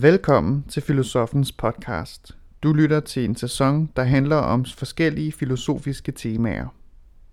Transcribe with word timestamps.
Velkommen 0.00 0.64
til 0.68 0.82
Filosofens 0.82 1.52
podcast. 1.52 2.36
Du 2.62 2.72
lytter 2.72 3.00
til 3.00 3.24
en 3.24 3.36
sæson, 3.36 3.90
der 3.96 4.02
handler 4.02 4.36
om 4.36 4.64
forskellige 4.64 5.32
filosofiske 5.32 6.12
temaer. 6.12 6.74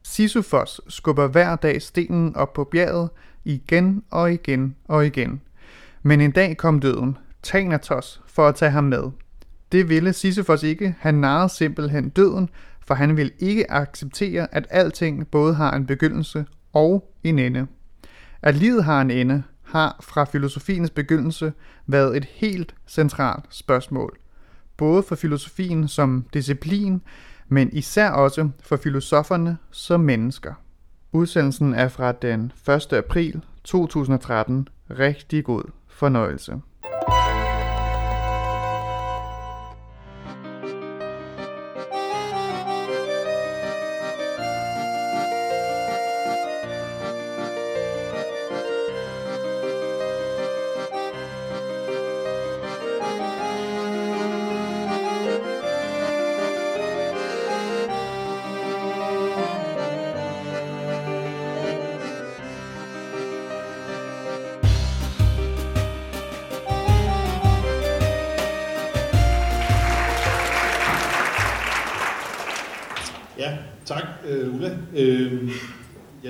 Sisyfos 0.03 0.81
skubber 0.87 1.27
hver 1.27 1.55
dag 1.55 1.81
stenen 1.81 2.35
op 2.35 2.53
på 2.53 2.63
bjerget 2.63 3.09
igen 3.43 4.03
og 4.11 4.33
igen 4.33 4.75
og 4.87 5.05
igen. 5.05 5.41
Men 6.03 6.21
en 6.21 6.31
dag 6.31 6.57
kom 6.57 6.79
døden, 6.79 7.17
Thanatos, 7.43 8.21
for 8.27 8.47
at 8.47 8.55
tage 8.55 8.71
ham 8.71 8.83
med. 8.83 9.03
Det 9.71 9.89
ville 9.89 10.13
Sisyfos 10.13 10.63
ikke, 10.63 10.95
han 10.99 11.15
narrede 11.15 11.49
simpelthen 11.49 12.09
døden, 12.09 12.49
for 12.87 12.93
han 12.93 13.17
ville 13.17 13.31
ikke 13.39 13.71
acceptere, 13.71 14.47
at 14.55 14.67
alting 14.69 15.27
både 15.27 15.53
har 15.55 15.71
en 15.71 15.85
begyndelse 15.85 16.45
og 16.73 17.11
en 17.23 17.39
ende. 17.39 17.67
At 18.41 18.55
livet 18.55 18.83
har 18.83 19.01
en 19.01 19.11
ende, 19.11 19.43
har 19.75 19.97
fra 20.01 20.23
filosofiens 20.23 20.89
begyndelse 20.89 21.53
været 21.87 22.17
et 22.17 22.25
helt 22.25 22.75
centralt 22.87 23.45
spørgsmål. 23.49 24.17
Både 24.77 25.03
for 25.03 25.15
filosofien 25.15 25.87
som 25.87 26.25
disciplin, 26.33 27.01
men 27.47 27.69
især 27.73 28.09
også 28.09 28.49
for 28.59 28.75
filosoferne 28.75 29.57
som 29.71 29.99
mennesker. 29.99 30.53
Udsendelsen 31.11 31.73
er 31.73 31.87
fra 31.87 32.11
den 32.11 32.51
1. 32.69 32.93
april 32.93 33.41
2013. 33.63 34.67
Rigtig 34.89 35.43
god 35.43 35.63
fornøjelse. 35.87 36.61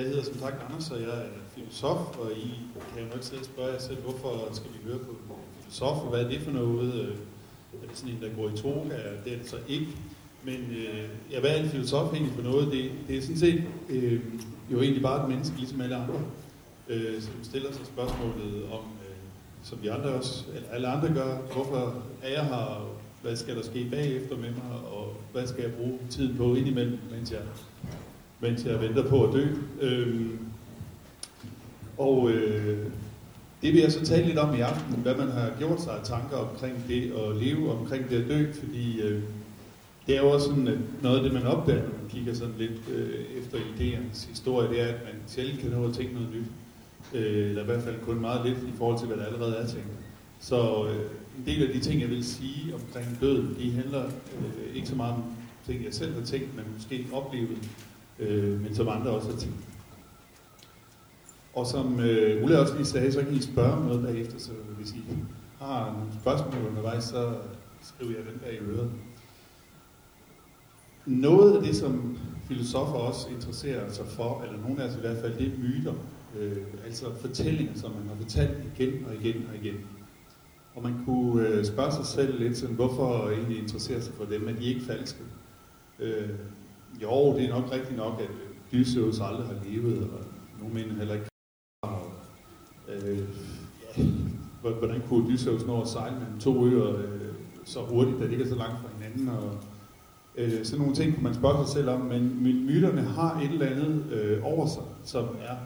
Hedder 0.08 0.24
som 0.24 0.38
sagt 0.38 0.54
Anders, 0.68 0.90
og 0.90 1.00
jeg 1.00 1.08
er 1.08 1.28
filosof, 1.54 2.18
og 2.18 2.32
I 2.32 2.50
kan 2.94 3.02
jo 3.02 3.08
nok 3.14 3.22
sidde 3.22 3.40
og 3.40 3.44
spørge 3.44 3.72
jer 3.72 3.80
selv, 3.80 4.00
hvorfor 4.00 4.48
skal 4.52 4.70
vi 4.70 4.90
høre 4.90 4.98
på 4.98 5.10
en 5.10 5.18
filosof, 5.60 5.98
og 6.04 6.08
hvad 6.10 6.20
er 6.24 6.28
det 6.28 6.40
for 6.40 6.50
noget? 6.50 6.94
Øh, 6.94 7.16
er 7.82 7.88
det 7.88 7.98
sådan 7.98 8.14
en, 8.14 8.22
der 8.22 8.28
går 8.36 8.48
i 8.48 8.56
toga? 8.56 8.96
Det 9.24 9.32
er 9.32 9.38
det 9.38 9.48
så 9.50 9.56
ikke. 9.68 9.86
Men 10.44 10.54
øh, 10.54 11.08
ja, 11.30 11.40
hvad 11.40 11.50
er 11.50 11.62
en 11.62 11.68
filosof 11.68 12.12
egentlig 12.12 12.34
for 12.34 12.42
noget? 12.42 12.72
Det, 12.72 12.90
det 13.08 13.16
er 13.16 13.20
sådan 13.20 13.38
set 13.38 13.64
øh, 13.88 14.20
jo 14.72 14.80
egentlig 14.80 15.02
bare 15.02 15.22
et 15.22 15.28
menneske, 15.28 15.56
ligesom 15.58 15.80
alle 15.80 15.96
andre, 15.96 16.20
øh, 16.88 17.22
som 17.22 17.32
stiller 17.42 17.72
sig 17.72 17.86
spørgsmålet 17.86 18.64
om, 18.72 18.84
øh, 19.08 19.16
som 19.62 19.82
vi 19.82 19.88
andre 19.88 20.08
også, 20.10 20.44
eller 20.54 20.68
alle 20.68 20.88
andre 20.88 21.14
gør, 21.14 21.38
hvorfor 21.54 22.02
er 22.22 22.30
jeg 22.32 22.44
her, 22.44 22.88
hvad 23.22 23.36
skal 23.36 23.56
der 23.56 23.62
ske 23.62 23.88
bagefter 23.90 24.36
med 24.36 24.50
mig, 24.50 24.80
og 24.92 25.16
hvad 25.32 25.46
skal 25.46 25.62
jeg 25.62 25.72
bruge 25.72 25.98
tiden 26.10 26.36
på 26.36 26.54
indimellem, 26.54 26.98
mens 27.10 27.32
jeg, 27.32 27.40
mens 28.46 28.64
jeg 28.64 28.80
venter 28.80 29.08
på 29.08 29.24
at 29.24 29.34
dø. 29.34 29.46
Øhm, 29.80 30.38
og 31.98 32.30
øh, 32.30 32.86
det 33.62 33.72
vil 33.72 33.80
jeg 33.80 33.92
så 33.92 34.04
tale 34.04 34.26
lidt 34.26 34.38
om 34.38 34.54
i 34.54 34.60
aften, 34.60 34.94
hvad 34.94 35.14
man 35.14 35.28
har 35.28 35.50
gjort 35.58 35.80
sig 35.80 35.92
af 35.92 36.04
tanker 36.04 36.36
omkring 36.36 36.84
det 36.88 37.12
at 37.12 37.36
leve, 37.36 37.72
omkring 37.72 38.10
det 38.10 38.22
at 38.22 38.28
dø, 38.28 38.52
fordi 38.52 39.00
øh, 39.00 39.22
det 40.06 40.16
er 40.16 40.22
jo 40.22 40.30
også 40.30 40.46
sådan, 40.46 40.68
at 40.68 40.78
noget 41.02 41.16
af 41.16 41.22
det, 41.22 41.32
man 41.32 41.42
opdager, 41.42 41.82
når 41.82 41.88
man 42.02 42.10
kigger 42.10 42.34
sådan 42.34 42.54
lidt 42.58 42.80
øh, 42.92 43.24
efter 43.38 43.58
idéernes 43.58 44.28
historie, 44.28 44.68
det 44.68 44.80
er, 44.80 44.86
at 44.86 45.04
man 45.04 45.14
sjældent 45.26 45.60
kan 45.60 45.70
nå 45.70 45.88
at 45.88 45.94
tænke 45.94 46.14
noget 46.14 46.28
nyt. 46.34 46.46
Øh, 47.14 47.48
eller 47.48 47.62
i 47.62 47.64
hvert 47.66 47.82
fald 47.82 47.94
kun 48.06 48.20
meget 48.20 48.46
lidt 48.46 48.58
i 48.58 48.76
forhold 48.78 48.98
til, 48.98 49.06
hvad 49.06 49.16
der 49.16 49.26
allerede 49.26 49.56
er 49.56 49.66
tænkt. 49.66 49.88
Så 50.40 50.86
øh, 50.88 51.00
en 51.38 51.44
del 51.46 51.66
af 51.66 51.72
de 51.74 51.80
ting, 51.80 52.00
jeg 52.00 52.10
vil 52.10 52.24
sige 52.24 52.74
omkring 52.74 53.18
døden, 53.20 53.56
de 53.60 53.72
handler 53.72 54.04
øh, 54.04 54.76
ikke 54.76 54.88
så 54.88 54.94
meget 54.94 55.14
om 55.14 55.22
ting, 55.66 55.84
jeg 55.84 55.94
selv 55.94 56.14
har 56.14 56.26
tænkt, 56.26 56.56
men 56.56 56.64
måske 56.74 57.06
oplevet, 57.12 57.58
øh, 58.18 58.60
men 58.60 58.74
som 58.74 58.88
andre 58.88 59.10
også 59.10 59.30
har 59.30 59.36
tænkt. 59.36 59.56
Og 61.54 61.66
som 61.66 62.00
øh, 62.00 62.44
Ulla 62.44 62.58
også 62.58 62.74
lige 62.74 62.86
sagde, 62.86 63.12
så 63.12 63.20
kan 63.20 63.32
I 63.32 63.40
spørge 63.40 63.72
om 63.72 63.82
noget 63.82 64.02
bagefter, 64.02 64.38
så 64.38 64.50
hvis 64.78 64.92
I 64.92 65.04
har 65.58 65.92
nogle 65.92 66.08
spørgsmål 66.20 66.66
undervejs, 66.68 67.04
så 67.04 67.34
skriver 67.82 68.12
jeg 68.12 68.26
dem 68.32 68.38
der 68.38 68.50
i 68.50 68.58
øret. 68.58 68.90
Noget 71.06 71.56
af 71.56 71.62
det, 71.62 71.76
som 71.76 72.18
filosofer 72.48 72.94
også 72.94 73.28
interesserer 73.28 73.92
sig 73.92 74.06
for, 74.06 74.42
eller 74.42 74.60
nogle 74.60 74.82
af 74.82 74.88
os 74.88 74.96
i 74.96 75.00
hvert 75.00 75.18
fald, 75.18 75.38
det 75.38 75.46
er 75.46 75.58
myter. 75.58 75.94
Øh, 76.38 76.56
altså 76.84 77.06
fortællinger, 77.20 77.72
som 77.74 77.90
man 77.90 78.08
har 78.08 78.16
fortalt 78.16 78.58
igen 78.74 79.06
og 79.08 79.14
igen 79.14 79.46
og 79.50 79.66
igen. 79.66 79.74
Og 80.74 80.82
man 80.82 80.94
kunne 81.04 81.48
øh, 81.48 81.64
spørge 81.64 81.92
sig 81.92 82.06
selv 82.06 82.38
lidt 82.38 82.58
sådan, 82.58 82.74
hvorfor 82.74 83.30
egentlig 83.30 83.58
interesserer 83.58 84.00
sig 84.00 84.14
for 84.14 84.24
dem, 84.24 84.40
men 84.40 84.56
de 84.56 84.64
ikke 84.64 84.84
falske? 84.84 85.18
Øh, 85.98 86.28
jo, 87.02 87.36
det 87.36 87.44
er 87.44 87.48
nok 87.48 87.72
rigtigt 87.72 87.96
nok, 87.96 88.20
at 88.20 88.30
øh, 88.30 88.56
Odysseus 88.72 89.20
aldrig 89.20 89.46
har 89.46 89.56
levet, 89.64 90.02
og 90.02 90.20
nogle 90.60 90.74
mener 90.74 90.94
heller 90.94 91.14
ikke. 91.14 91.26
Og, 91.82 92.12
øh, 92.88 93.18
ja, 93.96 94.02
hvordan 94.62 95.02
kunne 95.08 95.24
Odysseus 95.24 95.66
nå 95.66 95.82
at 95.82 95.88
sejle 95.88 96.16
mellem 96.16 96.38
to 96.40 96.66
øer 96.66 96.96
øh, 96.96 97.34
så 97.64 97.80
hurtigt, 97.80 98.18
da 98.18 98.24
det 98.24 98.32
ikke 98.32 98.44
er 98.44 98.48
så 98.48 98.54
langt 98.54 98.80
fra 98.80 98.88
hinanden? 98.98 99.28
Og, 99.28 99.58
øh, 100.36 100.64
sådan 100.64 100.78
nogle 100.78 100.94
ting 100.94 101.14
kunne 101.14 101.24
man 101.24 101.34
spørge 101.34 101.66
sig 101.66 101.72
selv 101.72 101.90
om, 101.90 102.00
men 102.00 102.44
myterne 102.66 103.02
har 103.02 103.40
et 103.40 103.50
eller 103.50 103.66
andet 103.66 104.12
øh, 104.12 104.44
over 104.44 104.66
sig, 104.66 104.82
som 105.04 105.24
er, 105.24 105.56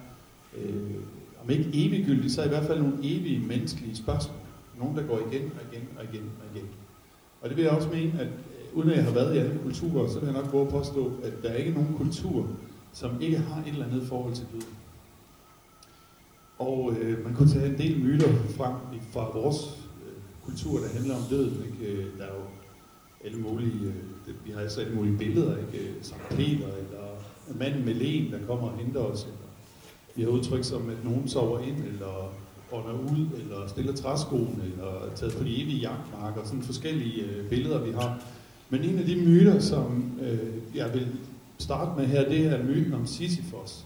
øh, 0.56 0.94
om 1.42 1.50
ikke 1.50 1.70
eviggyldigt, 1.72 2.32
så 2.32 2.44
i 2.44 2.48
hvert 2.48 2.64
fald 2.64 2.80
nogle 2.80 2.98
evige 3.02 3.46
menneskelige 3.46 3.96
spørgsmål. 3.96 4.36
Nogle, 4.78 5.00
der 5.00 5.06
går 5.06 5.18
igen 5.18 5.52
og 5.56 5.72
igen 5.72 5.88
og 5.98 6.04
igen 6.12 6.30
og 6.40 6.56
igen. 6.56 6.68
Og 7.40 7.48
det 7.48 7.56
vil 7.56 7.64
jeg 7.64 7.72
også 7.72 7.88
mene, 7.88 8.20
at 8.20 8.28
uden 8.74 8.90
at 8.90 8.96
jeg 8.96 9.04
har 9.04 9.12
været 9.12 9.34
i 9.34 9.38
alle 9.38 9.58
kulturer, 9.62 10.08
så 10.08 10.18
vil 10.18 10.26
jeg 10.26 10.42
nok 10.42 10.52
våge 10.52 10.66
at 10.66 10.72
påstå, 10.72 11.12
at 11.22 11.32
der 11.42 11.48
er 11.48 11.56
ikke 11.56 11.72
nogen 11.72 11.94
kultur, 11.96 12.46
som 12.92 13.20
ikke 13.20 13.38
har 13.38 13.62
et 13.62 13.68
eller 13.68 13.86
andet 13.86 14.06
forhold 14.08 14.34
til 14.34 14.46
døden. 14.52 14.74
Og 16.58 16.92
øh, 17.00 17.24
man 17.24 17.34
kunne 17.34 17.48
tage 17.48 17.66
en 17.66 17.78
del 17.78 18.00
myter 18.00 18.28
frem 18.56 18.74
fra 19.12 19.30
vores 19.38 19.78
øh, 20.06 20.12
kultur, 20.44 20.78
der 20.78 20.88
handler 20.88 21.16
om 21.16 21.22
døden. 21.30 21.64
Ikke? 21.64 21.92
Øh, 21.92 22.06
der 22.18 22.24
er 22.24 22.34
jo 22.34 22.42
alle 23.24 23.38
mulige, 23.38 23.86
øh, 24.28 24.46
vi 24.46 24.50
har 24.52 24.60
altså 24.60 24.80
alle 24.80 24.94
mulige 24.94 25.18
billeder, 25.18 25.56
ikke? 25.56 25.88
Øh, 25.88 25.94
Sankt 26.02 26.28
Peter, 26.28 26.66
eller 26.66 27.10
manden 27.58 27.84
med 27.84 27.94
len, 27.94 28.32
der 28.32 28.38
kommer 28.46 28.68
og 28.68 28.78
henter 28.78 29.00
os, 29.00 29.22
eller 29.22 29.38
vi 30.16 30.22
har 30.22 30.30
udtryk 30.30 30.64
som, 30.64 30.90
at 30.90 31.04
nogen 31.04 31.28
sover 31.28 31.58
ind, 31.58 31.76
eller 31.84 32.32
ånder 32.72 32.92
ud, 32.92 33.26
eller 33.40 33.68
stiller 33.68 33.92
træskoene, 33.92 34.64
eller 34.72 35.14
taget 35.14 35.34
på 35.36 35.44
de 35.44 35.62
evige 35.62 35.78
jagtmarker, 35.78 36.44
sådan 36.44 36.62
forskellige 36.62 37.24
øh, 37.24 37.48
billeder, 37.48 37.84
vi 37.84 37.92
har. 37.92 38.22
Men 38.70 38.84
en 38.84 38.98
af 38.98 39.04
de 39.04 39.16
myter, 39.16 39.60
som 39.60 40.12
øh, 40.22 40.76
jeg 40.76 40.94
vil 40.94 41.06
starte 41.58 42.00
med 42.00 42.06
her, 42.06 42.28
det 42.28 42.46
er 42.46 42.64
myten 42.64 42.94
om 42.94 43.06
Sisyfos, 43.06 43.84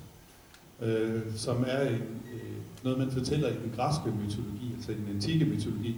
øh, 0.82 1.22
som 1.36 1.64
er 1.66 1.88
en, 1.88 1.94
øh, 2.34 2.40
noget, 2.82 2.98
man 2.98 3.10
fortæller 3.10 3.48
i 3.48 3.52
den 3.52 3.72
græske 3.76 4.10
mytologi, 4.10 4.72
altså 4.74 4.92
i 4.92 4.94
den 4.94 5.14
antikke 5.14 5.44
mytologi. 5.44 5.96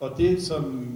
Og 0.00 0.18
det, 0.18 0.42
som, 0.42 0.90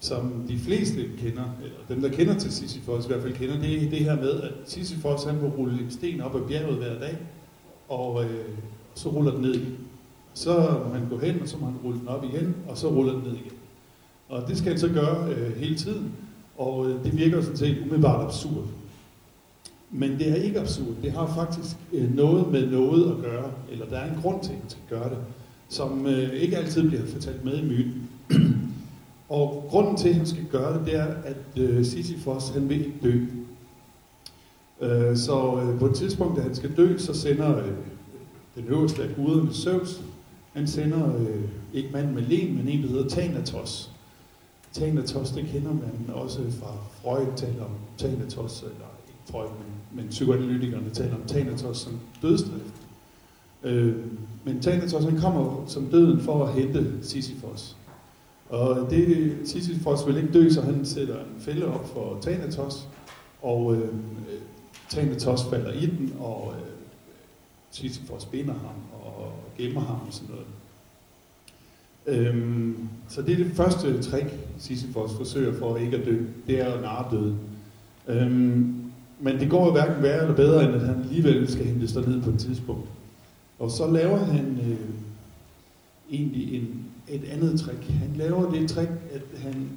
som 0.00 0.44
de 0.48 0.58
fleste 0.58 1.10
kender, 1.18 1.44
eller 1.62 1.76
dem, 1.88 2.00
der 2.00 2.08
kender 2.08 2.38
til 2.38 2.52
Sisyfos 2.52 3.04
i 3.04 3.08
hvert 3.08 3.22
fald 3.22 3.34
kender, 3.34 3.60
det 3.60 3.84
er 3.84 3.90
det 3.90 3.98
her 3.98 4.16
med, 4.16 4.40
at 4.40 4.52
Sisyfos 4.66 5.24
han 5.24 5.40
må 5.40 5.48
rulle 5.48 5.82
en 5.82 5.90
sten 5.90 6.20
op 6.20 6.36
ad 6.36 6.48
bjerget 6.48 6.76
hver 6.76 6.98
dag, 6.98 7.18
og 7.88 8.24
øh, 8.24 8.48
så 8.94 9.08
ruller 9.08 9.32
den 9.32 9.40
ned 9.40 9.60
så 10.34 10.80
må 10.86 10.94
han 10.94 11.08
gå 11.08 11.18
hen, 11.18 11.40
og 11.42 11.48
så 11.48 11.58
må 11.58 11.66
han 11.66 11.76
rulle 11.84 11.98
den 11.98 12.08
op 12.08 12.24
igen, 12.24 12.56
og 12.68 12.78
så 12.78 12.88
ruller 12.88 13.12
den 13.12 13.22
ned 13.22 13.32
igen. 13.32 13.52
Og 14.34 14.48
det 14.48 14.58
skal 14.58 14.70
han 14.70 14.80
så 14.80 14.88
gøre 14.88 15.28
øh, 15.28 15.56
hele 15.56 15.76
tiden, 15.76 16.12
og 16.56 16.90
øh, 16.90 17.04
det 17.04 17.16
virker 17.16 17.42
sådan 17.42 17.56
set 17.56 17.78
umiddelbart 17.78 18.24
absurd. 18.24 18.64
Men 19.90 20.18
det 20.18 20.30
er 20.30 20.34
ikke 20.34 20.60
absurd. 20.60 20.94
Det 21.02 21.12
har 21.12 21.32
faktisk 21.34 21.76
øh, 21.92 22.14
noget 22.16 22.52
med 22.52 22.70
noget 22.70 23.10
at 23.10 23.22
gøre, 23.22 23.50
eller 23.72 23.86
der 23.86 23.96
er 23.96 24.14
en 24.14 24.20
grund 24.22 24.42
til, 24.42 24.52
at 24.52 24.58
han 24.58 24.70
skal 24.70 24.82
gøre 24.88 25.10
det, 25.10 25.18
som 25.68 26.06
øh, 26.06 26.32
ikke 26.32 26.56
altid 26.56 26.88
bliver 26.88 27.06
fortalt 27.06 27.44
med 27.44 27.58
i 27.58 27.62
myten. 27.62 28.10
og 29.28 29.64
grunden 29.68 29.96
til, 29.96 30.08
at 30.08 30.14
han 30.14 30.26
skal 30.26 30.44
gøre 30.50 30.78
det, 30.78 30.86
det 30.86 30.96
er, 30.96 31.06
at 31.24 31.62
øh, 31.62 31.84
Sisyfos, 31.84 32.48
han 32.48 32.68
vil 32.68 32.78
ikke 32.78 32.98
dø. 33.02 33.20
Øh, 34.80 35.16
så 35.16 35.62
øh, 35.62 35.78
på 35.78 35.86
et 35.86 35.94
tidspunkt, 35.94 36.36
da 36.36 36.42
han 36.42 36.54
skal 36.54 36.76
dø, 36.76 36.98
så 36.98 37.14
sender 37.14 37.58
øh, 37.58 37.72
den 38.54 38.64
øverste 38.68 39.02
af 39.02 39.08
guderne, 39.16 39.54
Zeus, 39.54 40.02
han 40.52 40.66
sender 40.66 41.16
øh, 41.16 41.42
ikke 41.74 41.88
manden 41.92 42.14
med 42.14 42.22
len, 42.22 42.56
men 42.56 42.68
en, 42.68 42.82
der 42.82 42.88
hedder 42.88 43.08
Thanatos. 43.08 43.93
Thanatos, 44.74 45.30
det 45.30 45.46
kender 45.46 45.72
man 45.72 46.14
også 46.14 46.40
fra 46.50 46.72
Freud, 47.02 47.26
taler 47.36 47.64
om 47.64 47.70
Thanatos, 47.98 48.62
eller 48.62 48.86
ikke 49.08 49.20
Freud, 49.30 49.48
men, 49.48 50.02
men 50.02 50.08
psykoanalytikerne 50.10 50.90
taler 50.90 51.14
om 51.14 51.22
Thanatos 51.28 51.78
som 51.78 52.00
dødsdrift. 52.22 52.74
Øh, 53.62 53.96
men 54.44 54.62
Thanatos, 54.62 55.04
han 55.04 55.18
kommer 55.20 55.64
som 55.66 55.86
døden 55.86 56.20
for 56.20 56.46
at 56.46 56.52
hente 56.52 56.92
Sisyfos. 57.02 57.76
Og 58.48 58.90
det 58.90 59.36
Sisyfos 59.44 60.06
vil 60.06 60.16
ikke 60.16 60.32
dø, 60.32 60.50
så 60.50 60.60
han 60.60 60.86
sætter 60.86 61.20
en 61.20 61.40
fælde 61.40 61.66
op 61.66 61.88
for 61.88 62.18
Thanatos, 62.22 62.88
og 63.42 63.74
øh, 63.74 63.82
øh 63.82 63.88
Thanatos 64.90 65.44
falder 65.44 65.72
i 65.72 65.86
den, 65.86 66.16
og 66.20 66.54
øh, 66.56 66.66
Sisyfos 67.70 68.24
binder 68.24 68.54
ham 68.54 69.02
og 69.04 69.32
gemmer 69.58 69.80
ham 69.80 69.96
og 70.06 70.12
sådan 70.12 70.28
noget. 70.30 70.46
Øhm, 72.06 72.76
så 73.08 73.22
det 73.22 73.32
er 73.32 73.44
det 73.44 73.52
første 73.52 74.02
trick, 74.02 74.26
Sisyfos 74.58 75.10
forsøger 75.16 75.58
for 75.58 75.76
ikke 75.76 75.96
at 75.96 76.06
dø. 76.06 76.18
Det 76.46 76.60
er 76.60 76.72
at 76.72 76.82
narre 76.82 77.06
døden. 77.10 77.36
Øhm, 78.08 78.74
men 79.20 79.40
det 79.40 79.50
går 79.50 79.66
jo 79.66 79.72
hverken 79.72 80.02
værre 80.02 80.22
eller 80.22 80.36
bedre, 80.36 80.64
end 80.64 80.74
at 80.74 80.80
han 80.80 81.02
alligevel 81.02 81.48
skal 81.48 81.66
hentes 81.66 81.94
ned 81.94 82.22
på 82.22 82.30
et 82.30 82.38
tidspunkt. 82.38 82.88
Og 83.58 83.70
så 83.70 83.90
laver 83.90 84.16
han 84.16 84.58
øh, 84.62 84.78
egentlig 86.10 86.54
en, 86.54 86.84
et 87.08 87.24
andet 87.30 87.60
trick. 87.60 87.84
Han 87.88 88.10
laver 88.16 88.50
det 88.50 88.70
trick, 88.70 88.90
at 89.12 89.22
han 89.38 89.68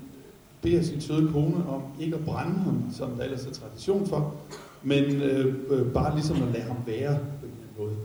beder 0.62 0.82
sin 0.82 1.02
søde 1.02 1.32
kone 1.32 1.70
om 1.70 1.82
ikke 2.00 2.16
at 2.16 2.26
brænde 2.26 2.60
ham, 2.60 2.84
som 2.94 3.10
der 3.10 3.24
ellers 3.24 3.46
er 3.46 3.52
tradition 3.52 4.08
for, 4.08 4.36
men 4.84 5.04
øh, 5.04 5.56
øh, 5.70 5.86
bare 5.86 6.16
ligesom 6.16 6.44
at 6.44 6.54
lade 6.54 6.64
ham 6.64 6.78
være 6.88 7.18
på 7.40 7.46
en 7.46 7.52
eller 7.52 7.88
anden 7.88 7.96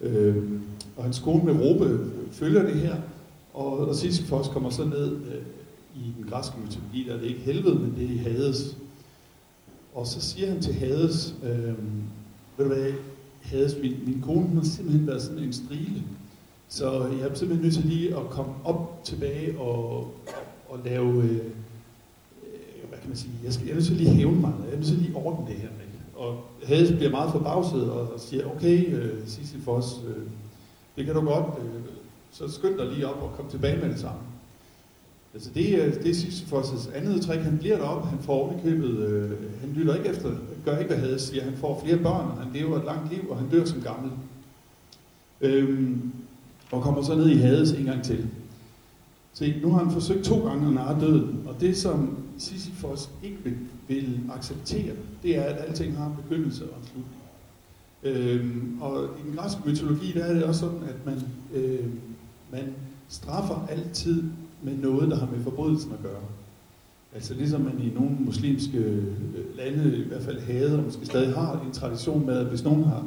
måde. 0.00 0.24
Øh, 0.26 0.60
og 0.96 1.04
hans 1.04 1.18
kone 1.18 1.44
med 1.44 1.64
råbe 1.64 2.10
følger 2.32 2.62
det 2.62 2.74
her, 2.74 2.96
og, 3.54 3.78
og 3.78 3.94
Sisyfos 3.94 4.48
kommer 4.48 4.70
så 4.70 4.84
ned 4.84 5.16
øh, 5.16 5.42
i 5.96 6.12
den 6.18 6.30
græske 6.30 6.54
mytologi, 6.64 7.04
der 7.08 7.14
er 7.14 7.18
det 7.18 7.26
ikke 7.26 7.40
helvede, 7.40 7.74
men 7.74 7.94
det 7.98 8.16
er 8.16 8.30
Hades. 8.30 8.76
Og 9.94 10.06
så 10.06 10.20
siger 10.20 10.48
han 10.48 10.62
til 10.62 10.74
Hades, 10.74 11.34
øh, 11.42 11.74
ved 12.56 12.68
du 12.68 12.74
hvad, 12.74 12.92
Hades, 13.42 13.76
min, 13.82 13.96
min 14.06 14.22
kone 14.22 14.48
har 14.54 14.64
simpelthen 14.64 15.06
været 15.06 15.22
sådan 15.22 15.38
en 15.38 15.52
strile, 15.52 16.02
så 16.68 17.06
jeg 17.06 17.28
er 17.28 17.34
simpelthen 17.34 17.62
nødt 17.62 17.74
til 17.74 17.84
lige 17.84 18.16
at 18.16 18.30
komme 18.30 18.52
op 18.64 19.00
tilbage 19.04 19.58
og, 19.58 20.14
og 20.68 20.78
lave, 20.84 21.22
øh, 21.22 21.30
øh 21.30 21.40
hvad 22.88 22.98
kan 22.98 23.08
man 23.08 23.16
sige, 23.16 23.32
jeg, 23.44 23.52
skal, 23.52 23.64
jeg 23.66 23.70
er 23.70 23.74
nødt 23.74 23.86
til 23.86 23.96
lige 23.96 24.10
hævne 24.10 24.40
mig, 24.40 24.52
jeg 24.64 24.72
er 24.72 24.76
nødt 24.76 24.86
til 24.86 24.98
lige 24.98 25.16
ordne 25.16 25.46
det 25.46 25.56
her. 25.56 25.68
Ikke? 25.68 26.16
Og 26.16 26.44
Hades 26.64 26.92
bliver 26.92 27.10
meget 27.10 27.32
forbavset 27.32 27.90
og, 27.90 28.12
og 28.12 28.20
siger, 28.20 28.50
okay, 28.56 28.94
øh, 28.94 29.26
Sisyfos, 29.26 30.00
øh, 30.08 30.22
det 30.96 31.06
kan 31.06 31.14
du 31.14 31.20
godt, 31.20 31.46
øh, 31.58 31.80
så 32.34 32.52
skynd 32.52 32.78
dig 32.78 32.86
lige 32.86 33.08
op 33.08 33.22
og 33.22 33.32
kom 33.36 33.50
tilbage 33.50 33.80
med 33.80 33.88
det 33.88 34.00
samme. 34.00 34.20
Altså 35.34 35.50
det, 35.54 35.78
øh, 35.78 35.94
det 35.94 36.10
er 36.10 36.14
Sisyfos' 36.14 36.96
andet 36.96 37.22
trick. 37.22 37.42
Han 37.42 37.58
bliver 37.58 37.76
deroppe, 37.76 38.08
han 38.08 38.18
får 38.18 38.32
ovenikøbet, 38.32 38.98
øh, 38.98 39.30
han 39.60 39.70
lytter 39.74 39.94
ikke 39.94 40.08
efter, 40.08 40.30
gør 40.64 40.78
ikke 40.78 40.94
hvad 40.94 41.02
Hades 41.02 41.22
siger, 41.22 41.44
han 41.44 41.56
får 41.56 41.82
flere 41.84 41.98
børn, 41.98 42.38
han 42.38 42.52
lever 42.52 42.78
et 42.78 42.84
langt 42.84 43.12
liv, 43.12 43.30
og 43.30 43.38
han 43.38 43.48
dør 43.50 43.64
som 43.64 43.80
gammel. 43.80 44.10
Øhm, 45.40 46.12
og 46.70 46.82
kommer 46.82 47.02
så 47.02 47.14
ned 47.14 47.28
i 47.28 47.36
Hades 47.36 47.72
en 47.72 47.84
gang 47.84 48.04
til. 48.04 48.26
Se, 49.32 49.60
nu 49.62 49.70
har 49.70 49.84
han 49.84 49.92
forsøgt 49.92 50.24
to 50.24 50.46
gange 50.46 50.66
at 50.66 50.72
narre 50.72 51.00
døden, 51.00 51.42
og 51.46 51.60
det 51.60 51.76
som 51.76 52.18
Sisyfos 52.38 53.10
ikke 53.22 53.36
vil, 53.44 53.56
vil 53.88 54.20
acceptere, 54.32 54.94
det 55.22 55.36
er, 55.36 55.42
at 55.42 55.64
alting 55.68 55.96
har 55.96 56.06
en 56.06 56.16
begyndelse 56.22 56.64
og 56.64 56.78
en 56.78 56.86
slutning. 56.86 57.24
Øhm, 58.04 58.78
og 58.80 59.04
i 59.04 59.28
den 59.28 59.36
græske 59.36 59.60
mytologi, 59.66 60.12
der 60.12 60.24
er 60.24 60.34
det 60.34 60.44
også 60.44 60.60
sådan, 60.60 60.82
at 60.88 61.06
man, 61.06 61.22
øh, 61.54 61.86
man 62.52 62.74
straffer 63.08 63.66
altid 63.70 64.22
med 64.62 64.76
noget, 64.76 65.10
der 65.10 65.16
har 65.16 65.28
med 65.36 65.44
forbrydelsen 65.44 65.92
at 65.92 66.02
gøre. 66.02 66.22
Altså 67.14 67.34
ligesom 67.34 67.60
man 67.60 67.80
i 67.82 67.92
nogle 67.94 68.16
muslimske 68.20 68.78
øh, 68.78 69.04
lande 69.56 69.98
i 69.98 70.08
hvert 70.08 70.22
fald 70.22 70.40
havde, 70.40 70.78
og 70.78 70.84
måske 70.84 71.06
stadig 71.06 71.34
har 71.34 71.60
en 71.66 71.72
tradition 71.72 72.26
med, 72.26 72.36
at 72.36 72.46
hvis 72.46 72.64
nogen 72.64 72.84
har, 72.84 73.04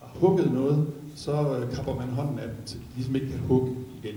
har 0.00 0.10
hugget 0.14 0.52
noget, 0.52 0.86
så 1.14 1.58
øh, 1.58 1.74
kapper 1.74 1.94
man 1.94 2.08
hånden 2.08 2.38
af 2.38 2.48
dem, 2.48 2.56
så 2.64 2.76
de 2.78 2.82
ligesom 2.94 3.14
ikke 3.14 3.28
kan 3.28 3.38
hugge 3.38 3.72
igen. 4.02 4.14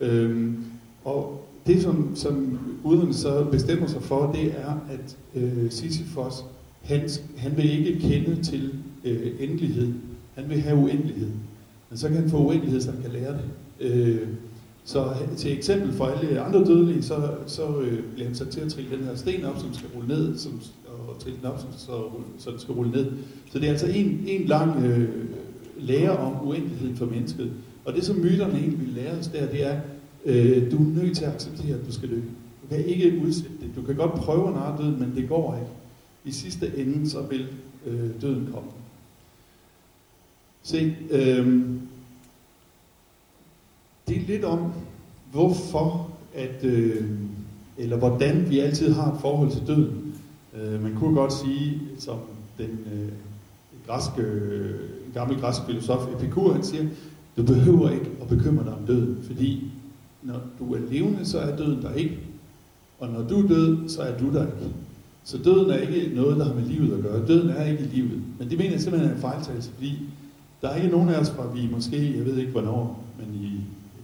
Øhm, 0.00 0.64
og 1.04 1.46
det, 1.66 1.82
som, 1.82 2.12
som 2.16 2.58
guderne 2.82 3.14
så 3.14 3.44
bestemmer 3.44 3.86
sig 3.86 4.02
for, 4.02 4.32
det 4.32 4.54
er, 4.60 4.72
at 4.90 5.16
øh, 5.34 5.70
Sisyfos, 5.70 6.44
han, 6.82 7.10
han 7.36 7.56
vil 7.56 7.86
ikke 7.86 8.00
kende 8.00 8.42
til 8.42 8.74
øh, 9.04 9.32
endelighed. 9.40 9.94
Han 10.34 10.48
vil 10.48 10.60
have 10.60 10.76
uendelighed. 10.76 11.30
Men 11.90 11.98
så 11.98 12.08
kan 12.08 12.16
han 12.16 12.30
få 12.30 12.36
uendelighed, 12.36 12.80
så 12.80 12.90
han 12.90 13.02
kan 13.02 13.10
lære 13.10 13.32
det. 13.32 13.44
Øh, 13.80 14.28
så 14.84 15.12
til 15.36 15.52
eksempel 15.52 15.92
for 15.92 16.06
alle 16.06 16.40
andre 16.40 16.64
dødelige, 16.64 17.02
så, 17.02 17.30
så 17.46 17.80
øh, 17.80 18.02
bliver 18.14 18.26
han 18.26 18.34
sat 18.34 18.48
til 18.48 18.60
at 18.60 18.72
trille 18.72 18.96
den 18.96 19.04
her 19.04 19.14
sten 19.14 19.44
op, 19.44 19.58
som 19.58 19.74
skal 19.74 19.88
rulle 19.94 20.08
ned, 20.08 20.38
som, 20.38 20.60
og 21.08 21.18
trille 21.18 21.38
den 21.38 21.46
op, 21.46 21.60
som, 21.60 21.68
så, 21.76 22.02
så 22.38 22.50
den 22.50 22.58
skal 22.58 22.74
rulle 22.74 22.92
ned. 22.92 23.06
Så 23.52 23.58
det 23.58 23.66
er 23.66 23.70
altså 23.70 23.86
en, 23.86 24.24
en 24.26 24.46
lang 24.46 24.84
øh, 24.84 25.08
lære 25.78 26.16
om 26.16 26.48
uendeligheden 26.48 26.96
for 26.96 27.06
mennesket. 27.06 27.52
Og 27.84 27.94
det, 27.94 28.04
som 28.04 28.16
myterne 28.16 28.58
egentlig 28.58 28.80
vil 28.80 28.94
lære 28.94 29.18
os 29.18 29.26
der, 29.28 29.46
det 29.46 29.66
er, 29.66 29.80
øh, 30.24 30.70
du 30.70 30.76
er 30.76 31.02
nødt 31.02 31.16
til 31.16 31.24
at 31.24 31.34
acceptere, 31.34 31.74
at 31.74 31.86
du 31.86 31.92
skal 31.92 32.10
dø. 32.10 32.20
Du 32.62 32.68
kan 32.68 32.84
ikke 32.84 33.20
udsætte 33.26 33.56
det. 33.60 33.70
Du 33.76 33.82
kan 33.82 33.96
godt 33.96 34.14
prøve 34.14 34.48
at 34.48 34.54
narre 34.54 34.82
døden, 34.82 35.00
men 35.00 35.12
det 35.16 35.28
går 35.28 35.54
ikke. 35.54 35.72
I 36.24 36.30
sidste 36.32 36.72
ende, 36.76 37.10
så 37.10 37.22
vil 37.22 37.46
øh, 37.86 38.10
døden 38.20 38.48
komme. 38.52 38.68
Se, 40.62 40.96
øh, 41.10 41.62
lidt 44.30 44.44
om, 44.44 44.72
hvorfor, 45.32 46.10
at, 46.34 46.64
øh, 46.64 47.04
eller 47.78 47.96
hvordan 47.96 48.50
vi 48.50 48.58
altid 48.58 48.92
har 48.92 49.12
et 49.12 49.20
forhold 49.20 49.50
til 49.50 49.66
døden. 49.66 50.14
Øh, 50.56 50.82
man 50.82 50.94
kunne 50.94 51.14
godt 51.14 51.32
sige, 51.32 51.80
som 51.98 52.18
den 52.58 52.78
øh, 52.92 53.08
græske, 53.86 54.22
øh, 54.22 54.74
gamle 55.14 55.40
græske 55.40 55.66
filosof 55.66 56.06
Epikur, 56.14 56.52
han 56.52 56.62
siger, 56.62 56.84
du 57.36 57.42
behøver 57.42 57.90
ikke 57.90 58.10
at 58.22 58.28
bekymre 58.28 58.64
dig 58.64 58.72
om 58.72 58.86
døden, 58.86 59.18
fordi 59.22 59.70
når 60.22 60.40
du 60.58 60.74
er 60.74 60.78
levende, 60.90 61.24
så 61.24 61.38
er 61.38 61.56
døden 61.56 61.82
der 61.82 61.94
ikke. 61.94 62.18
Og 62.98 63.08
når 63.08 63.22
du 63.22 63.44
er 63.44 63.48
død, 63.48 63.88
så 63.88 64.02
er 64.02 64.18
du 64.18 64.32
der 64.32 64.46
ikke. 64.46 64.74
Så 65.24 65.38
døden 65.38 65.70
er 65.70 65.76
ikke 65.76 66.14
noget, 66.14 66.36
der 66.36 66.44
har 66.44 66.54
med 66.54 66.62
livet 66.62 66.96
at 66.96 67.02
gøre. 67.02 67.26
Døden 67.26 67.50
er 67.50 67.64
ikke 67.64 67.82
livet. 67.82 68.22
Men 68.38 68.50
det 68.50 68.58
mener 68.58 68.70
jeg 68.70 68.80
simpelthen 68.80 69.10
er 69.10 69.14
en 69.14 69.20
fejltagelse, 69.20 69.70
fordi 69.70 69.98
der 70.62 70.68
er 70.68 70.76
ikke 70.76 70.88
nogen 70.88 71.08
af 71.08 71.20
os, 71.20 71.30
fra 71.30 71.46
vi 71.54 71.68
måske, 71.72 72.16
jeg 72.16 72.26
ved 72.26 72.36
ikke 72.36 72.52
hvornår, 72.52 73.04
men 73.18 73.40
i, 73.42 73.60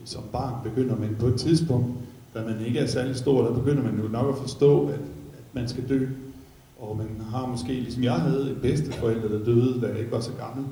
som 0.06 0.22
barn 0.32 0.54
begynder 0.64 0.96
man 0.96 1.16
på 1.20 1.26
et 1.26 1.34
tidspunkt, 1.34 1.86
da 2.34 2.44
man 2.44 2.66
ikke 2.66 2.78
er 2.78 2.86
særlig 2.86 3.16
stor, 3.16 3.44
der 3.44 3.54
begynder 3.54 3.82
man 3.82 4.00
jo 4.02 4.08
nok 4.08 4.28
at 4.28 4.40
forstå, 4.40 4.86
at, 4.86 5.00
at 5.38 5.44
man 5.52 5.68
skal 5.68 5.88
dø. 5.88 6.06
Og 6.78 6.96
man 6.96 7.06
har 7.30 7.46
måske, 7.46 7.72
ligesom 7.72 8.04
jeg 8.04 8.14
havde, 8.14 8.50
en 8.50 8.58
bedsteforælder, 8.62 9.28
der 9.28 9.44
døde, 9.44 9.80
da 9.80 9.86
jeg 9.86 9.98
ikke 9.98 10.12
var 10.12 10.20
så 10.20 10.32
gammel. 10.32 10.66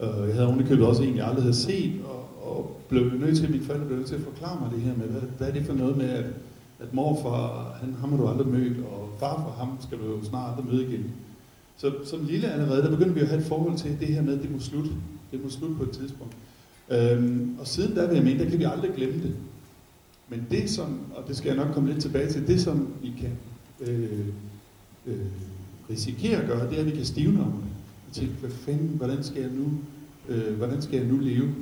Øh, 0.00 0.28
jeg 0.28 0.34
havde 0.34 0.46
ovenikøbet 0.46 0.86
også 0.86 1.02
en, 1.02 1.16
jeg 1.16 1.26
aldrig 1.26 1.42
havde 1.42 1.56
set, 1.56 1.92
og, 2.04 2.48
og 2.50 2.80
blev 2.88 3.02
nødt 3.02 3.36
til, 3.36 3.44
at 3.44 3.50
mine 3.50 3.64
forældre 3.64 3.86
blev 3.86 3.98
nødt 3.98 4.08
til 4.08 4.14
at 4.14 4.20
forklare 4.20 4.60
mig 4.60 4.70
det 4.74 4.80
her 4.80 4.96
med, 4.96 5.06
hvad, 5.06 5.22
hvad 5.38 5.48
er 5.48 5.52
det 5.52 5.66
for 5.66 5.74
noget 5.74 5.96
med, 5.96 6.08
at, 6.08 6.24
at 6.80 6.94
morfar, 6.94 7.76
han, 7.80 7.94
ham 8.00 8.10
har 8.10 8.16
du 8.16 8.28
aldrig 8.28 8.48
mødt, 8.48 8.78
og 8.78 9.08
farfar, 9.20 9.54
ham 9.58 9.76
skal 9.80 9.98
du 9.98 10.04
jo 10.04 10.24
snart 10.24 10.50
aldrig 10.50 10.72
møde 10.72 10.88
igen. 10.88 11.04
Så 11.76 11.92
som 12.04 12.24
lille 12.24 12.52
allerede, 12.52 12.82
der 12.82 12.90
begyndte 12.90 13.14
vi 13.14 13.20
at 13.20 13.28
have 13.28 13.40
et 13.40 13.46
forhold 13.46 13.76
til 13.76 13.96
det 14.00 14.08
her 14.08 14.22
med, 14.22 14.34
at 14.34 14.42
det 14.42 14.52
må 14.52 14.58
slutte. 14.58 14.90
Det 15.30 15.42
må 15.42 15.50
slutte 15.50 15.76
på 15.76 15.82
et 15.82 15.90
tidspunkt. 15.90 16.36
Øhm, 16.90 17.56
og 17.58 17.66
siden 17.66 17.94
da 17.94 18.06
vil 18.06 18.14
jeg 18.14 18.24
mene, 18.24 18.44
der 18.44 18.50
kan 18.50 18.58
vi 18.58 18.64
aldrig 18.64 18.90
glemme 18.96 19.22
det. 19.22 19.34
Men 20.28 20.46
det 20.50 20.70
som, 20.70 20.98
og 21.14 21.28
det 21.28 21.36
skal 21.36 21.48
jeg 21.48 21.64
nok 21.64 21.74
komme 21.74 21.88
lidt 21.88 22.02
tilbage 22.02 22.32
til, 22.32 22.46
det 22.46 22.60
som 22.60 22.88
vi 23.02 23.12
kan 23.20 23.32
øh, 23.80 24.26
øh, 25.06 25.26
risikere 25.90 26.40
at 26.40 26.46
gøre, 26.46 26.70
det 26.70 26.76
er, 26.76 26.80
at 26.80 26.86
vi 26.86 26.90
kan 26.90 27.04
stivne 27.04 27.40
om 27.40 27.52
det. 27.52 27.70
Og 28.08 28.14
tænke, 28.14 28.32
hvad 28.40 28.50
fanden, 28.50 28.88
hvordan 28.88 29.24
skal 29.24 29.42
jeg 29.42 29.50
nu, 29.50 29.70
øh, 30.28 30.56
hvordan 30.56 30.82
skal 30.82 30.98
jeg 30.98 31.08
nu 31.08 31.18
leve? 31.18 31.54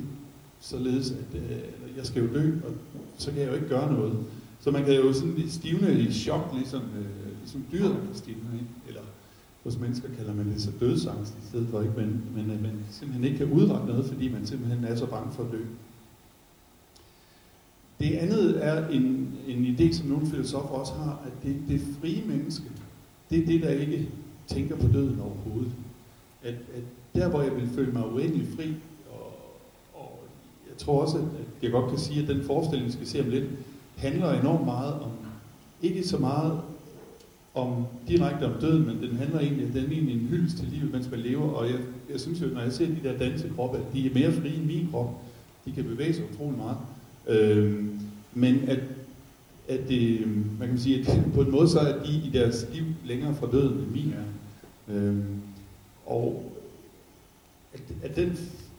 Således, 0.59 1.11
at 1.11 1.41
øh, 1.41 1.57
jeg 1.97 2.05
skal 2.05 2.21
jo 2.21 2.33
dø, 2.33 2.51
og 2.67 2.73
så 3.17 3.31
kan 3.31 3.39
jeg 3.41 3.49
jo 3.49 3.53
ikke 3.53 3.67
gøre 3.67 3.93
noget. 3.93 4.17
Så 4.59 4.71
man 4.71 4.85
kan 4.85 4.95
jo 4.95 5.13
sådan 5.13 5.49
stivne 5.49 5.99
i 5.99 6.11
chok, 6.11 6.53
ligesom, 6.57 6.81
øh, 6.81 7.31
ligesom 7.41 7.63
dyret 7.71 7.95
kan 8.07 8.15
stivne, 8.15 8.39
ikke? 8.53 8.65
Hos 9.63 9.79
mennesker 9.79 10.07
kalder 10.17 10.33
man 10.33 10.51
det 10.51 10.61
så 10.61 10.71
dødsangst 10.79 11.33
i 11.33 11.47
stedet 11.49 11.67
for, 11.67 11.81
ikke? 11.81 11.93
Men, 11.97 12.23
men 12.35 12.51
at 12.51 12.61
man 12.61 12.85
simpelthen 12.91 13.23
ikke 13.23 13.37
kan 13.37 13.51
udrette 13.51 13.85
noget, 13.85 14.05
fordi 14.05 14.31
man 14.31 14.45
simpelthen 14.45 14.83
er 14.83 14.95
så 14.95 15.05
bange 15.05 15.33
for 15.33 15.43
at 15.43 15.51
dø. 15.51 15.61
Det 17.99 18.15
andet 18.15 18.65
er 18.65 18.87
en, 18.87 19.33
en 19.47 19.65
idé, 19.65 19.93
som 19.93 20.07
nogle 20.07 20.27
filosofer 20.27 20.75
også 20.75 20.93
har, 20.93 21.21
at 21.25 21.43
det, 21.43 21.55
det 21.67 21.81
frie 22.01 22.23
menneske, 22.27 22.65
det 23.29 23.39
er 23.39 23.45
det, 23.45 23.61
der 23.61 23.69
ikke 23.69 24.09
tænker 24.47 24.75
på 24.75 24.87
døden 24.87 25.19
overhovedet. 25.19 25.71
At, 26.43 26.53
at 26.53 26.83
der, 27.15 27.29
hvor 27.29 27.41
jeg 27.41 27.55
vil 27.55 27.69
føle 27.69 27.91
mig 27.91 28.13
uendelig 28.13 28.47
fri, 28.55 28.73
og, 29.11 29.33
og 29.93 30.19
jeg 30.69 30.77
tror 30.77 31.01
også, 31.01 31.17
at 31.17 31.63
jeg 31.63 31.71
godt 31.71 31.89
kan 31.89 31.99
sige, 31.99 32.21
at 32.21 32.27
den 32.27 32.43
forestilling, 32.43 32.87
vi 32.87 32.91
skal 32.91 33.07
se 33.07 33.21
om 33.21 33.29
lidt, 33.29 33.45
handler 33.97 34.39
enormt 34.39 34.65
meget 34.65 34.93
om, 34.93 35.11
ikke 35.81 36.07
så 36.07 36.17
meget 36.17 36.61
om 37.53 37.85
direkte 38.07 38.43
om 38.43 38.53
døden, 38.61 38.85
men 38.85 39.09
den 39.09 39.17
handler 39.17 39.39
egentlig, 39.39 39.73
den 39.73 39.85
er 39.85 39.89
egentlig 39.91 40.15
en 40.15 40.27
hyldest 40.29 40.57
til 40.57 40.67
livet, 40.67 40.91
mens 40.91 41.11
man 41.11 41.19
lever, 41.19 41.49
og 41.49 41.67
jeg, 41.67 41.79
jeg 42.11 42.19
synes 42.19 42.41
jo, 42.41 42.45
når 42.47 42.61
jeg 42.61 42.73
ser 42.73 42.85
de 42.85 42.99
der 43.03 43.17
dansekroppe, 43.17 43.77
at 43.77 43.83
de 43.93 44.05
er 44.05 44.13
mere 44.13 44.31
frie 44.31 44.55
end 44.55 44.65
min 44.65 44.87
krop. 44.91 45.21
De 45.65 45.71
kan 45.71 45.83
bevæge 45.83 46.13
sig 46.13 46.23
utrolig 46.33 46.57
meget. 46.57 46.77
Øh, 47.27 47.83
men 48.33 48.55
at, 48.67 48.79
at 49.67 49.79
øh, 49.79 49.87
det, 49.87 50.27
man 50.59 50.67
kan 50.67 50.77
sige, 50.77 50.99
at 50.99 51.19
på 51.33 51.41
en 51.41 51.51
måde 51.51 51.69
så 51.69 51.79
er 51.79 52.03
de 52.03 52.13
i 52.13 52.29
deres 52.33 52.67
liv 52.73 52.83
længere 53.05 53.35
fra 53.35 53.51
døden, 53.51 53.79
end 53.79 53.91
min 53.91 54.13
er. 54.13 54.95
Øh, 54.95 55.17
og 56.05 56.53
at, 57.73 57.81
at 58.03 58.15
den, 58.15 58.37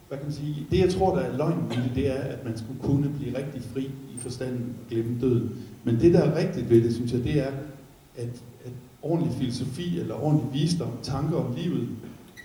hvad 0.08 0.18
kan 0.18 0.26
man 0.26 0.34
sige, 0.34 0.66
det 0.70 0.78
jeg 0.78 0.90
tror, 0.90 1.16
der 1.16 1.22
er 1.22 1.36
løgnen 1.36 1.72
i 1.72 1.88
det, 1.88 1.94
det 1.94 2.10
er, 2.10 2.20
at 2.20 2.44
man 2.44 2.58
skulle 2.58 2.80
kunne 2.80 3.10
blive 3.18 3.38
rigtig 3.38 3.62
fri 3.62 3.84
i 3.84 4.18
forstanden 4.18 4.74
og 4.82 4.90
glemme 4.90 5.20
døden. 5.20 5.50
Men 5.84 6.00
det, 6.00 6.14
der 6.14 6.20
er 6.20 6.38
rigtigt 6.38 6.70
ved 6.70 6.82
det, 6.82 6.94
synes 6.94 7.12
jeg, 7.12 7.24
det 7.24 7.38
er, 7.46 7.50
at, 8.16 8.42
at 8.64 8.72
ordentlig 9.02 9.34
filosofi 9.38 10.00
eller 10.00 10.14
ordentlig 10.24 10.52
visdom, 10.52 10.92
tanker 11.02 11.36
om 11.36 11.54
livet, 11.54 11.88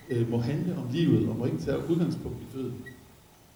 øh, 0.09 0.31
må 0.31 0.37
handle 0.37 0.77
om 0.77 0.87
livet 0.91 1.29
og 1.29 1.35
må 1.35 1.45
ikke 1.45 1.57
tage 1.57 1.89
udgangspunkt 1.89 2.37
i 2.41 2.57
døden. 2.57 2.73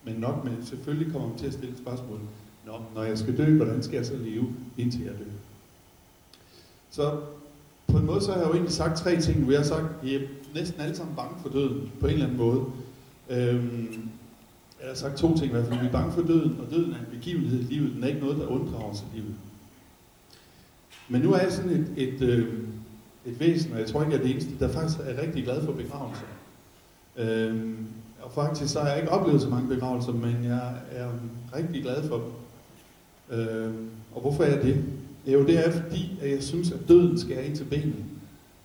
Men 0.05 0.15
nok, 0.15 0.43
med, 0.43 0.53
selvfølgelig 0.63 1.12
kommer 1.12 1.27
man 1.27 1.38
til 1.38 1.48
at 1.48 1.53
stille 1.53 1.77
spørgsmål, 1.77 2.20
Nå, 2.65 2.74
når 2.96 3.03
jeg 3.03 3.17
skal 3.17 3.38
dø, 3.38 3.55
hvordan 3.55 3.84
skal 3.84 3.96
jeg 3.96 4.05
så 4.05 4.15
leve, 4.15 4.46
indtil 4.77 5.01
jeg 5.01 5.12
dør? 5.12 5.32
Så 6.91 7.20
på 7.88 7.98
en 7.98 8.05
måde 8.05 8.22
så 8.22 8.32
har 8.32 8.38
jeg 8.38 8.48
jo 8.48 8.53
egentlig 8.53 8.74
sagt 8.74 8.98
tre 8.98 9.22
ting 9.22 9.41
nu. 9.41 9.51
Jeg 9.51 9.60
har 9.60 9.65
sagt, 9.65 9.86
at 10.01 10.08
I 10.08 10.15
er 10.15 10.20
næsten 10.55 10.82
alle 10.82 10.96
sammen 10.96 11.15
bange 11.15 11.36
for 11.41 11.50
døden, 11.50 11.91
på 12.00 12.08
en 12.08 12.13
eller 12.13 12.25
anden 12.25 12.38
måde. 12.38 12.65
Øhm, 13.29 14.10
jeg 14.82 14.88
har 14.88 14.96
sagt 14.96 15.17
to 15.17 15.38
ting 15.38 15.48
i 15.48 15.51
hvert 15.51 15.67
fald. 15.67 15.79
Vi 15.79 15.88
er 15.88 15.91
bange 15.91 16.12
for 16.12 16.22
døden, 16.22 16.58
og 16.60 16.72
døden 16.72 16.93
er 16.93 17.00
en 17.00 17.05
begivenhed 17.12 17.60
i 17.60 17.63
livet. 17.63 17.93
Den 17.96 18.03
er 18.03 18.08
ikke 18.08 18.20
noget, 18.20 18.38
der 18.38 18.48
unddrager 18.48 18.91
os 18.91 19.03
i 19.13 19.17
livet. 19.17 19.36
Men 21.13 21.22
nu 21.22 21.34
er 21.34 21.39
jeg 21.39 21.51
sådan 21.51 21.72
et, 21.72 21.88
et, 21.98 22.22
øh, 22.22 22.48
et 23.25 23.39
væsen, 23.39 23.74
og 23.74 23.79
jeg 23.79 23.88
tror 23.88 24.01
ikke, 24.01 24.13
jeg 24.13 24.20
er 24.20 24.24
det 24.24 24.32
eneste, 24.32 24.51
der 24.60 24.67
faktisk 24.67 25.00
er 25.00 25.22
rigtig 25.22 25.43
glad 25.43 25.65
for 25.65 25.72
begravelser. 25.72 26.25
Øh, 27.17 27.74
og 28.22 28.32
faktisk 28.32 28.74
så 28.74 28.79
har 28.79 28.88
jeg 28.88 28.98
ikke 28.98 29.12
oplevet 29.12 29.41
så 29.41 29.50
mange 29.50 29.67
begravelser, 29.67 30.12
men 30.12 30.38
jeg 30.43 30.72
er 30.91 31.08
rigtig 31.55 31.82
glad 31.82 32.08
for 32.08 32.15
dem. 32.15 33.39
Øh, 33.39 33.74
og 34.15 34.22
hvorfor 34.22 34.43
er 34.43 34.53
jeg 34.55 34.63
det? 34.63 34.84
Jo, 35.27 35.46
det 35.46 35.67
er 35.67 35.72
fordi, 35.72 36.20
at 36.22 36.32
jeg 36.32 36.43
synes, 36.43 36.72
at 36.72 36.79
døden 36.88 37.20
skal 37.20 37.46
ind 37.46 37.55
til 37.55 37.63
benet. 37.63 38.03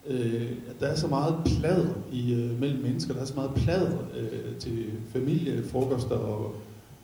Øh, 0.07 0.50
at 0.71 0.81
der 0.81 0.87
er 0.87 0.97
så 0.97 1.07
meget 1.07 1.35
plader 1.47 1.95
i, 2.12 2.35
øh, 2.35 2.61
mellem 2.61 2.83
mennesker, 2.83 3.14
der 3.14 3.21
er 3.21 3.25
så 3.26 3.35
meget 3.35 3.50
plader 3.55 3.99
øh, 4.17 4.57
til 4.59 4.85
familiefrokoster, 5.12 6.17
og, 6.17 6.55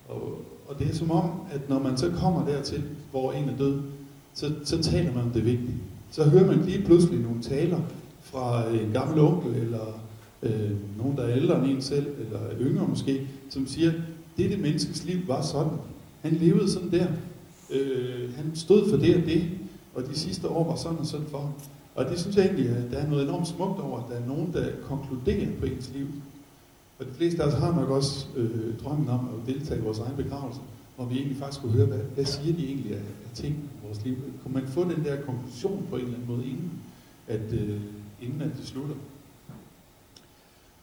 og, 0.08 0.42
og 0.68 0.78
det 0.78 0.90
er 0.90 0.94
som 0.94 1.10
om, 1.10 1.30
at 1.52 1.68
når 1.68 1.78
man 1.78 1.96
så 1.96 2.10
kommer 2.10 2.46
dertil, 2.46 2.82
hvor 3.10 3.32
en 3.32 3.48
er 3.48 3.56
død, 3.56 3.80
så, 4.34 4.52
så 4.64 4.82
taler 4.82 5.14
man 5.14 5.22
om 5.22 5.30
det 5.30 5.44
vigtige. 5.44 5.76
Så 6.10 6.24
hører 6.24 6.46
man 6.46 6.64
lige 6.64 6.84
pludselig 6.84 7.20
nogle 7.20 7.42
taler 7.42 7.80
fra 8.22 8.68
en 8.68 8.90
gammel 8.92 9.18
onkel, 9.18 9.54
eller 9.54 10.00
øh, 10.42 10.70
nogen, 10.98 11.16
der 11.16 11.22
er 11.22 11.36
ældre 11.36 11.58
end 11.58 11.76
en 11.76 11.82
selv, 11.82 12.06
eller 12.18 12.40
yngre 12.60 12.88
måske, 12.88 13.26
som 13.50 13.66
siger, 13.66 13.92
det 14.36 14.50
det 14.50 14.58
menneskes 14.58 15.04
liv 15.04 15.18
var 15.28 15.42
sådan. 15.42 15.78
Han 16.22 16.32
levede 16.32 16.70
sådan 16.70 16.90
der. 16.90 17.06
Øh, 17.70 18.34
han 18.36 18.50
stod 18.54 18.90
for 18.90 18.96
det 18.96 19.16
og 19.16 19.22
det, 19.22 19.50
og 19.94 20.06
de 20.06 20.18
sidste 20.18 20.48
år 20.48 20.70
var 20.70 20.76
sådan 20.76 20.98
og 20.98 21.06
sådan 21.06 21.26
for 21.26 21.38
ham. 21.38 21.52
Og 21.94 22.04
det 22.04 22.20
synes 22.20 22.36
jeg 22.36 22.44
egentlig, 22.44 22.68
at 22.68 22.90
der 22.90 22.98
er 22.98 23.08
noget 23.08 23.24
enormt 23.24 23.48
smukt 23.48 23.80
over, 23.80 23.98
at 23.98 24.04
der 24.10 24.16
er 24.16 24.26
nogen, 24.26 24.52
der 24.52 24.68
konkluderer 24.82 25.48
på 25.60 25.66
ens 25.66 25.90
liv. 25.94 26.06
Og 26.98 27.06
de 27.06 27.10
fleste 27.16 27.42
af 27.42 27.46
os 27.46 27.54
har 27.54 27.74
nok 27.74 27.90
også 27.90 28.26
øh, 28.36 28.78
drømmen 28.84 29.08
om 29.08 29.20
at 29.20 29.54
deltage 29.54 29.80
i 29.80 29.82
vores 29.82 29.98
egen 29.98 30.16
begravelse, 30.16 30.60
hvor 30.96 31.04
vi 31.04 31.16
egentlig 31.16 31.36
faktisk 31.36 31.60
kunne 31.60 31.72
høre, 31.72 31.86
hvad, 31.86 31.98
hvad 31.98 32.24
siger 32.24 32.56
de 32.56 32.66
egentlig 32.66 32.92
af, 32.92 32.98
af 32.98 33.30
ting 33.34 33.54
i 33.54 33.86
vores 33.86 34.04
liv. 34.04 34.16
Kunne 34.42 34.54
man 34.54 34.66
få 34.66 34.84
den 34.84 35.04
der 35.04 35.22
konklusion 35.22 35.86
på 35.90 35.96
en 35.96 36.02
eller 36.02 36.14
anden 36.14 36.36
måde, 36.36 36.46
inden 36.46 36.70
at, 37.28 37.52
øh, 37.52 37.80
inden 38.22 38.40
at 38.40 38.50
det 38.58 38.66
slutter? 38.66 38.94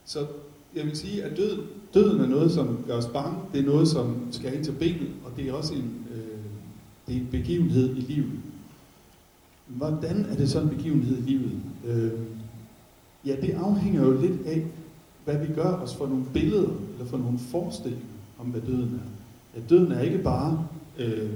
Så 0.05 0.27
jeg 0.75 0.85
vil 0.85 0.97
sige, 0.97 1.23
at 1.23 1.37
død, 1.37 1.63
døden 1.93 2.21
er 2.21 2.27
noget, 2.27 2.51
som 2.51 2.83
gør 2.87 2.97
os 2.97 3.05
bange. 3.05 3.39
Det 3.53 3.59
er 3.59 3.65
noget, 3.65 3.87
som 3.87 4.27
skal 4.31 4.55
ind 4.55 4.63
til 4.63 4.71
benet, 4.71 5.11
og 5.25 5.31
det 5.37 5.49
er 5.49 5.53
også 5.53 5.73
en, 5.73 6.05
øh, 6.11 6.39
det 7.07 7.15
er 7.15 7.19
en 7.19 7.27
begivenhed 7.31 7.97
i 7.97 7.99
livet. 7.99 8.39
Hvordan 9.67 10.25
er 10.25 10.35
det 10.35 10.49
sådan 10.49 10.69
en 10.69 10.75
begivenhed 10.75 11.17
i 11.17 11.21
livet? 11.21 11.59
Øh, 11.85 12.11
ja, 13.25 13.35
det 13.41 13.53
afhænger 13.53 14.05
jo 14.05 14.21
lidt 14.21 14.45
af, 14.45 14.65
hvad 15.25 15.47
vi 15.47 15.53
gør 15.53 15.73
os 15.73 15.95
for 15.95 16.07
nogle 16.07 16.25
billeder, 16.33 16.69
eller 16.93 17.05
for 17.05 17.17
nogle 17.17 17.39
forestillinger 17.39 18.05
om, 18.39 18.47
hvad 18.47 18.61
døden 18.61 19.01
er. 19.03 19.20
At 19.55 19.69
døden 19.69 19.91
er 19.91 20.01
ikke 20.01 20.17
bare, 20.17 20.67
øh, 20.97 21.29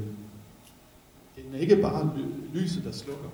den 1.36 1.54
er 1.54 1.60
ikke 1.60 1.76
bare 1.76 2.12
lyset, 2.54 2.84
der 2.84 2.92
slukker. 2.92 3.30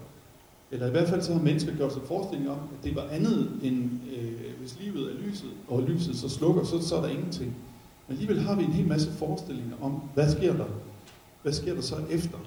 Eller 0.71 0.87
i 0.87 0.91
hvert 0.91 1.09
fald 1.09 1.21
så 1.21 1.33
har 1.33 1.41
mennesker 1.41 1.75
gjort 1.75 1.93
sig 1.93 2.01
forestilling 2.05 2.49
om, 2.49 2.57
at 2.57 2.83
det 2.83 2.95
var 2.95 3.07
andet 3.11 3.51
end, 3.63 3.89
øh, 4.17 4.59
hvis 4.59 4.77
livet 4.79 5.11
er 5.11 5.27
lyset, 5.27 5.49
og 5.67 5.83
lyset 5.83 6.15
så 6.15 6.29
slukker, 6.29 6.63
så, 6.63 6.87
så 6.87 6.95
er 6.95 7.01
der 7.01 7.09
ingenting. 7.09 7.55
Men 8.07 8.17
alligevel 8.17 8.39
har 8.39 8.55
vi 8.55 8.63
en 8.63 8.71
hel 8.71 8.87
masse 8.87 9.11
forestillinger 9.11 9.75
om, 9.81 10.01
hvad 10.13 10.31
sker 10.31 10.53
der? 10.53 10.65
Hvad 11.41 11.53
sker 11.53 11.73
der 11.73 11.81
så 11.81 11.95
efter? 12.09 12.37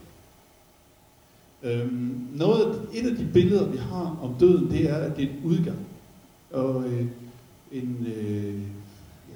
Øhm, 1.62 2.28
noget, 2.34 2.88
et 2.94 3.10
af 3.10 3.16
de 3.16 3.28
billeder, 3.32 3.66
vi 3.66 3.76
har 3.76 4.18
om 4.22 4.34
døden, 4.40 4.70
det 4.70 4.90
er, 4.90 4.96
at 4.96 5.16
det 5.16 5.24
er 5.24 5.28
en 5.28 5.40
udgang. 5.44 5.78
Og 6.50 6.84
øh, 6.84 7.06
en, 7.72 8.06
øh, 8.16 8.60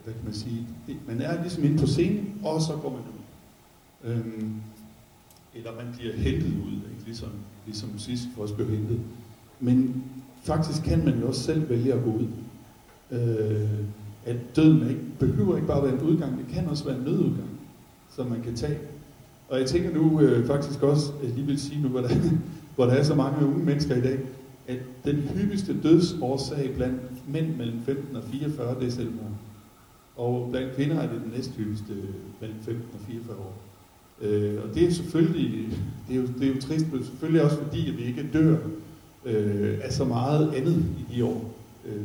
hvad 0.09 0.17
kan 0.17 0.25
man 0.25 0.35
sige, 0.35 0.67
man 1.07 1.21
er 1.21 1.43
ligesom 1.43 1.65
inde 1.65 1.79
på 1.79 1.87
scenen, 1.87 2.41
og 2.45 2.63
så 2.63 2.73
går 2.73 2.91
man 2.91 3.01
ud. 3.01 3.19
Øhm, 4.11 4.53
eller 5.55 5.71
man 5.77 5.95
bliver 5.99 6.15
hentet 6.15 6.53
ud, 6.67 6.73
ikke? 6.73 7.05
Ligesom, 7.07 7.29
ligesom 7.67 7.99
sidst 7.99 8.23
for 8.35 8.43
os 8.43 8.53
blev 8.53 8.69
hentet. 8.71 9.01
Men 9.61 10.05
faktisk 10.43 10.83
kan 10.83 11.05
man 11.05 11.21
jo 11.21 11.29
også 11.29 11.43
selv 11.43 11.69
vælge 11.69 11.93
at 11.93 12.05
gå 12.05 12.11
ud. 12.11 12.27
Øh, 13.11 13.69
at 14.25 14.37
døden 14.57 14.89
ikke, 14.89 15.01
behøver 15.19 15.57
ikke 15.57 15.69
bare 15.69 15.83
være 15.83 15.93
en 15.93 16.01
udgang, 16.01 16.39
det 16.39 16.55
kan 16.55 16.69
også 16.69 16.85
være 16.85 16.97
en 16.97 17.03
nødudgang, 17.03 17.51
som 18.17 18.27
man 18.27 18.43
kan 18.43 18.55
tage. 18.57 18.79
Og 19.49 19.61
jeg 19.61 19.67
tænker 19.67 19.95
nu 19.95 20.21
øh, 20.21 20.47
faktisk 20.47 20.83
også, 20.83 21.13
at 21.23 21.31
lige 21.31 21.47
vil 21.47 21.61
sige 21.61 21.83
nu, 21.83 21.89
hvor 21.89 22.01
der, 22.01 22.09
hvor 22.75 22.85
der 22.85 22.93
er 22.93 23.03
så 23.03 23.15
mange 23.15 23.47
unge 23.47 23.65
mennesker 23.65 23.97
i 23.97 24.01
dag, 24.01 24.19
at 24.69 24.79
den 25.05 25.17
hyppigste 25.17 25.83
dødsårsag 25.83 26.75
blandt 26.75 27.01
mænd 27.29 27.57
mellem 27.57 27.81
15 27.83 28.17
og 28.17 28.23
44, 28.33 28.81
det 28.81 28.89
er 28.89 28.93
selvmord. 28.93 29.33
Og 30.19 30.49
blandt 30.51 30.75
kvinder 30.75 30.97
er 31.01 31.13
det 31.13 31.21
den 31.25 31.33
næsthyppigste 31.37 31.93
mellem 32.41 32.59
15 32.61 32.85
og 32.95 33.01
44 33.07 33.37
år. 33.37 33.57
Øh, 34.21 34.63
og 34.65 34.75
det 34.75 34.87
er 34.87 34.91
selvfølgelig, 34.91 35.77
det 36.09 36.17
er, 36.17 36.21
jo, 36.21 36.27
det 36.27 36.49
er 36.49 36.55
jo 36.55 36.61
trist, 36.61 36.93
men 36.93 37.05
selvfølgelig 37.05 37.43
også 37.43 37.57
fordi, 37.57 37.91
at 37.91 37.99
vi 37.99 38.03
ikke 38.05 38.31
dør 38.33 38.57
øh, 39.25 39.79
af 39.83 39.93
så 39.93 40.05
meget 40.05 40.53
andet 40.55 40.85
i 40.99 41.15
de 41.15 41.25
år, 41.25 41.55
øh, 41.87 42.03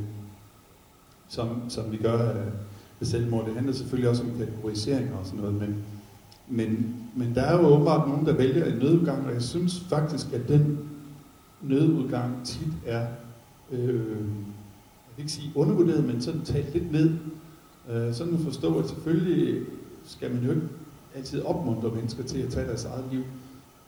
som, 1.30 1.50
som 1.70 1.92
vi 1.92 1.98
gør 1.98 2.30
af, 2.30 2.46
af 3.02 3.08
selvmord. 3.08 3.46
Det 3.46 3.56
handler 3.56 3.74
selvfølgelig 3.74 4.10
også 4.10 4.24
om 4.24 4.38
kategoriseringer 4.38 5.18
og 5.18 5.26
sådan 5.26 5.40
noget, 5.40 5.56
men, 5.56 5.76
men, 6.48 6.96
men 7.16 7.36
der 7.36 7.42
er 7.42 7.62
jo 7.62 7.68
åbenbart 7.68 8.08
nogen, 8.08 8.26
der 8.26 8.34
vælger 8.34 8.66
en 8.66 8.78
nødudgang, 8.78 9.26
og 9.26 9.34
jeg 9.34 9.42
synes 9.42 9.80
faktisk, 9.90 10.34
at 10.34 10.48
den 10.48 10.80
nødudgang 11.62 12.46
tit 12.46 12.74
er, 12.86 13.08
øh, 13.72 13.88
jeg 13.88 15.18
vil 15.18 15.24
ikke 15.24 15.32
sige 15.32 15.52
undervurderet, 15.56 16.04
men 16.04 16.22
sådan 16.22 16.42
talt 16.42 16.74
lidt 16.74 16.92
ned. 16.92 17.12
Øh, 17.90 18.14
sådan 18.14 18.34
at 18.34 18.40
forstå, 18.40 18.80
at 18.80 18.90
selvfølgelig 18.90 19.66
skal 20.06 20.34
man 20.34 20.44
jo 20.44 20.50
ikke 20.50 20.68
altid 21.16 21.42
opmuntre 21.42 21.90
mennesker 21.96 22.24
til 22.24 22.40
at 22.40 22.50
tage 22.50 22.68
deres 22.68 22.86
eget 22.86 23.06
liv, 23.12 23.24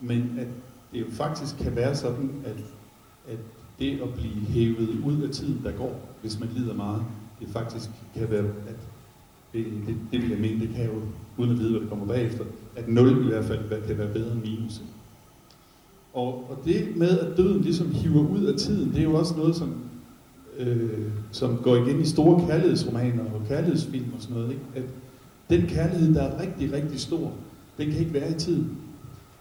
men 0.01 0.35
at 0.39 0.47
det 0.93 1.01
jo 1.01 1.05
faktisk 1.11 1.57
kan 1.57 1.75
være 1.75 1.95
sådan, 1.95 2.31
at, 2.45 2.57
at 3.27 3.39
det 3.79 4.01
at 4.01 4.13
blive 4.13 4.45
hævet 4.45 5.01
ud 5.05 5.21
af 5.21 5.29
tiden, 5.29 5.61
der 5.63 5.71
går, 5.71 6.09
hvis 6.21 6.39
man 6.39 6.49
lider 6.55 6.73
meget, 6.73 7.03
det 7.39 7.47
faktisk 7.47 7.89
kan 8.15 8.31
være, 8.31 8.43
at 8.43 8.75
det, 9.53 9.65
det, 9.87 9.95
det 10.11 10.21
vil 10.21 10.29
jeg 10.29 10.39
mene, 10.39 10.59
det 10.59 10.75
kan 10.75 10.85
jo, 10.85 11.01
uden 11.37 11.51
at 11.51 11.59
vide, 11.59 11.71
hvad 11.71 11.81
der 11.81 11.87
kommer 11.87 12.05
bagefter, 12.05 12.45
at 12.75 12.87
0 12.87 13.25
i 13.25 13.29
hvert 13.29 13.45
fald 13.45 13.87
kan 13.87 13.97
være 13.97 14.13
bedre 14.13 14.31
end 14.31 14.41
minus. 14.41 14.81
Og, 16.13 16.49
og 16.49 16.57
det 16.65 16.95
med, 16.95 17.19
at 17.19 17.37
døden 17.37 17.61
ligesom 17.61 17.91
hiver 17.91 18.27
ud 18.27 18.43
af 18.43 18.59
tiden, 18.59 18.89
det 18.89 18.99
er 18.99 19.03
jo 19.03 19.15
også 19.15 19.35
noget, 19.37 19.55
som, 19.55 19.73
øh, 20.59 21.11
som 21.31 21.57
går 21.63 21.75
igen 21.75 22.01
i 22.01 22.05
store 22.05 22.47
kærlighedsromaner 22.47 23.23
og 23.23 23.41
kærlighedsfilm 23.47 24.13
og 24.15 24.21
sådan 24.21 24.35
noget. 24.35 24.51
Ikke? 24.51 24.63
At 24.75 24.83
den 25.49 25.67
kærlighed, 25.67 26.13
der 26.13 26.21
er 26.23 26.41
rigtig, 26.41 26.73
rigtig 26.73 26.99
stor, 26.99 27.31
den 27.77 27.91
kan 27.91 27.99
ikke 27.99 28.13
være 28.13 28.31
i 28.31 28.33
tiden. 28.33 28.77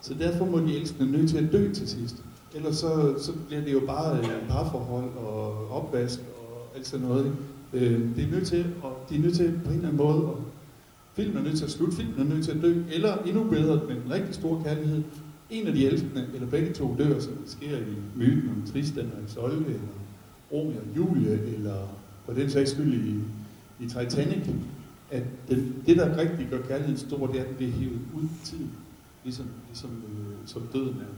Så 0.01 0.15
derfor 0.15 0.45
må 0.45 0.59
de 0.59 0.77
elskende 0.77 1.13
nødt 1.13 1.31
til 1.31 1.39
at 1.39 1.53
dø 1.53 1.73
til 1.73 1.89
sidst. 1.89 2.17
Ellers 2.55 2.77
så, 2.77 3.15
så 3.19 3.33
bliver 3.47 3.63
det 3.63 3.73
jo 3.73 3.81
bare 3.87 4.19
et 4.19 4.31
parforhold 4.49 5.11
og 5.17 5.71
opvask 5.71 6.21
og 6.21 6.77
alt 6.77 6.87
sådan 6.87 7.07
noget. 7.07 7.25
Ikke? 7.25 7.87
Øh, 7.87 8.17
det 8.17 8.25
er 8.25 8.31
nødt 8.31 8.47
til, 8.47 8.67
og 8.83 8.93
de 9.11 9.17
er 9.17 9.21
nødt 9.21 9.35
til 9.35 9.61
på 9.65 9.71
en 9.71 9.77
eller 9.77 9.89
anden 9.89 10.07
måde, 10.07 10.25
og 10.25 10.41
filmen 11.15 11.37
er 11.37 11.43
nødt 11.43 11.57
til 11.57 11.65
at 11.65 11.71
slutte, 11.71 11.97
filmen 11.97 12.15
er 12.19 12.35
nødt 12.35 12.45
til 12.45 12.53
at 12.53 12.63
dø, 12.63 12.83
eller 12.93 13.17
endnu 13.27 13.45
bedre, 13.45 13.81
med 13.89 13.97
en 13.97 14.13
rigtig 14.13 14.35
stor 14.35 14.63
kærlighed, 14.65 15.03
en 15.51 15.67
af 15.67 15.73
de 15.73 15.87
elskende, 15.87 16.27
eller 16.35 16.49
begge 16.49 16.73
to 16.73 16.97
dør, 16.99 17.21
som 17.21 17.33
sker 17.47 17.77
i 17.79 17.95
myten 18.17 18.49
om 18.49 18.73
Tristan 18.73 19.11
og 19.17 19.25
Isolde, 19.29 19.57
eller 19.57 19.81
Romeo 20.55 20.79
og 20.79 20.97
Julie, 20.97 21.55
eller 21.55 21.89
på 22.27 22.33
den 22.33 22.51
sags 22.51 22.71
skyld 22.71 22.95
i, 22.95 23.21
i 23.85 23.89
Titanic, 23.89 24.49
at 25.11 25.23
det, 25.49 25.75
det, 25.87 25.97
der 25.97 26.17
rigtig 26.17 26.49
gør 26.51 26.63
kærligheden 26.63 26.99
stor, 26.99 27.27
det 27.27 27.37
er, 27.37 27.43
at 27.43 27.49
den 27.49 27.57
bliver 27.57 27.73
hævet 27.73 28.01
ud 28.15 28.23
i 28.23 28.45
tiden, 28.45 28.71
ligesom, 29.25 29.47
ligesom 29.69 29.91
øh, 29.91 30.37
som 30.47 30.63
døden 30.73 30.97
er. 31.01 31.15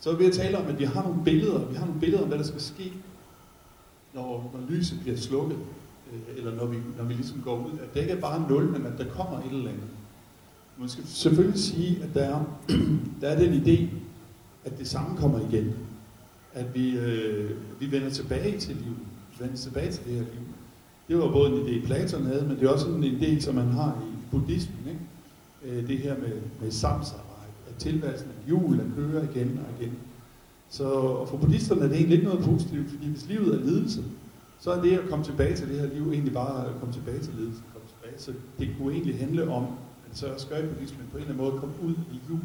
Så 0.00 0.10
er 0.10 0.16
vi 0.16 0.24
at 0.24 0.32
tale 0.32 0.58
om, 0.58 0.66
at 0.66 0.78
vi 0.78 0.84
har 0.84 1.02
nogle 1.02 1.24
billeder, 1.24 1.64
vi 1.64 1.74
har 1.74 1.86
nogle 1.86 2.00
billeder 2.00 2.22
om, 2.22 2.28
hvad 2.28 2.38
der 2.38 2.44
skal 2.44 2.60
ske, 2.60 2.92
når, 4.14 4.50
når 4.54 4.76
lyset 4.76 5.00
bliver 5.00 5.16
slukket, 5.16 5.58
øh, 6.12 6.36
eller 6.36 6.54
når 6.54 6.66
vi, 6.66 6.76
når 6.98 7.04
vi 7.04 7.14
ligesom 7.14 7.42
går 7.44 7.56
ud, 7.66 7.78
at 7.78 7.94
det 7.94 8.00
ikke 8.00 8.12
er 8.12 8.20
bare 8.20 8.48
nul, 8.48 8.64
men 8.72 8.86
at 8.86 8.98
der 8.98 9.08
kommer 9.08 9.38
et 9.38 9.52
eller 9.52 9.70
andet. 9.70 9.88
Man 10.78 10.88
skal 10.88 11.06
selvfølgelig 11.06 11.60
sige, 11.60 12.02
at 12.02 12.14
der 12.14 12.24
er, 12.24 12.44
der 13.20 13.28
er 13.28 13.38
den 13.38 13.62
idé, 13.62 13.88
at 14.64 14.78
det 14.78 14.88
samme 14.88 15.16
kommer 15.16 15.40
igen. 15.50 15.74
At 16.56 16.74
vi, 16.74 16.98
øh, 16.98 17.50
vi 17.80 17.92
vender 17.92 18.10
tilbage 18.10 18.58
til 18.58 18.76
livet. 18.76 18.98
Vi 19.30 19.44
vender 19.44 19.56
tilbage 19.56 19.92
til 19.92 20.04
det 20.04 20.12
her 20.12 20.20
liv. 20.20 20.46
Det 21.08 21.18
var 21.18 21.32
både 21.32 21.50
en 21.50 21.66
idé, 21.66 21.86
Platon 21.86 22.26
havde, 22.26 22.46
men 22.48 22.56
det 22.56 22.64
er 22.64 22.72
også 22.72 22.88
en 22.88 23.04
idé, 23.04 23.40
som 23.40 23.54
man 23.54 23.66
har 23.66 24.02
i 24.02 24.14
buddhismen. 24.30 24.78
Ikke? 24.88 25.78
Øh, 25.78 25.88
det 25.88 25.98
her 25.98 26.18
med, 26.18 26.32
med 26.60 26.70
samsara, 26.70 27.20
at 27.68 27.76
tilværelsen 27.78 28.28
er 28.28 28.50
jul, 28.50 28.80
at 28.80 28.86
køre 28.96 29.24
igen 29.24 29.60
og 29.64 29.82
igen. 29.82 29.94
Så 30.68 30.84
og 30.90 31.28
for 31.28 31.36
buddhisterne 31.36 31.80
er 31.80 31.88
det 31.88 31.96
egentlig 31.96 32.16
ikke 32.18 32.28
noget 32.28 32.44
positivt, 32.44 32.90
fordi 32.90 33.08
hvis 33.08 33.28
livet 33.28 33.54
er 33.54 33.64
lidelse, 33.64 34.04
så 34.60 34.70
er 34.70 34.82
det 34.82 34.98
at 34.98 35.08
komme 35.10 35.24
tilbage 35.24 35.56
til 35.56 35.68
det 35.68 35.80
her 35.80 35.94
liv 35.94 36.12
egentlig 36.12 36.32
bare 36.32 36.66
at 36.68 36.72
komme 36.80 36.94
tilbage 36.94 37.18
til 37.18 37.34
lidelse. 37.38 37.60
Komme 37.72 37.88
tilbage. 37.88 38.22
Så 38.22 38.32
det 38.58 38.68
kunne 38.78 38.92
egentlig 38.92 39.18
handle 39.18 39.50
om, 39.50 39.64
at 40.10 40.18
så 40.18 40.26
skal 40.36 40.68
buddhismen 40.68 41.06
på 41.12 41.16
en 41.16 41.22
eller 41.22 41.34
anden 41.34 41.50
måde 41.50 41.60
komme 41.60 41.74
ud 41.82 41.94
i 42.12 42.20
jul, 42.30 42.40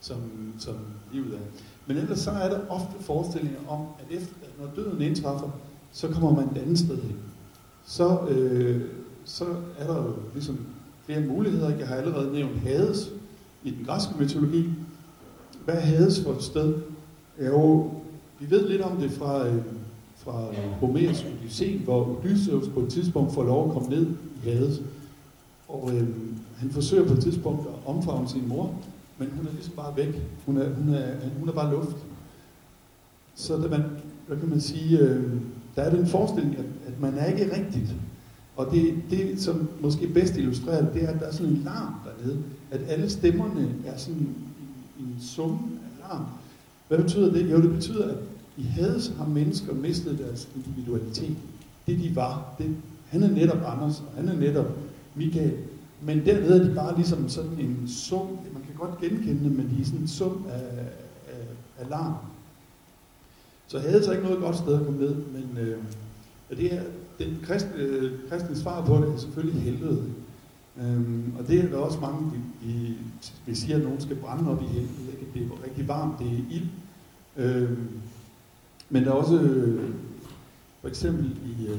som, 0.00 0.18
som 0.58 0.74
livet 1.12 1.34
er. 1.34 1.38
Men 1.86 1.96
ellers 1.96 2.18
så 2.18 2.30
er 2.30 2.48
der 2.48 2.60
ofte 2.68 2.92
forestillinger 3.00 3.58
om, 3.68 3.80
at 3.80 4.16
efter, 4.16 4.34
når 4.60 4.70
døden 4.76 5.02
indtræffer, 5.02 5.48
så 5.92 6.08
kommer 6.08 6.34
man 6.34 6.44
et 6.44 6.62
andet 6.62 6.78
sted 6.78 7.02
hen. 7.02 7.16
Så, 7.86 8.18
øh, 8.28 8.80
så 9.24 9.44
er 9.78 9.86
der 9.86 9.96
jo 9.96 10.12
ligesom 10.32 10.58
flere 11.06 11.20
muligheder. 11.20 11.76
Jeg 11.78 11.88
har 11.88 11.94
allerede 11.94 12.32
nævnt 12.32 12.58
Hades 12.58 13.10
i 13.64 13.70
den 13.70 13.84
græske 13.86 14.14
mytologi. 14.18 14.68
Hvad 15.64 15.74
er 15.74 15.80
Hades 15.80 16.22
for 16.22 16.32
et 16.32 16.42
sted? 16.42 16.74
Jo, 17.46 17.90
vi 18.40 18.50
ved 18.50 18.68
lidt 18.68 18.82
om 18.82 18.96
det 18.96 19.10
fra, 19.10 19.48
øh, 19.48 19.62
fra 20.16 20.44
Homers 20.80 21.24
Odysseen, 21.24 21.80
hvor 21.80 22.18
Odysseus 22.18 22.68
på 22.68 22.80
et 22.80 22.88
tidspunkt 22.88 23.34
får 23.34 23.42
lov 23.44 23.66
at 23.66 23.72
komme 23.72 23.88
ned 23.88 24.06
i 24.44 24.50
Hades. 24.50 24.82
Og 25.68 25.90
øh, 25.94 26.08
han 26.56 26.70
forsøger 26.70 27.06
på 27.06 27.12
et 27.12 27.22
tidspunkt 27.22 27.60
at 27.60 27.74
omfavne 27.86 28.28
sin 28.28 28.48
mor, 28.48 28.74
men 29.18 29.28
hun 29.36 29.46
er 29.46 29.52
ligesom 29.52 29.74
bare 29.76 29.96
væk. 29.96 30.22
Hun 30.46 30.56
er, 30.56 30.74
hun 30.74 30.94
er, 30.94 31.14
hun 31.38 31.48
er 31.48 31.52
bare 31.52 31.72
luft. 31.72 31.96
Så 33.34 33.56
der 33.56 33.70
man, 33.70 33.82
hvad 34.26 34.36
kan 34.36 34.48
man 34.48 34.60
sige, 34.60 34.98
øh, 34.98 35.32
der 35.76 35.82
er 35.82 35.96
den 35.96 36.06
forestilling, 36.06 36.58
at, 36.58 36.64
at 36.86 37.00
man 37.00 37.14
er 37.14 37.26
ikke 37.26 37.56
rigtigt. 37.56 37.94
Og 38.56 38.66
det, 38.72 38.94
det, 39.10 39.40
som 39.40 39.68
måske 39.80 40.08
bedst 40.08 40.36
illustrerer 40.36 40.84
det, 40.84 40.94
det 40.94 41.04
er, 41.04 41.08
at 41.08 41.20
der 41.20 41.26
er 41.26 41.32
sådan 41.32 41.52
en 41.52 41.62
larm 41.64 41.94
dernede. 42.04 42.42
At 42.70 42.80
alle 42.88 43.10
stemmerne 43.10 43.74
er 43.86 43.96
sådan 43.96 44.20
en, 44.20 44.36
en 44.98 45.16
sum 45.20 45.50
af 45.52 46.08
larm. 46.08 46.24
Hvad 46.88 46.98
betyder 46.98 47.32
det? 47.32 47.50
Jo, 47.50 47.62
det 47.62 47.70
betyder, 47.70 48.08
at 48.08 48.16
i 48.56 48.62
Hades 48.62 49.12
har 49.18 49.26
mennesker 49.26 49.74
mistet 49.74 50.18
deres 50.18 50.48
individualitet. 50.56 51.36
Det 51.86 51.98
de 51.98 52.16
var. 52.16 52.54
Det, 52.58 52.76
han 53.08 53.22
er 53.22 53.30
netop 53.30 53.62
Anders, 53.66 54.00
og 54.00 54.12
han 54.16 54.28
er 54.28 54.36
netop 54.36 54.66
Michael. 55.14 55.52
Men 56.02 56.24
dernede 56.24 56.60
er 56.60 56.68
de 56.68 56.74
bare 56.74 56.96
ligesom 56.96 57.28
sådan 57.28 57.58
en 57.58 57.88
sum, 57.88 58.28
godt 58.86 59.00
genkende 59.00 59.44
dem, 59.44 59.52
men 59.52 59.70
de 59.76 59.80
er 59.80 59.84
sådan 59.84 60.00
en 60.00 60.08
sum 60.08 60.46
af, 60.50 60.86
af, 61.28 61.46
af 61.78 61.90
larm. 61.90 62.14
Så 63.66 63.78
havde 63.78 64.04
så 64.04 64.12
ikke 64.12 64.24
noget 64.24 64.40
godt 64.40 64.56
sted 64.56 64.74
at 64.74 64.84
komme 64.84 65.00
ned, 65.00 65.14
men 65.14 65.58
øh, 65.60 65.78
det 66.50 66.70
her, 66.70 66.82
den 67.18 67.38
kristne, 67.42 67.76
øh, 67.76 68.12
kristne 68.30 68.56
svar 68.56 68.84
på 68.84 68.96
det 68.96 69.14
er 69.14 69.16
selvfølgelig 69.16 69.62
helvede. 69.62 70.02
Øhm, 70.80 71.32
og 71.38 71.48
det 71.48 71.64
er 71.64 71.68
der 71.68 71.76
også 71.76 72.00
mange, 72.00 72.32
vi, 72.32 72.38
vi, 72.66 72.96
vi 73.46 73.54
siger, 73.54 73.76
at 73.76 73.82
nogen 73.82 74.00
skal 74.00 74.16
brænde 74.16 74.50
op 74.50 74.62
i 74.62 74.66
helvede. 74.66 75.10
Ikke? 75.12 75.26
Det 75.34 75.42
er 75.42 75.64
rigtig 75.64 75.88
varmt, 75.88 76.18
det 76.18 76.26
er 76.26 76.56
ild. 76.56 76.68
Øhm, 77.36 77.88
men 78.90 79.04
der 79.04 79.10
er 79.10 79.14
også, 79.14 79.40
øh, 79.40 79.90
for 80.80 80.88
eksempel 80.88 81.24
i, 81.24 81.66
øh, 81.66 81.78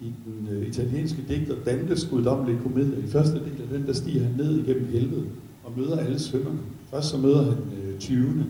i 0.00 0.12
den 0.26 0.48
øh, 0.50 0.68
italienske 0.68 1.24
digter 1.28 1.54
Dantes 1.64 2.04
guddommelige 2.10 2.60
komedie, 2.62 3.04
i 3.04 3.10
første 3.10 3.34
del 3.34 3.62
af 3.62 3.68
den, 3.68 3.86
der 3.86 3.92
stiger 3.92 4.24
han 4.24 4.34
ned 4.36 4.58
igennem 4.58 4.88
helvede 4.88 5.26
og 5.70 5.78
møder 5.78 5.98
alle 5.98 6.18
sønderne. 6.18 6.58
Først 6.90 7.08
så 7.08 7.18
møder 7.18 7.42
han 7.42 7.58
øh, 7.82 7.98
20. 7.98 8.46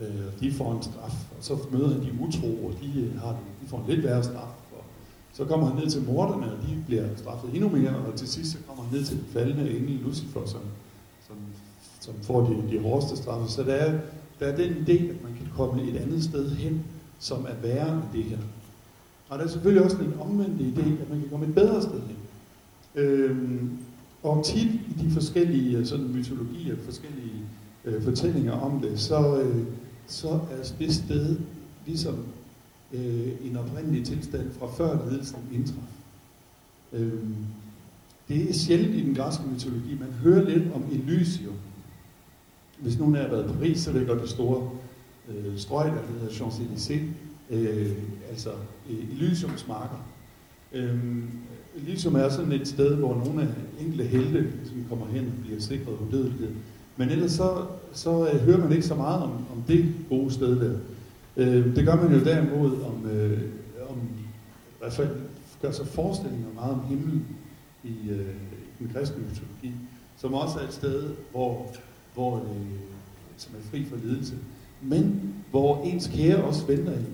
Øh, 0.00 0.08
de 0.40 0.52
får 0.52 0.72
en 0.72 0.82
straf, 0.82 1.14
og 1.38 1.44
så 1.44 1.58
møder 1.72 1.88
han 1.88 2.00
de 2.00 2.12
utro, 2.20 2.66
og 2.66 2.72
de, 2.82 3.00
øh, 3.00 3.20
har, 3.20 3.30
de 3.62 3.68
får 3.68 3.78
en 3.78 3.94
lidt 3.94 4.04
værre 4.04 4.24
straf. 4.24 4.54
Og 4.72 4.84
så 5.32 5.44
kommer 5.44 5.66
han 5.66 5.76
ned 5.76 5.90
til 5.90 6.02
morderne, 6.02 6.52
og 6.52 6.58
de 6.62 6.82
bliver 6.86 7.04
straffet 7.16 7.50
endnu 7.54 7.68
mere, 7.68 7.96
og 7.96 8.14
til 8.14 8.28
sidst 8.28 8.52
så 8.52 8.58
kommer 8.68 8.84
han 8.84 8.98
ned 8.98 9.04
til 9.04 9.16
den 9.16 9.26
faldende 9.32 9.70
engel 9.70 10.00
Lucifer, 10.04 10.46
som, 10.46 10.60
som, 11.26 11.36
som 12.00 12.14
får 12.22 12.40
de, 12.40 12.76
de 12.76 12.82
hårdeste 12.82 13.16
straffe. 13.16 13.52
Så 13.52 13.62
der 13.62 13.74
er, 13.74 13.98
der 14.40 14.46
er 14.46 14.56
den 14.56 14.72
idé, 14.72 14.92
at 14.92 15.22
man 15.22 15.32
kan 15.38 15.46
komme 15.56 15.82
et 15.82 15.96
andet 15.96 16.24
sted 16.24 16.50
hen, 16.50 16.84
som 17.18 17.46
er 17.48 17.54
værre 17.62 17.92
end 17.92 18.02
det 18.12 18.24
her. 18.24 18.38
Og 19.28 19.38
der 19.38 19.44
er 19.44 19.48
selvfølgelig 19.48 19.84
også 19.84 19.96
en 19.96 20.14
omvendt 20.20 20.60
idé, 20.60 21.02
at 21.02 21.10
man 21.10 21.20
kan 21.20 21.28
komme 21.30 21.46
et 21.46 21.54
bedre 21.54 21.82
sted 21.82 22.00
hen. 22.00 22.16
Øhm, 22.94 23.78
og 24.22 24.44
tit 24.44 24.74
i 24.74 25.04
de 25.04 25.10
forskellige 25.10 25.78
øh, 25.78 25.86
sådan, 25.86 26.12
mytologier, 26.12 26.76
forskellige 26.84 27.44
øh, 27.84 28.02
fortællinger 28.02 28.52
om 28.52 28.80
det, 28.80 29.00
så, 29.00 29.40
øh, 29.42 29.64
så 30.06 30.28
er 30.28 30.56
det 30.78 30.94
sted 30.94 31.36
ligesom 31.86 32.24
øh, 32.92 33.28
en 33.44 33.56
oprindelig 33.56 34.06
tilstand 34.06 34.50
fra 34.58 34.66
før 34.76 35.10
lidelsen 35.10 35.38
indtræf. 35.52 35.76
Øh, 36.92 37.22
det 38.28 38.50
er 38.50 38.52
sjældent 38.52 38.94
i 38.94 39.06
den 39.06 39.14
græske 39.14 39.42
mytologi. 39.52 39.96
Man 40.00 40.12
hører 40.12 40.48
lidt 40.48 40.72
om 40.74 40.84
Elysium. 40.92 41.54
Hvis 42.78 42.98
nogen 42.98 43.16
af 43.16 43.20
jer 43.20 43.28
har 43.28 43.36
været 43.36 43.50
i 43.50 43.52
Paris, 43.52 43.80
så 43.80 43.92
ligger 43.92 44.08
godt 44.08 44.22
det 44.22 44.30
store 44.30 44.70
øh, 45.28 45.58
strøg, 45.58 45.86
der 45.86 46.06
hedder 46.12 46.28
Champs-Élysées, 46.28 47.04
øh, 47.50 47.92
altså 48.30 48.50
øh, 48.90 48.98
Elysiums 49.12 49.68
marker. 49.68 50.06
Øh, 50.72 51.24
Elysium 51.76 52.14
er 52.14 52.28
sådan 52.28 52.52
et 52.52 52.68
sted, 52.68 52.94
hvor 52.94 53.14
nogle 53.26 53.42
af 53.42 53.48
enkelte 53.80 54.04
helte 54.04 54.52
som 54.64 54.84
kommer 54.88 55.06
hen 55.06 55.24
og 55.24 55.44
bliver 55.44 55.60
sikret 55.60 55.94
udødelighed. 56.08 56.50
Men 56.96 57.08
ellers 57.08 57.32
så, 57.32 57.66
så 57.92 58.28
øh, 58.28 58.40
hører 58.40 58.58
man 58.58 58.72
ikke 58.72 58.86
så 58.86 58.94
meget 58.94 59.22
om, 59.22 59.30
om 59.30 59.62
det 59.68 59.94
gode 60.08 60.30
sted 60.30 60.60
der. 60.60 60.78
Øh, 61.36 61.76
det 61.76 61.84
gør 61.84 61.96
man 61.96 62.12
jo 62.12 62.24
derimod 62.24 62.72
om, 62.82 63.10
øh, 63.10 63.42
om 63.88 63.96
i 64.18 64.78
hvert 64.78 64.92
fald 64.92 65.08
gør 65.62 65.70
sig 65.70 65.86
forestillinger 65.86 66.46
meget 66.54 66.72
om 66.72 66.80
himlen 66.88 67.26
i, 67.84 68.10
øh, 68.10 68.34
i 68.80 68.84
den 68.84 68.90
kristne 68.94 69.18
mytologi, 69.18 69.78
som 70.16 70.34
også 70.34 70.58
er 70.58 70.64
et 70.64 70.72
sted, 70.72 71.10
hvor, 71.30 71.66
hvor 72.14 72.36
øh, 72.36 72.42
som 73.36 73.54
er 73.54 73.70
fri 73.70 73.84
for 73.84 73.96
lidelse, 74.04 74.34
men 74.82 75.34
hvor 75.50 75.84
ens 75.84 76.10
kære 76.14 76.44
også 76.44 76.66
venter 76.66 76.92
i. 76.92 77.04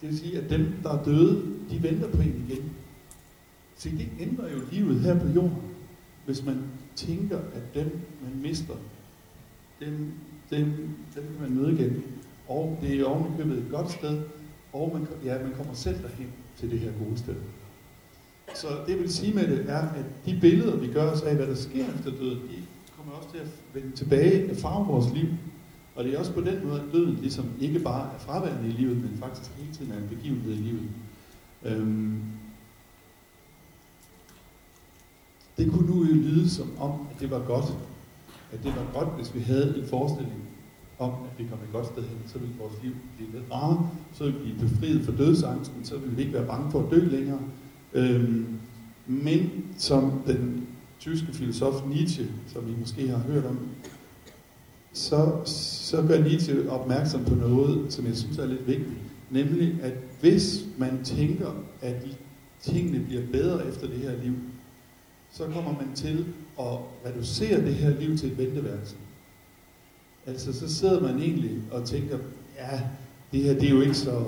Det 0.00 0.08
vil 0.08 0.18
sige, 0.18 0.38
at 0.38 0.50
dem, 0.50 0.66
der 0.82 0.90
er 0.90 1.04
døde, 1.04 1.42
de 1.70 1.82
venter 1.82 2.08
på 2.08 2.22
en 2.22 2.46
igen. 2.48 2.72
Så 3.76 3.88
det 3.88 4.08
ændrer 4.20 4.52
jo 4.52 4.58
livet 4.72 5.00
her 5.00 5.18
på 5.20 5.26
jorden, 5.28 5.56
hvis 6.26 6.44
man 6.44 6.62
tænker, 6.96 7.38
at 7.38 7.74
dem, 7.74 8.00
man 8.22 8.42
mister, 8.42 8.74
dem, 9.80 10.12
dem, 10.50 10.64
dem 11.14 11.24
kan 11.24 11.40
man 11.40 11.54
møde 11.54 11.72
igen. 11.72 12.02
Og 12.48 12.78
det 12.82 13.00
er 13.00 13.04
ovenikøbet 13.04 13.58
et 13.58 13.70
godt 13.70 13.90
sted, 13.90 14.22
og 14.72 14.90
man, 14.94 15.06
ja, 15.24 15.42
man 15.42 15.52
kommer 15.56 15.74
selv 15.74 16.02
derhen 16.02 16.32
til 16.56 16.70
det 16.70 16.78
her 16.78 16.90
gode 17.04 17.18
sted. 17.18 17.34
Så 18.54 18.66
det 18.86 18.92
jeg 18.92 18.98
vil 18.98 19.12
sige 19.12 19.34
med 19.34 19.46
det 19.46 19.70
er, 19.70 19.88
at 19.88 20.04
de 20.26 20.38
billeder, 20.40 20.76
vi 20.76 20.92
gør 20.92 21.10
os 21.10 21.22
af, 21.22 21.36
hvad 21.36 21.46
der 21.46 21.54
sker 21.54 21.84
efter 21.94 22.10
døden, 22.10 22.38
de 22.38 22.62
kommer 22.96 23.12
også 23.12 23.30
til 23.32 23.38
at 23.38 23.48
vende 23.74 23.96
tilbage 23.96 24.50
og 24.50 24.56
farve 24.56 24.86
vores 24.86 25.06
liv. 25.14 25.28
Og 25.94 26.04
det 26.04 26.14
er 26.14 26.18
også 26.18 26.32
på 26.32 26.40
den 26.40 26.66
måde, 26.66 26.80
at 26.80 26.92
døden 26.92 27.14
ligesom 27.14 27.46
ikke 27.60 27.78
bare 27.78 28.14
er 28.14 28.18
fraværende 28.18 28.68
i 28.68 28.72
livet, 28.72 28.96
men 28.96 29.18
faktisk 29.18 29.50
hele 29.56 29.72
tiden 29.72 29.92
er 29.92 29.96
en 29.96 30.08
begivenhed 30.08 30.52
i 30.52 30.56
livet. 30.56 30.88
Øhm, 31.64 32.22
det 35.56 35.72
kunne 35.72 35.90
nu 35.90 36.04
jo 36.04 36.14
lyde 36.14 36.50
som 36.50 36.70
om, 36.78 36.90
at 36.90 37.20
det 37.20 37.30
var 37.30 37.38
godt. 37.38 37.64
At 38.52 38.64
det 38.64 38.72
var 38.76 39.00
godt, 39.00 39.16
hvis 39.16 39.34
vi 39.34 39.40
havde 39.40 39.78
en 39.78 39.88
forestilling 39.88 40.42
om, 40.98 41.10
at 41.10 41.38
vi 41.38 41.44
kom 41.50 41.58
et 41.58 41.72
godt 41.72 41.86
sted 41.86 42.02
hen, 42.02 42.18
så 42.26 42.38
ville 42.38 42.54
vores 42.60 42.74
liv 42.82 42.92
blive 43.16 43.32
lidt 43.32 43.52
rarere, 43.52 43.90
så 44.12 44.24
ville 44.24 44.38
vi 44.38 44.44
blive 44.44 44.68
befriet 44.68 45.04
for 45.04 45.12
dødsangsten, 45.12 45.84
så 45.84 45.96
ville 45.96 46.16
vi 46.16 46.22
ikke 46.22 46.34
være 46.34 46.46
bange 46.46 46.70
for 46.70 46.82
at 46.82 46.90
dø 46.90 47.04
længere. 47.04 47.38
Øhm, 47.94 48.46
men 49.06 49.64
som 49.76 50.22
den 50.26 50.66
tyske 51.00 51.32
filosof 51.32 51.74
Nietzsche, 51.88 52.26
som 52.46 52.68
I 52.68 52.80
måske 52.80 53.08
har 53.08 53.18
hørt 53.18 53.44
om, 53.44 53.58
så, 54.92 55.32
så 55.44 56.02
gør 56.02 56.22
Nietzsche 56.22 56.70
opmærksom 56.70 57.24
på 57.24 57.34
noget, 57.34 57.92
som 57.92 58.06
jeg 58.06 58.16
synes 58.16 58.38
er 58.38 58.46
lidt 58.46 58.66
vigtigt. 58.66 58.96
Nemlig, 59.30 59.78
at 59.82 59.92
hvis 60.20 60.64
man 60.78 61.04
tænker, 61.04 61.50
at 61.82 62.06
tingene 62.60 63.04
bliver 63.04 63.22
bedre 63.32 63.68
efter 63.68 63.86
det 63.86 63.96
her 63.96 64.22
liv, 64.22 64.34
så 65.36 65.44
kommer 65.44 65.72
man 65.72 65.88
til 65.94 66.24
at 66.60 66.78
reducere 67.06 67.60
det 67.60 67.74
her 67.74 68.00
liv 68.00 68.18
til 68.18 68.32
et 68.32 68.38
venteværelse. 68.38 68.96
Altså, 70.26 70.52
så 70.52 70.74
sidder 70.74 71.00
man 71.00 71.22
egentlig 71.22 71.52
og 71.70 71.84
tænker, 71.84 72.18
ja, 72.58 72.80
det 73.32 73.42
her, 73.42 73.54
det 73.54 73.64
er 73.64 73.70
jo 73.70 73.80
ikke 73.80 73.94
så... 73.94 74.24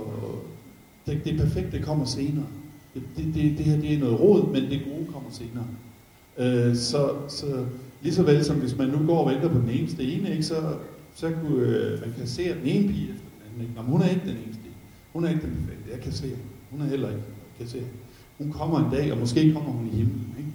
Det, 1.06 1.20
det 1.24 1.40
perfekte 1.40 1.82
kommer 1.82 2.04
senere. 2.04 2.46
Det, 2.94 3.02
det, 3.16 3.24
det, 3.34 3.58
det 3.58 3.66
her, 3.66 3.80
det 3.80 3.94
er 3.94 3.98
noget 3.98 4.20
råd, 4.20 4.52
men 4.52 4.62
det 4.70 4.80
gode 4.92 5.12
kommer 5.12 5.30
senere. 5.30 5.66
Øh, 6.38 6.76
så, 6.76 7.14
så 7.28 7.66
lige 8.02 8.14
så 8.14 8.22
vel 8.22 8.44
som 8.44 8.56
hvis 8.56 8.78
man 8.78 8.88
nu 8.88 9.06
går 9.06 9.24
og 9.24 9.30
venter 9.30 9.48
på 9.48 9.58
den 9.58 9.70
eneste 9.70 10.02
ene, 10.02 10.30
ikke, 10.30 10.42
så, 10.42 10.76
så 11.14 11.30
kunne 11.30 11.66
øh, 11.66 12.00
man 12.00 12.12
kan 12.18 12.26
se 12.26 12.48
den 12.48 12.64
ene 12.64 12.88
pige 12.88 13.10
efter 13.10 13.24
den 13.24 13.42
anden. 13.46 13.62
Ikke? 13.62 13.72
Jamen, 13.76 13.90
hun 13.90 14.02
er 14.02 14.08
ikke 14.08 14.22
den 14.26 14.36
eneste. 14.46 14.62
Hun 15.12 15.24
er 15.24 15.28
ikke 15.28 15.42
den 15.42 15.54
perfekte. 15.54 15.90
Jeg 15.92 16.00
kan 16.00 16.12
se 16.12 16.26
hende. 16.26 16.42
Hun 16.70 16.80
er 16.80 16.86
heller 16.86 17.08
ikke. 17.08 17.22
Jeg 17.58 17.58
kan 17.58 17.68
se 17.68 17.78
hende. 17.78 17.92
Hun 18.38 18.52
kommer 18.52 18.84
en 18.84 18.90
dag, 18.92 19.12
og 19.12 19.18
måske 19.18 19.52
kommer 19.52 19.70
hun 19.70 19.86
i 19.86 19.96
himlen. 19.96 20.34
Ikke? 20.38 20.50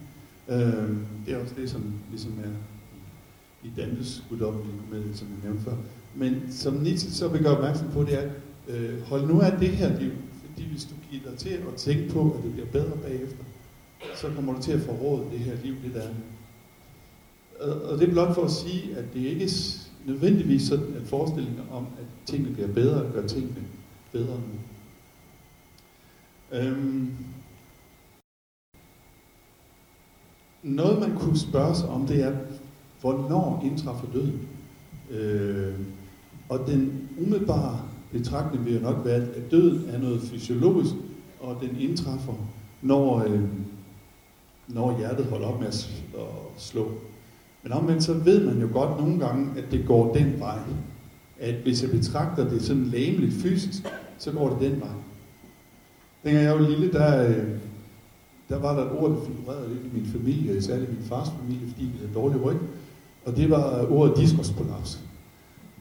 Øh, 0.49 0.97
det 1.25 1.33
er 1.33 1.37
også 1.37 1.53
det, 1.57 1.69
som 1.69 1.93
ligesom 2.09 2.31
er 2.43 2.49
i 3.67 3.71
Dantes 3.77 4.23
guddommelige 4.29 4.73
komedie, 4.89 5.15
som 5.15 5.27
jeg 5.27 5.37
nævnte 5.43 5.63
før. 5.63 5.75
Men 6.15 6.51
som 6.51 6.73
Nietzsche 6.73 7.11
så 7.11 7.27
vil 7.27 7.43
gøre 7.43 7.57
opmærksom 7.57 7.87
på, 7.93 8.03
det 8.03 8.23
er, 8.23 8.29
øh, 8.67 9.01
hold 9.01 9.27
nu 9.27 9.41
af 9.41 9.59
det 9.59 9.69
her 9.69 9.99
liv, 9.99 10.11
fordi 10.45 10.67
hvis 10.69 10.85
du 10.85 10.93
giver 11.11 11.29
dig 11.29 11.39
til 11.39 11.49
at 11.49 11.75
tænke 11.77 12.13
på, 12.13 12.35
at 12.37 12.43
det 12.43 12.51
bliver 12.53 12.67
bedre 12.67 12.97
bagefter, 12.97 13.43
så 14.15 14.27
kommer 14.35 14.53
du 14.53 14.61
til 14.61 14.71
at 14.71 14.81
forråde 14.81 15.25
det 15.31 15.39
her 15.39 15.55
liv 15.63 15.75
lidt 15.83 15.95
andet. 15.95 16.23
Og 17.83 17.99
det 17.99 18.07
er 18.07 18.11
blot 18.11 18.35
for 18.35 18.43
at 18.43 18.51
sige, 18.51 18.95
at 18.97 19.05
det 19.13 19.19
ikke 19.19 19.43
er 19.43 19.49
nødvendigvis 20.05 20.61
sådan, 20.61 20.93
at 20.95 21.07
forestillinger 21.07 21.63
om, 21.71 21.87
at 21.99 22.05
tingene 22.25 22.53
bliver 22.53 22.73
bedre, 22.73 23.11
gør 23.13 23.27
tingene 23.27 23.63
bedre 24.11 24.35
nu. 24.35 24.59
Øhm, 26.57 27.11
noget 30.63 30.99
man 30.99 31.17
kunne 31.17 31.37
spørge 31.37 31.75
sig 31.75 31.89
om, 31.89 32.07
det 32.07 32.23
er, 32.23 32.31
hvornår 33.01 33.61
indtræffer 33.65 34.07
døden? 34.13 34.39
Øh, 35.11 35.73
og 36.49 36.59
den 36.67 37.09
umiddelbare 37.21 37.79
betragtning 38.11 38.65
vil 38.65 38.73
jo 38.73 38.79
nok 38.79 39.05
være, 39.05 39.15
at 39.15 39.51
døden 39.51 39.89
er 39.89 39.99
noget 39.99 40.21
fysiologisk, 40.21 40.93
og 41.39 41.57
den 41.61 41.77
indtræffer, 41.79 42.33
når, 42.81 43.23
øh, 43.23 43.41
når 44.67 44.97
hjertet 44.97 45.25
holder 45.25 45.47
op 45.47 45.59
med 45.59 45.67
at 45.67 45.85
slå. 46.57 46.91
Men 47.63 47.71
omvendt 47.71 48.03
så 48.03 48.13
ved 48.13 48.45
man 48.45 48.61
jo 48.61 48.67
godt 48.73 48.99
nogle 48.99 49.19
gange, 49.19 49.47
at 49.57 49.63
det 49.71 49.85
går 49.87 50.13
den 50.13 50.39
vej. 50.39 50.59
At 51.39 51.55
hvis 51.55 51.83
jeg 51.83 51.91
betragter 51.91 52.49
det 52.49 52.61
sådan 52.61 52.83
læmeligt 52.83 53.33
fysisk, 53.33 53.83
så 54.17 54.31
går 54.31 54.49
det 54.49 54.71
den 54.71 54.79
vej. 54.79 54.89
Dengang 56.23 56.45
jeg 56.45 56.53
var 56.53 56.69
lille, 56.69 56.91
der, 56.91 57.29
øh, 57.29 57.47
der 58.53 58.59
var 58.59 58.75
der 58.75 58.85
et 58.85 58.91
ord, 58.99 59.11
der 59.11 59.17
figurerede 59.25 59.69
lidt 59.73 59.83
i 59.83 59.97
min 59.97 60.05
familie, 60.05 60.61
særligt 60.61 60.89
min 60.89 61.03
fars 61.03 61.27
familie, 61.41 61.67
fordi 61.67 61.83
vi 61.83 61.97
havde 61.97 62.13
dårlig 62.13 62.45
ryg. 62.45 62.57
Og 63.25 63.37
det 63.37 63.49
var 63.49 63.81
øh, 63.81 63.91
ordet 63.91 64.17
diskusprolaps. 64.17 64.99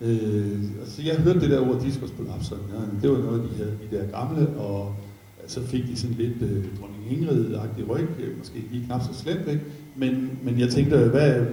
Øh, 0.00 0.60
altså 0.80 1.02
jeg 1.02 1.16
hørte 1.16 1.40
det 1.40 1.50
der 1.50 1.68
ord 1.68 1.80
diskusprolaps, 1.80 2.50
ja, 2.50 2.56
det 3.02 3.10
var 3.10 3.18
noget, 3.18 3.42
de 3.50 3.56
havde, 3.56 3.78
de 3.90 3.96
der 3.96 4.06
gamle, 4.06 4.48
og 4.48 4.94
øh, 5.42 5.48
så 5.48 5.62
fik 5.62 5.86
de 5.86 5.96
sådan 5.96 6.16
lidt 6.16 6.42
øh, 6.42 6.64
dronning 6.80 7.02
Ingrid-agtig 7.10 7.88
ryg, 7.88 8.08
øh, 8.20 8.38
måske 8.38 8.64
lige 8.70 8.86
knap 8.86 9.02
så 9.02 9.14
slemt, 9.14 9.48
ikke? 9.48 9.62
Men, 9.96 10.38
men 10.42 10.58
jeg 10.60 10.68
tænkte, 10.68 10.96
hvad, 10.96 11.46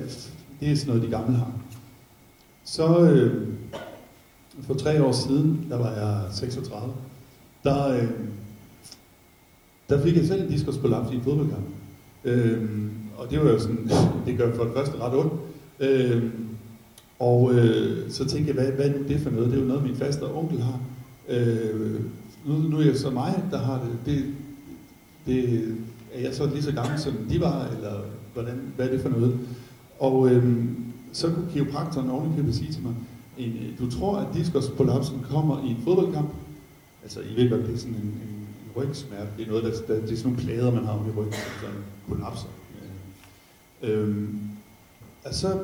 det 0.60 0.71
er 0.71 0.75
sådan 0.75 0.95
noget, 0.95 1.03
de 1.12 1.17
gamle 1.17 1.38
har. 1.38 1.51
Så 2.63 2.99
øh, 2.99 3.47
for 4.62 4.73
tre 4.73 5.03
år 5.03 5.12
siden, 5.12 5.67
der 5.69 5.77
var 5.77 5.91
jeg 5.91 6.21
36, 6.32 6.93
der, 7.63 7.95
øh, 7.95 8.10
der 9.89 10.02
fik 10.02 10.15
jeg 10.17 10.25
selv 10.25 10.41
en 10.41 10.49
diskusprolaps 10.49 11.12
i 11.12 11.15
en 11.15 11.21
fodboldkamp. 11.21 11.65
Øhm, 12.25 12.91
og 13.17 13.32
det 13.32 13.39
var 13.39 13.49
jo 13.49 13.60
sådan, 13.60 13.89
det 14.25 14.38
gør 14.38 14.56
for 14.56 14.63
det 14.63 14.73
første 14.73 14.97
ret 14.97 15.15
ondt. 15.15 15.34
Øhm, 15.80 16.32
og 17.19 17.54
øh, 17.54 18.12
så 18.12 18.25
tænkte 18.25 18.47
jeg, 18.47 18.63
hvad, 18.63 18.71
hvad 18.71 18.86
er 18.86 18.99
nu 18.99 19.08
det 19.08 19.19
for 19.19 19.30
noget? 19.30 19.47
Det 19.47 19.58
er 19.58 19.62
jo 19.62 19.67
noget, 19.67 19.84
min 19.84 19.95
faste 19.95 20.34
onkel 20.34 20.62
har. 20.62 20.80
Øh, 21.30 21.99
nu, 22.45 22.58
nu 22.58 22.78
er 22.78 22.86
jeg 22.86 22.95
så 22.95 23.10
mig, 23.10 23.43
der 23.52 23.58
har 23.58 23.80
det. 23.80 24.13
det. 24.13 24.25
Det 25.25 25.63
er 26.13 26.21
jeg 26.21 26.36
så 26.36 26.45
lige 26.45 26.63
så 26.63 26.71
gammel, 26.71 26.99
som 26.99 27.13
de 27.30 27.39
var, 27.39 27.67
eller 27.75 28.02
hvordan, 28.34 28.62
hvad 28.75 28.88
er 28.88 28.91
det 28.91 29.02
for 29.02 29.10
noget? 29.10 29.39
Og 29.99 30.30
øh, 30.32 30.65
så 31.12 31.30
kunne 31.30 31.47
kiropraktoren 31.54 32.10
ovenikøbet 32.10 32.56
sige 32.56 32.71
til 32.71 32.84
mig, 32.84 32.93
en, 33.38 33.54
du 33.80 33.91
tror, 33.91 34.17
at 34.17 34.28
diskusprolapsen 34.34 35.19
kommer 35.32 35.63
i 35.65 35.69
en 35.69 35.78
fodboldkamp? 35.84 36.30
Altså, 37.04 37.19
I 37.19 37.41
ved 37.41 37.49
godt, 37.49 37.62
det 37.67 37.73
er 37.73 37.78
sådan 37.78 37.95
en, 37.95 38.02
en, 38.02 38.47
rygsmerter. 38.80 39.28
Det 39.38 39.46
er 39.46 39.50
noget, 39.50 39.63
der, 39.63 39.72
der, 39.88 40.02
det 40.02 40.12
er 40.12 40.18
sådan 40.18 40.32
nogle 40.32 40.46
plader, 40.46 40.72
man 40.72 40.86
har 40.86 40.92
om 40.92 41.08
i 41.08 41.12
ryggen, 41.12 41.34
som 41.34 41.72
kollapser. 42.10 42.48
Øh, 43.84 44.28
altså, 45.26 45.60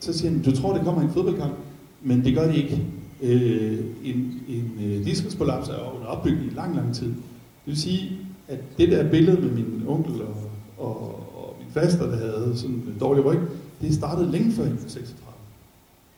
så 0.00 0.12
siger 0.12 0.30
han, 0.30 0.42
du 0.42 0.56
tror, 0.56 0.74
det 0.76 0.84
kommer 0.84 1.02
i 1.02 1.04
en 1.04 1.12
fodboldkamp, 1.12 1.54
men 2.02 2.24
det 2.24 2.34
gør 2.34 2.46
det 2.46 2.56
ikke. 2.56 2.86
Øh, 3.22 3.84
en 4.04 4.40
en 4.48 4.72
øh, 4.84 5.04
diskusprolaps 5.04 5.68
er 5.68 5.94
under 5.94 6.06
opbygning 6.06 6.52
i 6.52 6.54
lang, 6.54 6.76
lang 6.76 6.94
tid. 6.94 7.06
Det 7.06 7.66
vil 7.66 7.80
sige, 7.80 8.18
at 8.48 8.58
det 8.78 8.88
der 8.88 9.10
billede 9.10 9.40
med 9.40 9.50
min 9.50 9.84
onkel 9.88 10.22
og, 10.22 10.36
og, 10.78 11.00
og 11.36 11.56
min 11.58 11.72
faster, 11.72 12.06
der 12.06 12.16
havde 12.16 12.52
sådan 12.56 12.74
en 12.74 12.96
dårlig 13.00 13.24
ryg, 13.24 13.38
det 13.80 13.94
startede 13.94 14.30
længe 14.30 14.52
før 14.52 14.62
jeg 14.62 14.72
var 14.72 14.88
36. 14.88 15.30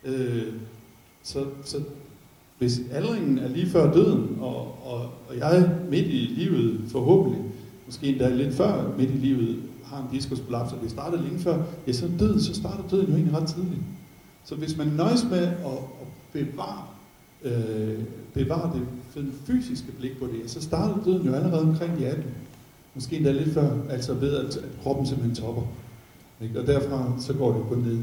Øh, 0.05 0.53
så, 1.23 1.45
så 1.65 1.77
hvis 2.63 2.81
aldringen 2.93 3.39
er 3.39 3.49
lige 3.49 3.71
før 3.71 3.93
døden, 3.93 4.39
og, 4.41 4.57
og, 4.87 5.01
og 5.29 5.39
jeg 5.39 5.71
midt 5.91 6.07
i 6.07 6.35
livet 6.37 6.81
forhåbentlig, 6.89 7.43
måske 7.87 8.07
endda 8.07 8.29
lidt 8.29 8.55
før 8.55 8.95
midt 8.99 9.11
i 9.11 9.17
livet, 9.17 9.57
har 9.85 9.99
en 9.99 10.09
diskusprolaps, 10.13 10.73
og 10.73 10.79
det 10.83 10.91
starter 10.91 11.23
længe 11.23 11.39
før, 11.39 11.63
ja, 11.87 11.93
så 11.93 12.09
død, 12.19 12.41
så 12.41 12.55
starter 12.55 12.89
døden 12.91 13.07
jo 13.07 13.15
egentlig 13.15 13.37
ret 13.37 13.49
tidligt. 13.49 13.81
Så 14.45 14.55
hvis 14.55 14.77
man 14.77 14.87
nøjes 14.87 15.27
med 15.31 15.39
at, 15.39 15.79
at 16.03 16.09
bevare, 16.33 16.85
øh, 17.43 17.99
bevare 18.35 18.73
det 19.15 19.25
fysiske 19.47 19.93
blik 19.99 20.19
på 20.19 20.27
det, 20.27 20.51
så 20.51 20.61
starter 20.61 21.05
døden 21.05 21.27
jo 21.27 21.33
allerede 21.33 21.63
omkring 21.63 21.99
de 21.99 22.07
18. 22.07 22.25
Måske 22.95 23.17
endda 23.17 23.33
lidt 23.33 23.55
før, 23.55 23.71
altså 23.91 24.15
ved 24.15 24.37
at, 24.37 24.57
at 24.57 24.69
kroppen 24.83 25.07
simpelthen 25.07 25.37
topper. 25.37 25.63
Ikke? 26.43 26.61
Og 26.61 26.67
derfra 26.67 27.13
så 27.21 27.33
går 27.33 27.53
det 27.53 27.63
kun 27.69 27.79
ned. 27.79 27.99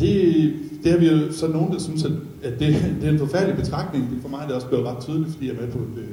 Det, 0.00 0.52
det 0.84 0.92
har 0.92 0.98
vi 0.98 1.08
jo 1.08 1.32
så 1.32 1.48
nogen, 1.48 1.72
der 1.72 1.78
synes, 1.78 2.04
at, 2.04 2.12
at 2.42 2.60
det, 2.60 2.96
det 3.00 3.08
er 3.08 3.12
en 3.12 3.18
forfærdelig 3.18 3.56
betragtning. 3.56 4.10
Det 4.10 4.18
for 4.22 4.28
mig 4.28 4.42
er 4.42 4.46
det 4.46 4.54
også 4.54 4.68
blevet 4.68 4.86
ret 4.86 5.02
tydeligt, 5.02 5.32
fordi 5.32 5.46
jeg 5.46 5.54
er 5.54 5.60
med 5.60 5.72
på 5.72 5.78
et, 5.78 5.98
øh, 5.98 6.08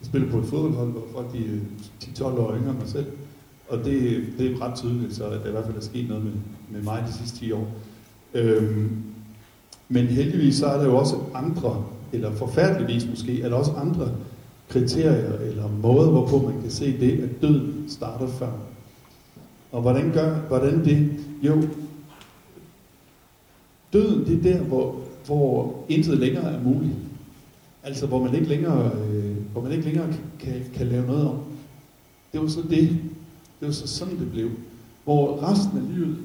jeg 0.00 0.06
spiller 0.06 0.30
på 0.30 0.38
et 0.38 0.44
fodboldhold, 0.44 0.90
hvor 0.90 1.04
folk 1.12 1.32
de 1.32 1.38
øh, 1.38 1.60
10-12 2.02 2.24
år 2.24 2.56
yngre 2.56 2.70
end 2.70 2.78
mig 2.78 2.88
selv. 2.88 3.06
Og 3.68 3.78
det, 3.78 4.24
det 4.38 4.52
er 4.52 4.62
ret 4.62 4.74
tydeligt, 4.74 5.14
så 5.14 5.24
der 5.24 5.48
i 5.48 5.50
hvert 5.50 5.64
fald 5.64 5.76
er 5.76 5.80
sket 5.80 6.08
noget 6.08 6.24
med, 6.24 6.32
med 6.70 6.82
mig 6.82 7.04
de 7.08 7.12
sidste 7.12 7.38
10 7.38 7.52
år. 7.52 7.68
Øhm, 8.34 8.90
men 9.88 10.06
heldigvis 10.06 10.56
så 10.56 10.66
er 10.66 10.78
der 10.78 10.84
jo 10.84 10.96
også 10.96 11.16
andre, 11.34 11.84
eller 12.12 12.32
forfærdeligvis 12.32 13.06
måske, 13.10 13.42
er 13.42 13.48
der 13.48 13.56
også 13.56 13.72
andre 13.72 14.10
kriterier 14.68 15.38
eller 15.38 15.68
måder, 15.82 16.10
hvorpå 16.10 16.38
man 16.38 16.62
kan 16.62 16.70
se 16.70 17.00
det, 17.00 17.22
at 17.22 17.42
døden 17.42 17.84
starter 17.88 18.26
før. 18.26 18.50
Og 19.72 19.82
hvordan 19.82 20.10
gør 20.10 20.34
hvordan 20.48 20.84
det? 20.84 21.10
Jo, 21.42 21.62
døden 23.94 24.26
det 24.26 24.38
er 24.38 24.52
der, 24.52 24.64
hvor, 24.64 24.96
hvor 25.26 25.76
intet 25.88 26.18
længere 26.18 26.52
er 26.52 26.62
muligt. 26.62 26.94
Altså 27.82 28.06
hvor 28.06 28.24
man 28.24 28.34
ikke 28.34 28.48
længere, 28.48 28.90
øh, 29.10 29.36
hvor 29.52 29.60
man 29.62 29.72
ikke 29.72 29.84
længere 29.84 30.06
kan, 30.38 30.62
kan 30.74 30.86
lave 30.86 31.06
noget 31.06 31.28
om. 31.28 31.38
Det 32.32 32.40
var 32.40 32.48
så 32.48 32.62
det, 32.70 32.88
det 33.60 33.68
var 33.68 33.70
så 33.70 33.86
sådan, 33.86 34.18
det 34.18 34.30
blev. 34.32 34.50
Hvor 35.04 35.50
resten 35.50 35.78
af 35.78 35.94
livet, 35.94 36.16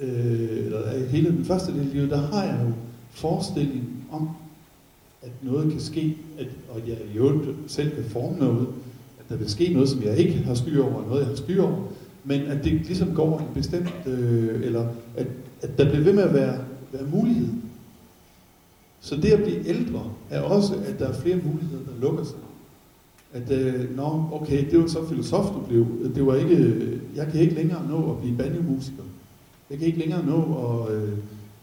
øh, 0.00 0.66
eller 0.66 1.06
hele 1.08 1.30
den 1.30 1.44
første 1.44 1.72
del 1.72 1.80
af 1.80 1.92
livet, 1.92 2.10
der 2.10 2.16
har 2.16 2.44
jeg 2.44 2.60
jo 2.66 2.72
forestilling 3.10 4.06
om, 4.12 4.28
at 5.22 5.30
noget 5.42 5.72
kan 5.72 5.80
ske, 5.80 6.16
at, 6.38 6.46
og 6.70 6.80
jeg 6.88 6.98
jo 7.16 7.42
selv 7.66 7.90
kan 7.90 8.04
forme 8.04 8.38
noget, 8.38 8.66
at 9.18 9.24
der 9.28 9.36
vil 9.36 9.50
ske 9.50 9.72
noget, 9.72 9.88
som 9.88 10.02
jeg 10.02 10.18
ikke 10.18 10.32
har 10.32 10.54
styr 10.54 10.84
over, 10.84 11.06
noget 11.06 11.20
jeg 11.20 11.28
har 11.28 11.36
styr 11.36 11.62
over, 11.62 11.78
men 12.24 12.40
at 12.40 12.64
det 12.64 12.72
ligesom 12.72 13.14
går 13.14 13.38
en 13.38 13.54
bestemt, 13.54 13.94
øh, 14.06 14.62
eller 14.62 14.86
at, 15.16 15.26
at 15.62 15.78
der 15.78 15.90
bliver 15.90 16.04
ved 16.04 16.12
med 16.12 16.22
at 16.22 16.34
være, 16.34 16.58
være 16.92 17.06
mulighed. 17.12 17.48
Så 19.00 19.16
det 19.16 19.32
at 19.32 19.42
blive 19.42 19.66
ældre 19.66 20.10
er 20.30 20.40
også, 20.40 20.74
at 20.86 20.98
der 20.98 21.08
er 21.08 21.20
flere 21.20 21.36
muligheder, 21.36 21.84
der 21.84 22.00
lukker 22.00 22.24
sig 22.24 22.36
at 23.32 23.50
øh, 23.50 23.96
nå, 23.96 24.28
okay, 24.32 24.70
det 24.70 24.78
var 24.78 24.86
så 24.86 25.08
filosof, 25.08 25.46
du 25.46 25.60
blev. 25.68 26.14
Det 26.14 26.26
var 26.26 26.34
ikke, 26.34 26.56
øh, 26.56 26.98
jeg 27.16 27.28
kan 27.32 27.40
ikke 27.40 27.54
længere 27.54 27.88
nå 27.88 28.12
at 28.12 28.18
blive 28.18 28.36
banjomusiker. 28.36 29.02
Jeg 29.70 29.78
kan 29.78 29.86
ikke 29.86 29.98
længere 29.98 30.26
nå 30.26 30.38
at 30.68 30.94
øh, 30.94 31.12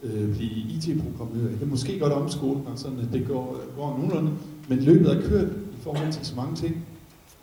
øh, 0.04 0.36
blive 0.36 0.52
IT-programmør. 0.52 1.50
Jeg 1.50 1.60
kan 1.60 1.68
måske 1.68 2.00
godt 2.00 2.14
omskole 2.14 2.60
mig, 2.60 2.72
sådan 2.76 3.00
at 3.00 3.08
det 3.14 3.28
går, 3.28 3.62
går 3.76 3.98
nogenlunde. 3.98 4.32
Men 4.68 4.80
løbet 4.80 5.12
er 5.12 5.30
kørt 5.30 5.48
i 5.50 5.82
forhold 5.82 6.12
til 6.12 6.26
så 6.26 6.36
mange 6.36 6.56
ting. 6.56 6.86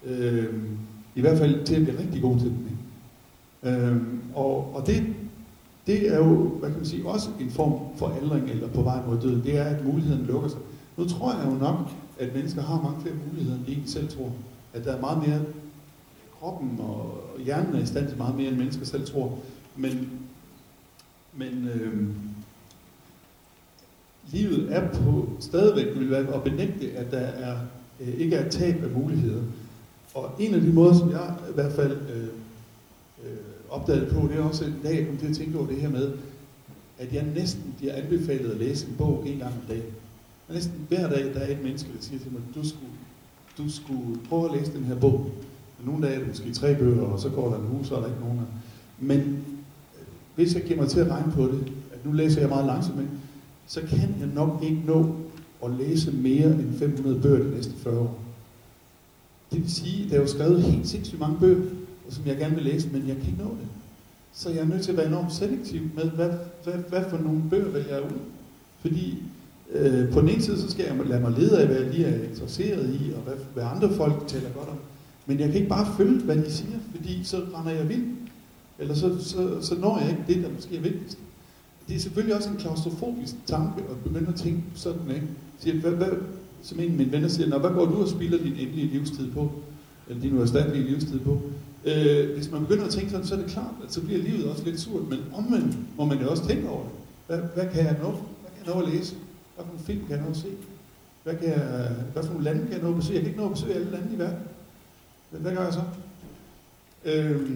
Øh, 0.04 0.54
I 1.14 1.20
hvert 1.20 1.38
fald 1.38 1.64
til 1.64 1.74
at 1.74 1.82
blive 1.82 1.98
rigtig 1.98 2.22
god 2.22 2.38
til 2.38 2.48
det. 2.48 2.56
Øh, 3.70 3.96
og, 4.34 4.74
og 4.74 4.86
det, 4.86 5.04
det 5.86 6.14
er 6.14 6.16
jo, 6.16 6.34
hvad 6.34 6.70
kan 6.70 6.78
man 6.78 6.86
sige, 6.86 7.08
også 7.08 7.28
en 7.40 7.50
form 7.50 7.98
for 7.98 8.08
aldring 8.08 8.50
eller 8.50 8.68
på 8.68 8.82
vej 8.82 8.98
mod 9.06 9.20
døden. 9.20 9.42
Det 9.44 9.56
er, 9.56 9.64
at 9.64 9.84
muligheden 9.84 10.26
lukker 10.26 10.48
sig. 10.48 10.58
Nu 10.96 11.04
tror 11.04 11.32
jeg 11.32 11.46
jo 11.46 11.50
nok, 11.50 11.76
at 12.18 12.34
mennesker 12.34 12.62
har 12.62 12.82
mange 12.82 13.02
flere 13.02 13.14
muligheder, 13.28 13.56
end 13.56 13.66
de 13.66 13.72
egentlig 13.72 13.90
selv 13.90 14.08
tror. 14.08 14.32
At 14.74 14.84
der 14.84 14.92
er 14.96 15.00
meget 15.00 15.28
mere, 15.28 15.40
kroppen 16.40 16.80
og 16.80 17.24
hjernen 17.44 17.74
er 17.74 17.82
i 17.82 17.86
stand 17.86 18.08
til 18.08 18.18
meget 18.18 18.36
mere, 18.36 18.48
end 18.48 18.56
mennesker 18.56 18.84
selv 18.84 19.06
tror. 19.06 19.38
Men, 19.76 20.10
men 21.34 21.68
øh, 21.74 22.08
livet 24.32 24.76
er 24.76 24.88
på 24.92 25.28
stadigvæk 25.40 25.98
vil 25.98 26.10
være 26.10 26.34
at 26.34 26.42
benægte, 26.42 26.92
at 26.92 27.10
der 27.10 27.18
er, 27.18 27.58
øh, 28.00 28.08
ikke 28.08 28.36
er 28.36 28.48
tab 28.48 28.84
af 28.84 28.90
muligheder. 28.90 29.42
Og 30.14 30.30
en 30.38 30.54
af 30.54 30.60
de 30.60 30.72
måder, 30.72 30.94
som 30.94 31.10
jeg 31.10 31.34
i 31.50 31.54
hvert 31.54 31.72
fald 31.72 31.92
øh, 31.92 32.22
øh, 32.22 32.28
opdagede 33.74 34.14
på, 34.14 34.28
det 34.28 34.36
er 34.36 34.42
også 34.42 34.64
en 34.64 34.80
dag, 34.82 34.98
jeg 34.98 35.06
kom 35.06 35.16
til 35.16 35.26
at 35.26 35.36
tænke 35.36 35.58
over 35.58 35.66
det 35.66 35.76
her 35.76 35.90
med, 35.90 36.12
at 36.98 37.12
jeg 37.12 37.24
næsten 37.34 37.74
bliver 37.78 37.94
anbefalet 37.94 38.50
at 38.50 38.56
læse 38.56 38.86
en 38.88 38.94
bog 38.98 39.24
en 39.26 39.38
gang 39.38 39.52
om 39.52 39.68
dagen. 39.68 39.92
Og 40.48 40.54
næsten 40.54 40.74
hver 40.88 41.08
dag, 41.08 41.34
der 41.34 41.40
er 41.40 41.52
et 41.52 41.62
menneske, 41.62 41.88
der 41.96 42.02
siger 42.02 42.18
til 42.18 42.32
mig, 42.32 42.40
du 42.54 42.68
skulle, 42.68 42.92
du 43.58 43.70
skulle 43.70 44.20
prøve 44.28 44.44
at 44.44 44.60
læse 44.60 44.72
den 44.72 44.84
her 44.84 44.94
bog. 44.94 45.30
Og 45.78 45.84
nogle 45.84 46.06
dage 46.06 46.14
er 46.14 46.18
det 46.18 46.28
måske 46.28 46.52
tre 46.52 46.74
bøger, 46.74 47.02
og 47.02 47.20
så 47.20 47.28
går 47.28 47.50
der 47.50 47.58
en 47.58 47.76
uge, 47.76 47.84
så 47.84 47.96
er 47.96 48.00
der 48.00 48.06
ikke 48.06 48.20
nogen 48.20 48.38
af. 48.38 48.44
Men 48.98 49.20
øh, 49.20 50.06
hvis 50.34 50.54
jeg 50.54 50.62
giver 50.62 50.80
mig 50.80 50.88
til 50.88 51.00
at 51.00 51.10
regne 51.10 51.32
på 51.32 51.42
det, 51.42 51.72
at 51.92 52.04
nu 52.04 52.12
læser 52.12 52.40
jeg 52.40 52.48
meget 52.48 52.66
langsomt, 52.66 52.96
men 52.96 53.10
så 53.66 53.80
kan 53.80 53.98
jeg 53.98 54.28
nok 54.34 54.62
ikke 54.62 54.82
nå 54.86 55.14
at 55.64 55.70
læse 55.70 56.12
mere 56.12 56.46
end 56.46 56.78
500 56.78 57.20
bøger 57.20 57.44
de 57.44 57.50
næste 57.50 57.72
40 57.72 57.98
år. 57.98 58.18
Det 59.52 59.62
vil 59.62 59.72
sige, 59.72 60.08
der 60.08 60.16
er 60.16 60.20
jo 60.20 60.26
skrevet 60.26 60.62
helt 60.62 60.88
sindssygt 60.88 61.20
mange 61.20 61.36
bøger, 61.40 61.62
som 62.10 62.26
jeg 62.26 62.36
gerne 62.36 62.54
vil 62.54 62.64
læse, 62.64 62.88
men 62.88 63.08
jeg 63.08 63.16
kan 63.16 63.26
ikke 63.26 63.42
nå 63.42 63.50
det. 63.50 63.68
Så 64.32 64.50
jeg 64.50 64.58
er 64.58 64.64
nødt 64.64 64.82
til 64.82 64.90
at 64.90 64.96
være 64.96 65.06
enormt 65.06 65.32
selektiv 65.32 65.82
med, 65.94 66.04
hvad, 66.04 66.30
hvad, 66.64 66.74
hvad 66.88 67.04
for 67.10 67.18
nogle 67.18 67.42
bøger 67.50 67.70
vil 67.70 67.84
jeg 67.90 68.02
ud. 68.02 68.18
Fordi 68.80 69.22
øh, 69.72 70.12
på 70.12 70.20
den 70.20 70.28
ene 70.28 70.42
side, 70.42 70.58
så 70.58 70.70
skal 70.70 70.84
jeg 70.84 71.06
lade 71.06 71.20
mig 71.20 71.32
lede 71.32 71.60
af, 71.60 71.66
hvad 71.66 71.76
jeg 71.76 71.90
lige 71.90 72.06
er 72.06 72.28
interesseret 72.28 72.94
i, 73.00 73.12
og 73.12 73.20
hvad, 73.22 73.34
hvad 73.54 73.64
andre 73.64 73.92
folk 73.92 74.26
taler 74.26 74.48
godt 74.50 74.68
om. 74.68 74.78
Men 75.26 75.40
jeg 75.40 75.46
kan 75.46 75.56
ikke 75.56 75.68
bare 75.68 75.94
følge, 75.96 76.20
hvad 76.20 76.36
de 76.36 76.52
siger, 76.52 76.78
fordi 76.94 77.24
så 77.24 77.36
render 77.54 77.72
jeg 77.72 77.88
vild. 77.88 78.04
Eller 78.78 78.94
så, 78.94 79.24
så, 79.24 79.58
så 79.60 79.74
når 79.74 79.98
jeg 79.98 80.10
ikke 80.10 80.24
det, 80.28 80.44
der 80.44 80.50
måske 80.54 80.76
er 80.76 80.80
vigtigst. 80.80 81.18
Det 81.88 81.96
er 81.96 82.00
selvfølgelig 82.00 82.36
også 82.36 82.50
en 82.50 82.56
klaustrofobisk 82.56 83.34
tanke 83.46 83.82
at 83.90 83.96
begynde 84.04 84.28
at 84.28 84.34
tænke 84.34 84.62
sådan, 84.74 85.10
ikke? 85.14 85.26
Siger, 85.58 85.80
hvad, 85.80 85.90
hvad, 85.90 86.08
som 86.62 86.80
en 86.80 86.90
af 86.90 86.96
mine 86.96 87.12
venner 87.12 87.28
siger, 87.28 87.58
hvad 87.58 87.70
går 87.70 87.86
du 87.86 88.02
og 88.02 88.08
spilder 88.08 88.38
din 88.38 88.52
endelige 88.52 88.86
livstid 88.86 89.32
på? 89.32 89.52
Eller 90.08 90.22
din 90.22 90.38
uerstattelige 90.38 90.90
livstid 90.90 91.20
på? 91.20 91.42
Øh, 91.84 92.34
hvis 92.34 92.50
man 92.50 92.60
begynder 92.60 92.84
at 92.84 92.90
tænke 92.90 93.10
sådan, 93.10 93.26
så 93.26 93.34
er 93.34 93.38
det 93.38 93.50
klart, 93.50 93.74
at 93.84 93.92
så 93.92 94.00
bliver 94.00 94.22
livet 94.22 94.50
også 94.50 94.64
lidt 94.64 94.80
surt, 94.80 95.08
men 95.08 95.18
omvendt 95.34 95.76
må 95.96 96.04
man 96.04 96.18
jo 96.18 96.30
også 96.30 96.46
tænke 96.48 96.68
over 96.68 96.82
det. 96.82 96.92
Hvad, 97.26 97.38
hvad 97.54 97.72
kan 97.74 97.84
jeg 97.84 97.96
nå? 98.02 98.10
Hvad 98.10 98.50
kan 98.56 98.66
jeg 98.66 98.74
nå 98.74 98.82
at 98.82 98.88
læse? 98.88 99.14
Hvad 99.54 99.64
for 99.64 99.72
nogle 99.72 99.84
film 99.86 100.00
kan 100.00 100.16
jeg 100.16 100.24
nå 100.24 100.30
at 100.30 100.36
se? 100.36 100.48
Hvad, 101.24 101.36
kan 101.36 101.48
jeg, 101.48 101.90
hvad 102.12 102.22
for 102.22 102.30
nogle 102.30 102.44
lande 102.44 102.62
kan 102.62 102.72
jeg 102.72 102.82
nå 102.82 102.88
at 102.88 102.96
besøge? 102.96 103.14
Jeg 103.14 103.22
kan 103.22 103.30
ikke 103.30 103.40
nå 103.40 103.46
at 103.46 103.54
besøge 103.54 103.74
alle 103.74 103.90
lande 103.90 104.14
i 104.14 104.18
verden. 104.18 104.38
Hvad, 105.30 105.40
hvad 105.40 105.54
gør 105.54 105.64
jeg 105.64 105.72
så? 105.72 105.82
Øh, 107.04 107.50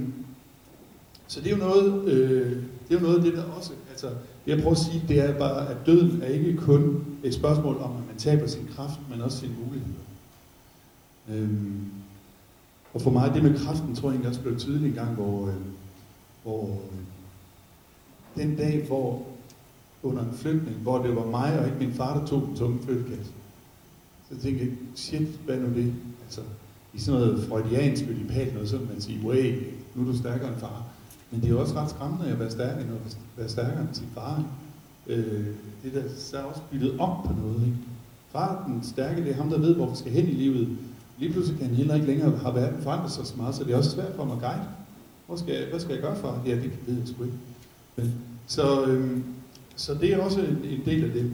så 1.26 1.40
det 1.40 1.46
er 1.46 1.56
jo 1.56 1.62
noget, 1.62 2.04
øh, 2.04 2.50
det 2.88 2.94
er 2.94 3.00
jo 3.00 3.06
noget 3.06 3.16
af 3.16 3.22
det, 3.22 3.32
der 3.32 3.42
også, 3.42 3.72
altså 3.90 4.06
det 4.06 4.16
jeg 4.46 4.58
prøver 4.58 4.74
at 4.74 4.78
sige, 4.78 5.04
det 5.08 5.20
er 5.20 5.38
bare, 5.38 5.70
at 5.70 5.76
døden 5.86 6.22
er 6.22 6.26
ikke 6.26 6.56
kun 6.56 7.04
et 7.22 7.34
spørgsmål 7.34 7.76
om, 7.76 7.90
at 7.90 8.06
man 8.06 8.16
taber 8.18 8.46
sin 8.46 8.68
kraft, 8.76 9.00
men 9.10 9.20
også 9.20 9.38
sine 9.38 9.54
muligheder. 9.64 10.00
Øhm, 11.30 11.84
og 12.98 13.02
for 13.02 13.11
mig, 13.11 13.34
det 13.34 13.42
med 13.42 13.58
kraften, 13.58 13.94
tror 13.94 14.08
jeg 14.08 14.14
egentlig 14.14 14.28
også 14.28 14.40
blev 14.40 14.58
tydeligt 14.58 14.87
en 14.87 15.04
gang, 15.04 15.14
hvor, 15.14 15.46
øh, 15.46 15.54
hvor 16.42 16.64
øh, 16.64 16.98
den 18.42 18.56
dag, 18.56 18.84
hvor 18.87 19.22
under 20.02 20.22
en 20.22 20.32
flytning, 20.32 20.76
hvor 20.76 21.02
det 21.02 21.16
var 21.16 21.26
mig 21.26 21.61
og 21.61 21.66
ikke 21.66 21.78
min 21.78 21.92
far, 21.92 22.18
der 22.18 22.26
tog 22.26 22.42
den 22.46 22.56
tunge 22.56 22.78
flyttekasse, 22.84 23.32
så 24.30 24.38
tænkte 24.42 24.64
jeg, 24.64 24.72
shit, 24.94 25.28
hvad 25.44 25.56
nu 25.56 25.66
det? 25.74 25.94
Altså, 26.24 26.40
i 26.94 26.98
sådan 26.98 27.20
noget 27.20 27.44
freudiansk 27.48 28.04
ødipalt 28.08 28.54
noget, 28.54 28.68
så 28.68 28.76
man 28.76 29.00
siger, 29.00 29.26
way, 29.26 29.62
nu 29.94 30.02
er 30.02 30.12
du 30.12 30.18
stærkere 30.18 30.48
end 30.48 30.61
far. 30.61 30.84
Men 31.30 31.40
det 31.40 31.50
er 31.50 31.54
også 31.54 31.74
ret 31.74 31.90
skræmmende 31.90 32.32
at 32.32 32.38
være 32.38 32.50
stærkere 32.50 32.82
end 32.82 32.90
at 32.90 33.16
være 33.37 33.48
stærkere 33.48 33.80
end 33.80 33.88
sin 33.92 34.06
far. 34.14 34.44
Øh, 35.06 35.46
det 35.82 35.94
der 35.94 36.02
så 36.16 36.38
er 36.38 36.42
også 36.42 36.61
byttet 36.70 36.98
op 36.98 37.24
på 37.24 37.32
noget. 37.42 37.66
Ikke? 37.66 37.76
Far 38.32 38.64
den 38.66 38.82
stærke, 38.82 39.24
det 39.24 39.30
er 39.30 39.34
ham, 39.34 39.50
der 39.50 39.58
ved, 39.58 39.74
hvor 39.74 39.90
vi 39.90 39.96
skal 39.96 40.12
hen 40.12 40.28
i 40.28 40.32
livet. 40.32 40.78
Lige 41.18 41.33
pludselig 41.33 41.61
kan 41.61 41.68
heller 41.68 41.94
ikke 41.94 42.07
længere 42.07 42.38
have 42.38 42.54
verden 42.54 42.83
forandret 42.83 43.12
sig 43.12 43.26
så 43.26 43.35
meget, 43.37 43.54
så 43.54 43.64
det 43.64 43.72
er 43.72 43.76
også 43.76 43.90
svært 43.90 44.14
for 44.16 44.24
mig 44.24 44.37
at 44.37 44.42
guide. 44.42 44.68
Hvor 45.26 45.37
skal 45.37 45.54
jeg, 45.54 45.66
hvad 45.70 45.81
skal 45.81 45.92
jeg 45.92 46.02
gøre 46.02 46.16
for? 46.16 46.42
Ja, 46.46 46.50
det 46.50 46.70
ved 46.87 46.98
jeg 46.98 47.09
sgu 47.09 47.24
ikke. 47.24 47.37
Men, 47.96 48.14
så, 48.46 48.85
øhm, 48.85 49.24
så 49.76 49.94
det 49.94 50.14
er 50.14 50.18
også 50.18 50.40
en, 50.40 50.59
en 50.64 50.81
del 50.85 51.04
af 51.04 51.11
det. 51.11 51.31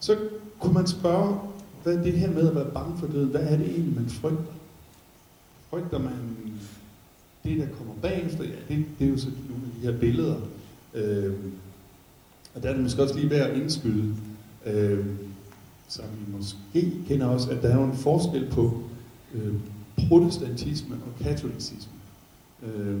Så 0.00 0.16
kunne 0.60 0.74
man 0.74 0.86
spørge, 0.86 1.38
hvad 1.82 1.94
er 1.94 2.02
det 2.02 2.12
her 2.12 2.30
med 2.30 2.48
at 2.48 2.54
være 2.54 2.70
bange 2.74 2.98
for 2.98 3.06
døden, 3.06 3.28
hvad 3.28 3.40
er 3.40 3.56
det 3.56 3.66
egentlig, 3.66 3.94
man 3.94 4.08
frygter? 4.08 4.52
Frygter 5.70 5.98
man 5.98 6.12
det, 7.44 7.58
der 7.58 7.66
kommer 7.78 7.94
bagefter, 8.02 8.44
ja, 8.44 8.74
det, 8.74 8.84
det 8.98 9.06
er 9.06 9.10
jo 9.10 9.18
så 9.18 9.28
nogle 9.48 9.64
af 9.64 9.80
de 9.80 9.92
her 9.92 9.98
billeder. 9.98 10.36
Øhm, 10.94 11.52
og 12.54 12.62
der 12.62 12.68
er 12.68 12.72
det 12.72 12.82
måske 12.82 13.02
også 13.02 13.14
lige 13.14 13.30
værd 13.30 13.50
at 13.50 13.56
indskyde, 13.56 14.14
øhm, 14.66 15.18
som 15.88 16.04
I 16.04 16.36
måske 16.36 16.92
kender 17.08 17.26
også, 17.26 17.50
at 17.50 17.62
der 17.62 17.68
er 17.68 17.76
jo 17.76 17.84
en 17.84 17.96
forskel 17.96 18.50
på 18.50 18.82
øh, 19.34 19.54
protestantisme 20.08 20.94
og 20.94 21.24
katolicisme. 21.24 21.92
Øh, 22.62 23.00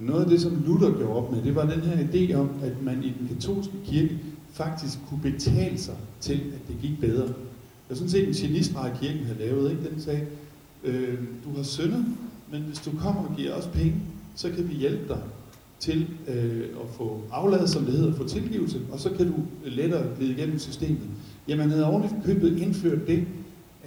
noget 0.00 0.24
af 0.24 0.30
det, 0.30 0.40
som 0.40 0.62
Luther 0.66 0.90
gjorde 0.98 1.14
op 1.14 1.32
med, 1.32 1.42
det 1.42 1.54
var 1.54 1.66
den 1.66 1.80
her 1.80 2.06
idé 2.06 2.34
om, 2.34 2.50
at 2.62 2.82
man 2.82 3.04
i 3.04 3.12
den 3.18 3.28
katolske 3.28 3.74
kirke 3.84 4.18
faktisk 4.52 4.98
kunne 5.08 5.22
betale 5.22 5.78
sig 5.78 5.94
til, 6.20 6.34
at 6.34 6.68
det 6.68 6.76
gik 6.82 7.00
bedre. 7.00 7.24
Jeg 7.24 7.34
var 7.88 7.96
sådan 7.96 8.10
set 8.10 8.28
en 8.28 8.34
genistreg, 8.34 8.92
kirken 9.00 9.24
havde 9.24 9.38
lavet, 9.38 9.70
ikke? 9.70 9.90
Den 9.90 10.00
sagde, 10.00 10.26
øh, 10.84 11.18
du 11.44 11.56
har 11.56 11.62
syndet, 11.62 12.04
men 12.52 12.62
hvis 12.62 12.78
du 12.78 12.90
kommer 12.98 13.22
og 13.22 13.36
giver 13.36 13.54
os 13.54 13.66
penge, 13.66 13.94
så 14.36 14.50
kan 14.50 14.68
vi 14.68 14.74
hjælpe 14.74 15.08
dig 15.08 15.18
til 15.80 16.06
øh, 16.28 16.60
at 16.60 16.88
få 16.96 17.22
afladet, 17.32 17.70
som 17.70 17.84
det 17.84 17.94
hedder, 17.94 18.14
få 18.14 18.28
tilgivelse, 18.28 18.80
og 18.92 19.00
så 19.00 19.10
kan 19.10 19.26
du 19.26 19.34
lettere 19.64 20.06
glide 20.18 20.32
igennem 20.32 20.58
systemet. 20.58 21.08
Jamen, 21.48 21.60
han 21.60 21.70
havde 21.70 21.86
ordentligt 21.86 22.24
købet 22.24 22.58
indført 22.58 23.06
det, 23.06 23.26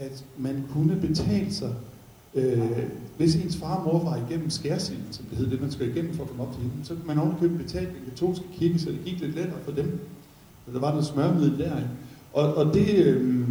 at 0.02 0.26
man 0.38 0.64
kunne 0.74 0.96
betale 1.02 1.54
sig, 1.54 1.74
øh, 2.36 2.62
hvis 3.18 3.36
ens 3.36 3.58
far 3.58 3.76
og 3.76 3.84
mor 3.86 4.04
var 4.04 4.20
igennem 4.28 4.50
skærsilden, 4.50 5.08
som 5.12 5.26
det 5.26 5.38
hed, 5.38 5.50
det 5.50 5.62
man 5.62 5.72
skal 5.72 5.90
igennem 5.90 6.14
for 6.14 6.24
at 6.24 6.30
komme 6.30 6.44
op 6.44 6.54
til 6.54 6.62
himlen, 6.62 6.84
så 6.84 6.96
kunne 6.96 7.08
man 7.08 7.20
ordentligt 7.20 7.58
betale 7.58 7.86
den 7.86 8.10
katolske 8.10 8.46
kirke, 8.54 8.80
så 8.80 8.90
det 8.90 9.00
gik 9.06 9.20
lidt 9.20 9.36
lettere 9.36 9.60
for 9.64 9.72
dem. 9.72 10.00
Så 10.66 10.72
der 10.74 10.80
var 10.80 10.90
noget 10.90 11.06
smørmiddel 11.06 11.60
der. 11.60 11.78
Ikke? 11.78 11.90
Og, 12.34 12.54
og 12.54 12.74
det, 12.74 12.96
øh, 12.96 13.48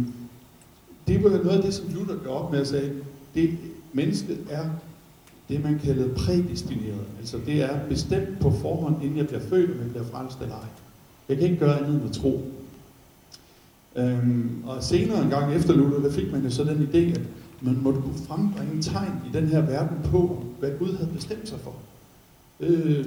det 1.07 1.23
var 1.23 1.29
noget 1.29 1.57
af 1.57 1.63
det, 1.63 1.73
som 1.73 1.85
Luther 1.93 2.15
gør 2.23 2.29
op 2.29 2.51
med 2.51 2.59
at 2.59 2.67
sige, 2.67 2.91
det 3.35 3.57
mennesket 3.93 4.37
er 4.49 4.69
det, 5.49 5.63
man 5.63 5.79
kalder 5.83 6.15
prædestineret. 6.15 7.05
Altså 7.19 7.37
det 7.45 7.61
er 7.61 7.87
bestemt 7.89 8.39
på 8.39 8.51
forhånd, 8.51 9.03
inden 9.03 9.17
jeg 9.17 9.27
bliver 9.27 9.41
født, 9.41 9.71
om 9.71 9.77
jeg 9.77 9.89
bliver 9.89 10.05
frelst 10.05 10.41
eller 10.41 10.55
ej. 10.55 10.67
Jeg 11.29 11.37
kan 11.37 11.45
ikke 11.45 11.59
gøre 11.59 11.79
andet 11.79 11.95
end 11.95 12.09
at 12.09 12.15
tro. 12.15 12.41
Øhm, 13.95 14.63
og 14.65 14.83
senere 14.83 15.23
en 15.23 15.29
gang 15.29 15.55
efter 15.55 15.73
Luther, 15.73 15.99
der 15.99 16.11
fik 16.11 16.31
man 16.31 16.43
jo 16.43 16.49
så 16.49 16.63
den 16.63 16.89
idé, 16.93 17.19
at 17.19 17.21
man 17.61 17.77
måtte 17.81 18.01
kunne 18.01 18.25
frembringe 18.27 18.81
tegn 18.81 19.13
i 19.29 19.37
den 19.37 19.47
her 19.47 19.61
verden 19.61 19.97
på, 20.03 20.43
hvad 20.59 20.71
Gud 20.79 20.97
havde 20.97 21.11
bestemt 21.13 21.49
sig 21.49 21.59
for. 21.59 21.75
Øh, 22.59 23.05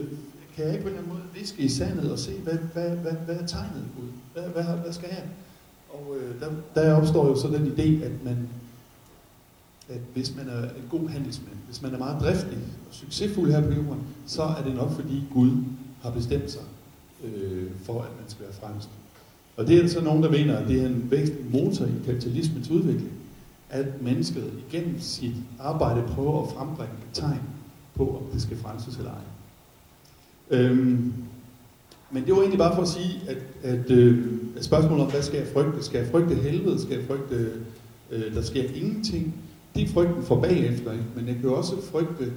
kan 0.56 0.64
jeg 0.64 0.72
ikke 0.72 0.82
på 0.82 0.88
en 0.88 0.94
eller 0.94 0.98
anden 0.98 1.08
måde 1.08 1.40
viske 1.40 1.62
i 1.62 1.68
sandet 1.68 2.12
og 2.12 2.18
se, 2.18 2.32
hvad, 2.42 2.58
hvad, 2.72 2.90
hvad, 2.90 3.12
hvad 3.12 3.34
er 3.34 3.46
tegnet 3.46 3.84
Gud? 3.96 4.08
Hvad, 4.32 4.42
hvad, 4.42 4.76
hvad 4.82 4.92
skal 4.92 5.08
jeg? 5.12 5.24
Og 5.90 6.16
øh, 6.20 6.40
der, 6.40 6.48
der 6.74 6.94
opstår 6.94 7.26
jo 7.26 7.36
så 7.36 7.48
den 7.48 7.66
idé, 7.66 8.04
at 8.04 8.24
man 8.24 8.48
at 9.88 10.00
hvis 10.14 10.36
man 10.36 10.48
er 10.48 10.62
en 10.62 10.88
god 10.90 11.08
handelsmand, 11.08 11.56
hvis 11.66 11.82
man 11.82 11.94
er 11.94 11.98
meget 11.98 12.20
driftig 12.20 12.58
og 12.88 12.94
succesfuld 12.94 13.50
her 13.50 13.60
på 13.60 13.72
jorden, 13.72 14.02
så 14.26 14.42
er 14.42 14.62
det 14.64 14.74
nok 14.74 14.92
fordi 14.92 15.24
Gud 15.32 15.50
har 16.02 16.10
bestemt 16.10 16.50
sig 16.50 16.62
øh, 17.24 17.70
for, 17.82 18.02
at 18.02 18.10
man 18.20 18.28
skal 18.28 18.44
være 18.44 18.52
frelst. 18.52 18.88
Og 19.56 19.66
det 19.66 19.84
er 19.84 19.88
så 19.88 20.00
nogen, 20.00 20.22
der 20.22 20.30
mener, 20.30 20.56
at 20.56 20.68
det 20.68 20.82
er 20.82 20.86
en 20.86 21.08
væsentlig 21.10 21.44
motor 21.52 21.84
i 21.84 22.06
kapitalismens 22.06 22.70
udvikling, 22.70 23.12
at 23.70 24.02
mennesket 24.02 24.52
igennem 24.68 25.00
sit 25.00 25.34
arbejde 25.58 26.02
prøver 26.08 26.42
at 26.42 26.52
frembringe 26.52 26.94
et 26.94 27.14
tegn 27.14 27.40
på, 27.94 28.08
om 28.08 28.32
det 28.32 28.42
skal 28.42 28.56
frelses 28.56 28.96
eller 28.96 29.10
ej. 29.10 29.20
Øhm, 30.50 31.12
men 32.10 32.24
det 32.26 32.32
var 32.32 32.38
egentlig 32.40 32.58
bare 32.58 32.74
for 32.74 32.82
at 32.82 32.88
sige, 32.88 33.20
at, 33.28 33.38
at, 33.62 33.90
øh, 33.90 34.38
at 34.56 34.64
spørgsmålet 34.64 35.04
om, 35.04 35.10
hvad 35.10 35.22
skal 35.22 35.38
jeg 35.38 35.48
frygte? 35.52 35.82
Skal 35.82 35.98
jeg 35.98 36.10
frygte 36.10 36.34
helvede? 36.34 36.80
Skal 36.82 36.98
jeg 36.98 37.06
frygte, 37.06 37.50
øh, 38.10 38.34
der 38.34 38.42
sker 38.42 38.64
ingenting? 38.74 39.34
Det 39.74 39.82
er 39.82 39.88
frygten 39.88 40.22
for 40.22 40.40
bagefter, 40.40 40.92
ikke? 40.92 41.04
men 41.16 41.26
jeg 41.26 41.34
kan 41.34 41.44
jo 41.44 41.54
også 41.54 41.74
frygte 41.92 42.32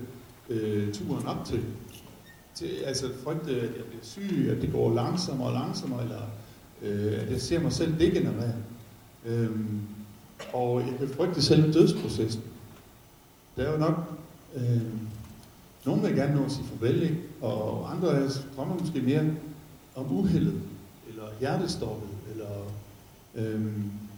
øh, 0.50 0.94
turen 0.94 1.28
op 1.28 1.46
til. 1.46 1.60
til. 2.56 2.70
Altså 2.86 3.06
frygte, 3.24 3.52
at 3.52 3.62
jeg 3.62 3.86
bliver 3.90 4.04
syg, 4.04 4.50
at 4.56 4.62
det 4.62 4.72
går 4.72 4.94
langsommere 4.94 5.48
og 5.48 5.54
langsommere, 5.54 6.04
eller 6.04 6.22
øh, 6.82 7.14
at 7.22 7.32
jeg 7.32 7.42
ser 7.42 7.60
mig 7.60 7.74
selv 7.74 8.00
degenerere. 8.00 8.54
Øhm, 9.26 9.82
og 10.54 10.82
jeg 10.82 10.98
kan 11.00 11.10
frygte 11.10 11.42
selve 11.42 11.74
dødsprocessen. 11.74 12.44
Der 13.56 13.64
er 13.64 13.72
jo 13.72 13.78
nok... 13.78 14.14
Øh, 14.56 14.82
nogen 15.86 16.04
vil 16.04 16.16
gerne 16.16 16.36
nå 16.36 16.46
at 16.46 16.52
sige 16.52 16.66
farvel, 16.66 17.04
ikke? 17.04 17.18
og 17.42 17.92
andre 17.92 18.18
af 18.18 18.22
os 18.22 18.46
drømmer 18.56 18.80
måske 18.80 19.02
mere 19.02 19.26
om 19.96 20.12
uheldet, 20.12 20.62
eller 21.10 21.24
hjertestoppet, 21.40 22.10
eller 22.32 22.50
øh, 23.36 23.66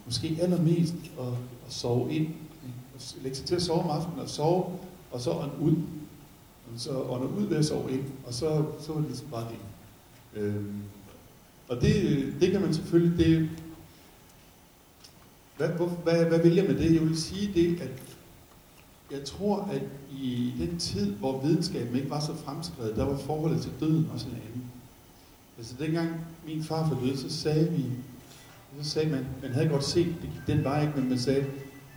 måske 0.05 0.37
allermest 0.41 0.93
at, 1.19 1.27
at 1.67 1.73
sove 1.73 2.13
ind 2.13 2.27
lægge 3.21 3.37
sig 3.37 3.45
til 3.45 3.55
at 3.55 3.61
sove 3.61 3.81
om 3.81 3.89
aftenen 3.89 4.19
og 4.19 4.29
sove, 4.29 4.65
og 5.11 5.21
så 5.21 5.31
ånde 5.31 5.59
ud. 5.61 5.75
Og 6.73 6.79
så 6.79 6.91
ånde 6.91 7.27
ud 7.27 7.45
ved 7.45 7.57
at 7.57 7.65
sove 7.65 7.91
ind, 7.91 8.03
og 8.27 8.33
så, 8.33 8.65
så 8.79 8.93
var 8.93 8.99
det 8.99 9.07
ligesom 9.07 9.27
bare 9.27 9.47
det. 9.49 9.59
Øhm, 10.41 10.81
og 11.69 11.81
det, 11.81 12.25
det 12.41 12.51
kan 12.51 12.61
man 12.61 12.73
selvfølgelig, 12.73 13.25
det, 13.25 13.49
hvad, 15.57 15.67
hvor, 15.67 15.87
hvad, 15.87 16.25
hvad 16.25 16.39
vil 16.39 16.55
jeg 16.55 16.65
med 16.65 16.77
det? 16.77 16.93
Jeg 16.93 17.01
vil 17.01 17.21
sige 17.21 17.51
det, 17.53 17.81
at 17.81 17.91
jeg 19.11 19.25
tror, 19.25 19.69
at 19.71 19.81
i 20.11 20.53
den 20.59 20.79
tid, 20.79 21.11
hvor 21.11 21.41
videnskaben 21.41 21.95
ikke 21.95 22.09
var 22.09 22.19
så 22.19 22.35
fremskrevet, 22.35 22.95
der 22.95 23.05
var 23.05 23.17
forholdet 23.17 23.61
til 23.61 23.71
døden 23.79 24.09
også 24.13 24.25
en 24.27 24.35
anden. 24.47 24.63
Altså 25.57 25.73
dengang 25.79 26.09
min 26.45 26.63
far 26.63 26.89
forlod, 26.89 27.17
så 27.17 27.29
sagde 27.29 27.69
vi, 27.69 27.85
så 28.81 28.89
sagde 28.89 29.09
man, 29.09 29.25
man 29.41 29.51
havde 29.51 29.69
godt 29.69 29.83
set, 29.83 30.05
det 30.05 30.29
gik 30.33 30.55
den 30.55 30.63
vej 30.63 30.81
ikke, 30.81 30.93
men 30.99 31.09
man 31.09 31.19
sagde, 31.19 31.45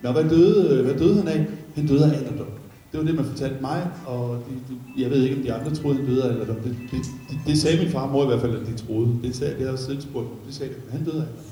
Nå, 0.02 0.12
hvad 0.12 0.24
døde, 0.24 0.82
hvad 0.82 0.94
døde 0.94 1.16
han 1.16 1.28
af? 1.28 1.46
Han 1.74 1.87
døde 1.87 2.04
af 2.04 2.18
alderdom. 2.18 2.46
Det 2.92 3.00
var 3.00 3.07
det, 3.07 3.14
man 3.14 3.24
fortalte 3.24 3.61
mig, 3.61 3.90
og 4.07 4.44
de, 4.48 4.74
de, 4.74 5.02
jeg 5.02 5.11
ved 5.11 5.22
ikke, 5.22 5.37
om 5.37 5.42
de 5.42 5.52
andre 5.52 5.74
troede, 5.74 5.96
han 5.96 6.07
døde 6.07 6.24
af 6.24 6.28
alderdom. 6.28 6.57
Det, 6.57 6.76
det, 6.90 7.00
det, 7.31 7.38
det 7.46 7.59
sagde 7.59 7.78
min 7.83 7.88
far 7.88 8.07
og 8.07 8.12
mor 8.12 8.24
i 8.24 8.26
hvert 8.26 8.40
fald, 8.40 8.57
at 8.57 8.66
de 8.66 8.87
troede. 8.87 9.18
Det 9.22 9.37
sagde 9.37 9.55
det 9.55 9.62
har 9.62 9.68
jeg 9.68 9.78
selv 9.78 10.00
spurgt. 10.00 10.28
Det 10.46 10.55
sagde 10.55 10.74
at 10.74 10.92
han 10.92 11.05
døde 11.05 11.16
af 11.16 11.20
alderdom. 11.20 11.44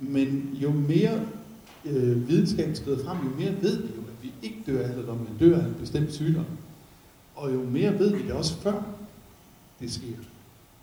Men 0.00 0.58
jo 0.62 0.70
mere 0.70 1.20
øh, 1.84 2.28
videnskaben 2.28 2.74
skrider 2.74 3.04
frem, 3.04 3.18
jo 3.18 3.36
mere 3.38 3.62
ved 3.62 3.76
vi 3.76 3.88
jo, 3.96 4.00
at 4.00 4.22
vi 4.22 4.32
ikke 4.42 4.58
dør 4.66 4.84
af 4.84 4.90
alderdom, 4.90 5.16
men 5.16 5.36
dør 5.40 5.58
af 5.58 5.64
en 5.64 5.74
bestemt 5.80 6.12
sygdom. 6.12 6.44
Og 7.34 7.54
jo 7.54 7.62
mere 7.62 7.98
ved 7.98 8.16
vi 8.16 8.22
det 8.22 8.32
også 8.32 8.54
før 8.54 8.82
det 9.80 9.92
sker. 9.92 10.16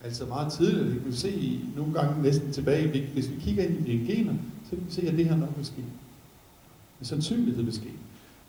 Altså 0.04 0.26
meget 0.26 0.54
tidligere, 0.54 0.86
det 0.86 1.02
kan 1.02 1.12
vi 1.12 1.16
se 1.16 1.32
i, 1.32 1.60
nogle 1.76 1.94
gange 1.94 2.24
næsten 2.24 2.52
tilbage, 2.54 3.08
hvis 3.14 3.30
vi 3.30 3.36
kigger 3.40 3.64
ind 3.64 3.88
i 3.88 3.92
dine 3.92 4.08
gener, 4.08 4.34
så 4.64 4.70
kan 4.70 4.86
vi 4.88 4.92
se, 4.94 5.08
at 5.08 5.18
det 5.18 5.26
her 5.26 5.38
nok 5.38 5.50
vil 5.56 5.66
ske. 5.66 5.84
Med 7.00 7.06
sandsynlighed 7.08 7.64
vil 7.64 7.74
ske. 7.74 7.92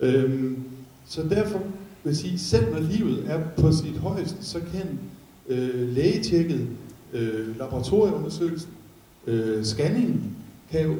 Øhm, 0.01 0.65
så 1.09 1.23
derfor 1.23 1.59
vil 2.05 2.11
jeg 2.11 2.17
sige, 2.17 2.39
selv 2.39 2.73
når 2.73 2.81
livet 2.81 3.25
er 3.27 3.41
på 3.57 3.73
sit 3.73 3.97
højeste, 3.97 4.45
så 4.45 4.61
kan 4.61 4.99
øh, 5.49 5.89
lægetjekket, 5.89 6.69
øh, 7.13 7.59
laboratorieundersøgelsen, 7.59 8.71
øh, 9.27 9.65
scanningen, 9.65 10.37
kan 10.71 10.83
jo 10.83 10.95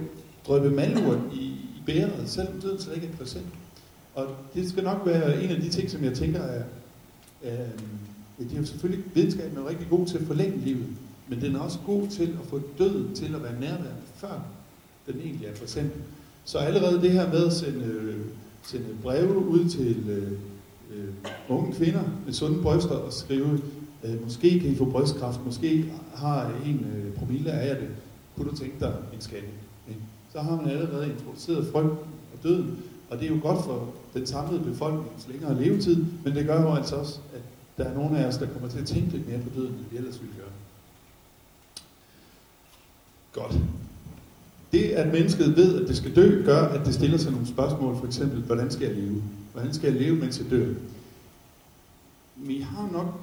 drøbe 0.47 0.71
malurt 0.71 1.19
i, 1.33 1.45
i 1.45 1.83
bæret, 1.87 2.23
selvom 2.27 2.61
døden 2.61 2.81
slet 2.81 2.95
ikke 2.95 3.09
er 3.13 3.17
præsent. 3.17 3.47
Og 4.15 4.27
det 4.55 4.69
skal 4.69 4.85
nok 4.85 5.03
være 5.05 5.43
en 5.43 5.51
af 5.51 5.61
de 5.61 5.69
ting, 5.69 5.91
som 5.91 6.05
jeg 6.05 6.15
tænker 6.15 6.41
er, 6.41 6.63
er 7.43 7.67
det 8.39 8.53
er 8.53 8.59
jo 8.59 8.65
selvfølgelig, 8.65 9.05
videnskaben 9.15 9.59
er 9.59 9.69
rigtig 9.69 9.87
god 9.91 10.07
til 10.07 10.19
at 10.19 10.27
forlænge 10.27 10.59
livet, 10.59 10.87
men 11.29 11.41
den 11.41 11.57
er 11.57 11.61
også 11.61 11.79
god 11.87 12.09
til 12.09 12.37
at 12.43 12.49
få 12.49 12.61
døden 12.79 13.15
til 13.15 13.35
at 13.35 13.43
være 13.43 13.61
nærværende, 13.61 14.03
før 14.15 14.43
den 15.07 15.21
egentlig 15.21 15.47
er 15.47 15.55
præsent. 15.55 15.93
Så 16.45 16.59
allerede 16.59 17.03
det 17.03 17.11
her 17.11 17.33
med 17.33 17.47
at 17.47 17.53
sende, 17.53 17.85
øh, 17.85 18.17
sende 18.69 18.87
breve 19.03 19.37
ud 19.37 19.69
til 19.69 20.11
øh, 20.11 20.33
øh, 20.95 21.15
unge 21.49 21.73
kvinder 21.73 22.03
med 22.25 22.33
sunde 22.33 22.63
bryster 22.63 22.95
og 22.95 23.13
skrive, 23.13 23.61
øh, 24.05 24.25
måske 24.25 24.61
kan 24.61 24.71
I 24.71 24.77
få 24.77 24.85
brystkræft, 24.85 25.45
måske 25.45 25.93
har 26.15 26.53
en 26.67 26.87
øh, 26.95 27.15
promille 27.15 27.51
af 27.51 27.77
det, 27.77 27.89
kunne 28.37 28.51
du 28.51 28.57
tænke 28.57 28.77
dig 28.81 28.95
en 29.15 29.21
scanning? 29.21 29.53
Så 30.33 30.41
har 30.41 30.57
man 30.57 30.71
allerede 30.71 31.13
introduceret 31.13 31.67
frygten 31.73 31.99
og 32.33 32.43
døden, 32.43 32.79
og 33.11 33.19
det 33.19 33.31
er 33.31 33.35
jo 33.35 33.41
godt 33.43 33.65
for 33.65 33.89
den 34.15 34.27
samlede 34.27 34.65
befolknings 34.65 35.29
længere 35.29 35.63
levetid, 35.63 36.05
men 36.25 36.35
det 36.35 36.47
gør 36.47 36.63
jo 36.63 36.75
altså 36.75 36.97
også, 36.97 37.19
at 37.35 37.43
der 37.79 37.85
er 37.85 37.95
nogle 37.95 38.19
af 38.19 38.27
os, 38.27 38.37
der 38.37 38.47
kommer 38.47 38.69
til 38.69 38.79
at 38.79 38.87
tænke 38.87 39.11
lidt 39.11 39.29
mere 39.29 39.39
på 39.39 39.49
døden, 39.55 39.75
end 39.75 39.85
vi 39.91 39.97
ellers 39.97 40.21
ville 40.21 40.35
gøre. 40.37 40.53
Godt. 43.33 43.57
Det, 44.73 44.85
at 44.85 45.13
mennesket 45.13 45.57
ved, 45.57 45.83
at 45.83 45.89
det 45.89 45.97
skal 45.97 46.17
dø, 46.17 46.45
gør, 46.45 46.63
at 46.63 46.87
det 46.87 46.95
stiller 46.95 47.19
sig 47.19 47.33
nogle 47.33 47.47
spørgsmål. 47.47 47.97
For 47.97 48.07
eksempel, 48.07 48.41
hvordan 48.41 48.71
skal 48.71 48.87
jeg 48.87 48.97
leve? 48.97 49.23
Hvordan 49.53 49.75
skal 49.75 49.93
jeg 49.93 50.03
leve, 50.03 50.17
mens 50.17 50.39
jeg 50.39 50.51
dør? 50.51 50.75
Vi 52.37 52.61
har 52.61 52.89
nok 52.93 53.21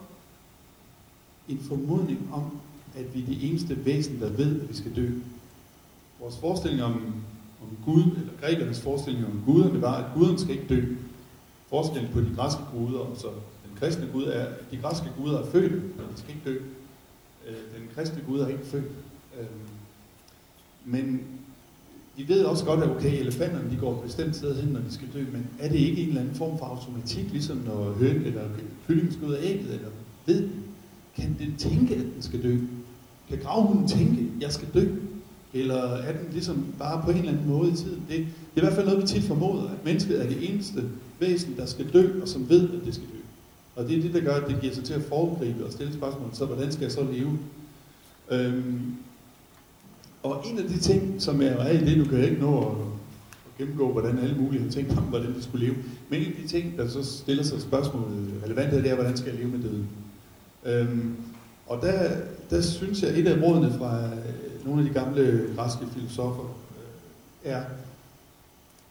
en 1.49 1.59
formodning 1.59 2.29
om, 2.33 2.57
at 2.95 3.15
vi 3.15 3.21
er 3.21 3.25
de 3.25 3.43
eneste 3.43 3.85
væsen, 3.85 4.19
der 4.19 4.29
ved, 4.29 4.61
at 4.61 4.69
vi 4.69 4.75
skal 4.75 4.95
dø. 4.95 5.09
Vores 6.19 6.37
forestilling 6.37 6.83
om, 6.83 6.93
om 7.61 7.77
Gud, 7.85 8.03
eller 8.03 8.33
grækernes 8.41 8.81
forestilling 8.81 9.25
om 9.25 9.43
guderne, 9.45 9.81
var, 9.81 9.93
at 9.93 10.05
guderne 10.15 10.39
skal 10.39 10.53
ikke 10.55 10.67
dø. 10.69 10.95
Forskellen 11.69 12.11
på 12.13 12.21
de 12.21 12.31
græske 12.35 12.61
guder 12.73 12.99
og 12.99 13.17
så 13.17 13.27
den 13.67 13.79
kristne 13.79 14.07
Gud 14.13 14.23
er, 14.23 14.45
at 14.45 14.71
de 14.71 14.77
græske 14.77 15.11
guder 15.17 15.39
er 15.39 15.45
født, 15.45 15.71
men 15.71 16.05
de 16.13 16.17
skal 16.17 16.35
ikke 16.35 16.49
dø. 16.49 16.55
Øh, 17.47 17.79
den 17.79 17.89
kristne 17.95 18.21
Gud 18.27 18.39
er 18.39 18.47
ikke 18.47 18.65
født. 18.65 18.85
Øh, 19.39 19.45
men 20.85 21.21
I 22.17 22.27
ved 22.27 22.43
også 22.43 22.65
godt, 22.65 22.83
at 22.83 22.89
okay, 22.89 23.19
elefanterne 23.19 23.71
de 23.71 23.77
går 23.77 23.95
et 23.95 24.03
bestemt 24.03 24.35
sted 24.35 24.61
hen, 24.61 24.73
når 24.73 24.79
de 24.79 24.93
skal 24.93 25.07
dø, 25.13 25.25
men 25.31 25.47
er 25.59 25.69
det 25.69 25.79
ikke 25.79 26.01
en 26.01 26.07
eller 26.07 26.21
anden 26.21 26.35
form 26.35 26.57
for 26.57 26.65
automatik, 26.65 27.31
ligesom 27.31 27.57
når 27.57 27.91
høn 27.91 28.21
eller 28.25 28.41
kyllingen 28.87 29.13
skal 29.13 29.27
ud 29.27 29.33
af 29.33 29.43
ægget, 29.43 29.73
eller 29.73 29.89
ved? 30.25 30.49
Kan 31.15 31.35
den 31.39 31.55
tænke, 31.57 31.95
at 31.95 32.01
den 32.01 32.21
skal 32.21 32.43
dø? 32.43 32.57
Kan 33.29 33.39
gravhunden 33.43 33.87
tænke, 33.87 34.21
at 34.21 34.41
jeg 34.41 34.51
skal 34.51 34.67
dø? 34.73 34.87
Eller 35.53 35.81
er 35.83 36.11
den 36.11 36.31
ligesom 36.31 36.65
bare 36.79 37.01
på 37.05 37.11
en 37.11 37.17
eller 37.17 37.31
anden 37.31 37.47
måde 37.47 37.71
i 37.71 37.75
tiden? 37.75 38.03
Det, 38.09 38.17
det 38.17 38.25
er 38.55 38.57
i 38.57 38.59
hvert 38.59 38.73
fald 38.73 38.85
noget, 38.85 39.01
vi 39.01 39.07
tit 39.07 39.23
formoder, 39.23 39.69
at 39.69 39.85
mennesket 39.85 40.21
er 40.21 40.29
det 40.29 40.49
eneste 40.49 40.83
væsen, 41.19 41.55
der 41.57 41.65
skal 41.65 41.93
dø, 41.93 42.21
og 42.21 42.27
som 42.27 42.49
ved, 42.49 42.69
at 42.69 42.85
det 42.85 42.93
skal 42.93 43.07
dø. 43.07 43.19
Og 43.75 43.89
det 43.89 43.97
er 43.97 44.01
det, 44.01 44.13
der 44.13 44.21
gør, 44.21 44.35
at 44.35 44.49
det 44.49 44.61
giver 44.61 44.73
sig 44.73 44.83
til 44.83 44.93
at 44.93 45.01
foregribe 45.01 45.65
og 45.65 45.71
stille 45.71 45.93
spørgsmål, 45.93 46.29
så 46.33 46.45
hvordan 46.45 46.71
skal 46.71 46.83
jeg 46.83 46.91
så 46.91 47.03
leve? 47.11 47.39
Øhm, 48.31 48.95
og 50.25 50.43
en 50.45 50.59
af 50.59 50.63
de 50.63 50.79
ting, 50.79 51.21
som 51.21 51.41
jeg 51.41 51.51
er 51.51 51.69
i 51.69 51.85
det, 51.85 51.97
nu 51.97 52.03
kan 52.03 52.23
ikke 52.23 52.41
nå 52.41 52.59
at, 52.59 52.75
at 53.45 53.57
gennemgå, 53.57 53.91
hvordan 53.91 54.19
alle 54.19 54.35
mulige 54.35 54.63
har 54.63 54.69
tænkt 54.69 54.97
om, 54.97 55.03
hvordan 55.03 55.33
de 55.35 55.43
skulle 55.43 55.65
leve. 55.65 55.75
Men 56.09 56.21
en 56.21 56.27
af 56.27 56.33
de 56.41 56.47
ting, 56.47 56.77
der 56.77 56.87
så 56.87 57.03
stiller 57.03 57.43
sig 57.43 57.61
spørgsmålet 57.61 58.41
relevant 58.45 58.73
er, 58.73 58.81
det 58.81 58.91
er, 58.91 58.95
hvordan 58.95 59.17
skal 59.17 59.29
jeg 59.29 59.39
leve 59.39 59.51
med 59.51 59.59
døden? 59.59 59.87
Øhm, 60.65 61.15
og 61.67 61.81
der, 61.81 62.09
der 62.49 62.61
synes 62.61 63.03
jeg, 63.03 63.19
et 63.19 63.27
af 63.27 63.41
rådene 63.43 63.73
fra 63.77 64.03
øh, 64.05 64.65
nogle 64.65 64.81
af 64.81 64.87
de 64.87 64.99
gamle 64.99 65.49
græske 65.55 65.85
filosofer 65.93 66.43
øh, 66.43 67.51
er, 67.51 67.61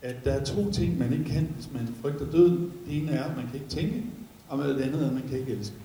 at 0.02 0.16
der 0.24 0.32
er 0.32 0.44
to 0.44 0.70
ting, 0.70 0.98
man 0.98 1.12
ikke 1.12 1.24
kan, 1.24 1.48
hvis 1.54 1.68
man 1.72 1.88
frygter 2.02 2.26
døden. 2.30 2.72
Det 2.86 2.96
ene 3.02 3.10
er, 3.10 3.24
at 3.24 3.36
man 3.36 3.44
kan 3.46 3.54
ikke 3.54 3.68
tænke, 3.68 4.02
og 4.48 4.58
det 4.58 4.80
andet 4.80 5.02
er, 5.02 5.06
at 5.06 5.12
man 5.12 5.22
kan 5.30 5.38
ikke 5.38 5.52
elske. 5.52 5.76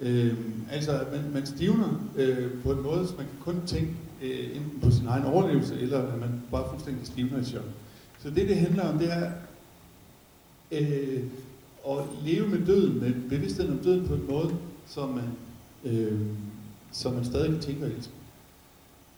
Øh, 0.00 0.34
altså, 0.70 1.04
man, 1.12 1.32
man 1.32 1.46
stivner 1.46 2.10
øh, 2.16 2.62
på 2.62 2.72
en 2.72 2.82
måde, 2.82 3.06
så 3.06 3.14
man 3.16 3.26
kan 3.26 3.54
kun 3.54 3.66
tænke 3.66 3.92
øh, 4.22 4.56
enten 4.56 4.80
på 4.80 4.90
sin 4.90 5.06
egen 5.06 5.24
overlevelse, 5.24 5.80
eller 5.80 5.98
at 5.98 6.20
man 6.20 6.42
bare 6.50 6.66
fuldstændig 6.70 7.06
stivner 7.06 7.40
i 7.40 7.44
chok. 7.44 7.64
Så 8.18 8.30
det, 8.30 8.48
det 8.48 8.56
handler 8.56 8.88
om, 8.88 8.98
det 8.98 9.12
er 9.12 9.30
øh, 10.72 11.22
at 11.88 12.04
leve 12.24 12.48
med 12.48 12.66
døden, 12.66 13.00
med 13.00 13.14
bevidstheden 13.28 13.72
om 13.72 13.78
døden 13.78 14.08
på 14.08 14.14
en 14.14 14.26
måde, 14.28 14.56
så 14.86 15.06
man, 15.06 15.24
øh, 15.84 16.20
så 16.92 17.10
man 17.10 17.24
stadig 17.24 17.50
kan 17.50 17.60
tænke 17.60 17.84
og 17.84 17.90
elske. 17.90 18.12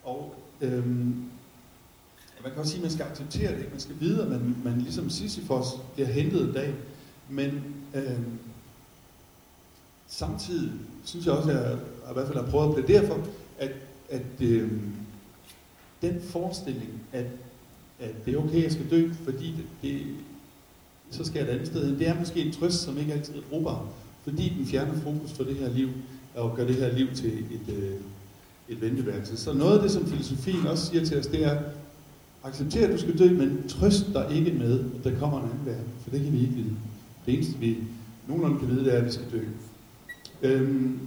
Og 0.04 0.34
øh, 0.60 0.86
man 2.42 2.50
kan 2.52 2.56
også 2.56 2.70
sige, 2.70 2.80
at 2.80 2.82
man 2.82 2.90
skal 2.90 3.06
acceptere 3.06 3.58
det, 3.58 3.70
man 3.70 3.80
skal 3.80 3.94
vide, 4.00 4.22
at 4.22 4.30
man, 4.30 4.56
man 4.64 4.78
ligesom 4.78 5.10
Sisyfos 5.10 5.66
bliver 5.94 6.08
hentet 6.08 6.48
en 6.48 6.54
dag, 6.54 6.74
men 7.28 7.64
øh, 7.94 8.18
samtidig 10.12 10.72
synes 11.04 11.26
jeg 11.26 11.34
også, 11.34 11.50
at 11.50 11.56
jeg 11.56 11.78
i 12.10 12.12
hvert 12.12 12.26
fald 12.26 12.38
har 12.38 12.50
prøvet 12.50 12.78
at 12.78 12.84
plædere 12.84 13.06
for, 13.06 13.18
at, 13.58 13.70
at 14.10 14.40
øh, 14.40 14.70
den 16.02 16.20
forestilling, 16.22 17.02
at, 17.12 17.26
at 18.00 18.26
det 18.26 18.34
er 18.34 18.38
okay, 18.38 18.56
at 18.56 18.62
jeg 18.62 18.72
skal 18.72 18.90
dø, 18.90 19.10
fordi 19.24 19.46
det, 19.46 19.64
det, 19.82 20.02
så 21.10 21.24
skal 21.24 21.38
jeg 21.38 21.48
et 21.48 21.54
andet 21.54 21.66
sted 21.66 21.86
hen, 21.86 21.98
det 21.98 22.08
er 22.08 22.18
måske 22.18 22.40
en 22.40 22.52
trøst, 22.52 22.82
som 22.82 22.98
ikke 22.98 23.12
altid 23.12 23.34
er 23.34 23.40
brugbar, 23.50 23.86
fordi 24.24 24.54
den 24.58 24.66
fjerner 24.66 25.00
fokus 25.00 25.32
for 25.32 25.44
det 25.44 25.56
her 25.56 25.68
liv, 25.68 25.88
og 26.34 26.56
gør 26.56 26.66
det 26.66 26.76
her 26.76 26.92
liv 26.92 27.06
til 27.14 27.38
et, 27.38 27.74
øh, 27.74 27.96
et 28.68 28.80
venteværelse. 28.80 29.36
Så 29.36 29.52
noget 29.52 29.76
af 29.76 29.82
det, 29.82 29.90
som 29.90 30.06
filosofien 30.06 30.66
også 30.66 30.86
siger 30.86 31.04
til 31.04 31.18
os, 31.18 31.26
det 31.26 31.44
er, 31.44 31.58
accepter, 32.44 32.86
at 32.86 32.92
du 32.92 32.98
skal 32.98 33.18
dø, 33.18 33.32
men 33.32 33.68
trøst 33.68 34.06
dig 34.14 34.26
ikke 34.34 34.52
med, 34.52 34.80
at 34.80 35.04
der 35.04 35.18
kommer 35.18 35.38
en 35.38 35.44
anden 35.44 35.66
verden, 35.66 35.92
for 36.02 36.10
det 36.10 36.22
kan 36.22 36.32
vi 36.32 36.40
ikke 36.40 36.54
vide. 36.54 36.76
Det 37.26 37.34
eneste, 37.34 37.58
vi 37.58 37.78
nogenlunde 38.28 38.58
kan 38.58 38.68
vide, 38.68 38.84
det 38.84 38.94
er, 38.94 38.98
at 38.98 39.04
vi 39.04 39.10
skal 39.10 39.26
dø. 39.32 39.44
Øhm, 40.42 40.98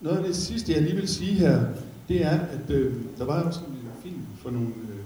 noget 0.00 0.16
af 0.18 0.24
det 0.24 0.36
sidste, 0.36 0.72
jeg 0.72 0.82
lige 0.82 0.96
vil 0.96 1.08
sige 1.08 1.32
her, 1.32 1.64
det 2.08 2.24
er, 2.24 2.38
at 2.38 2.70
øh, 2.70 2.94
der 3.18 3.24
var 3.24 3.42
også 3.42 3.60
en 3.60 3.74
film 4.02 4.20
for 4.36 4.50
nogle, 4.50 4.68
øh, 4.68 5.04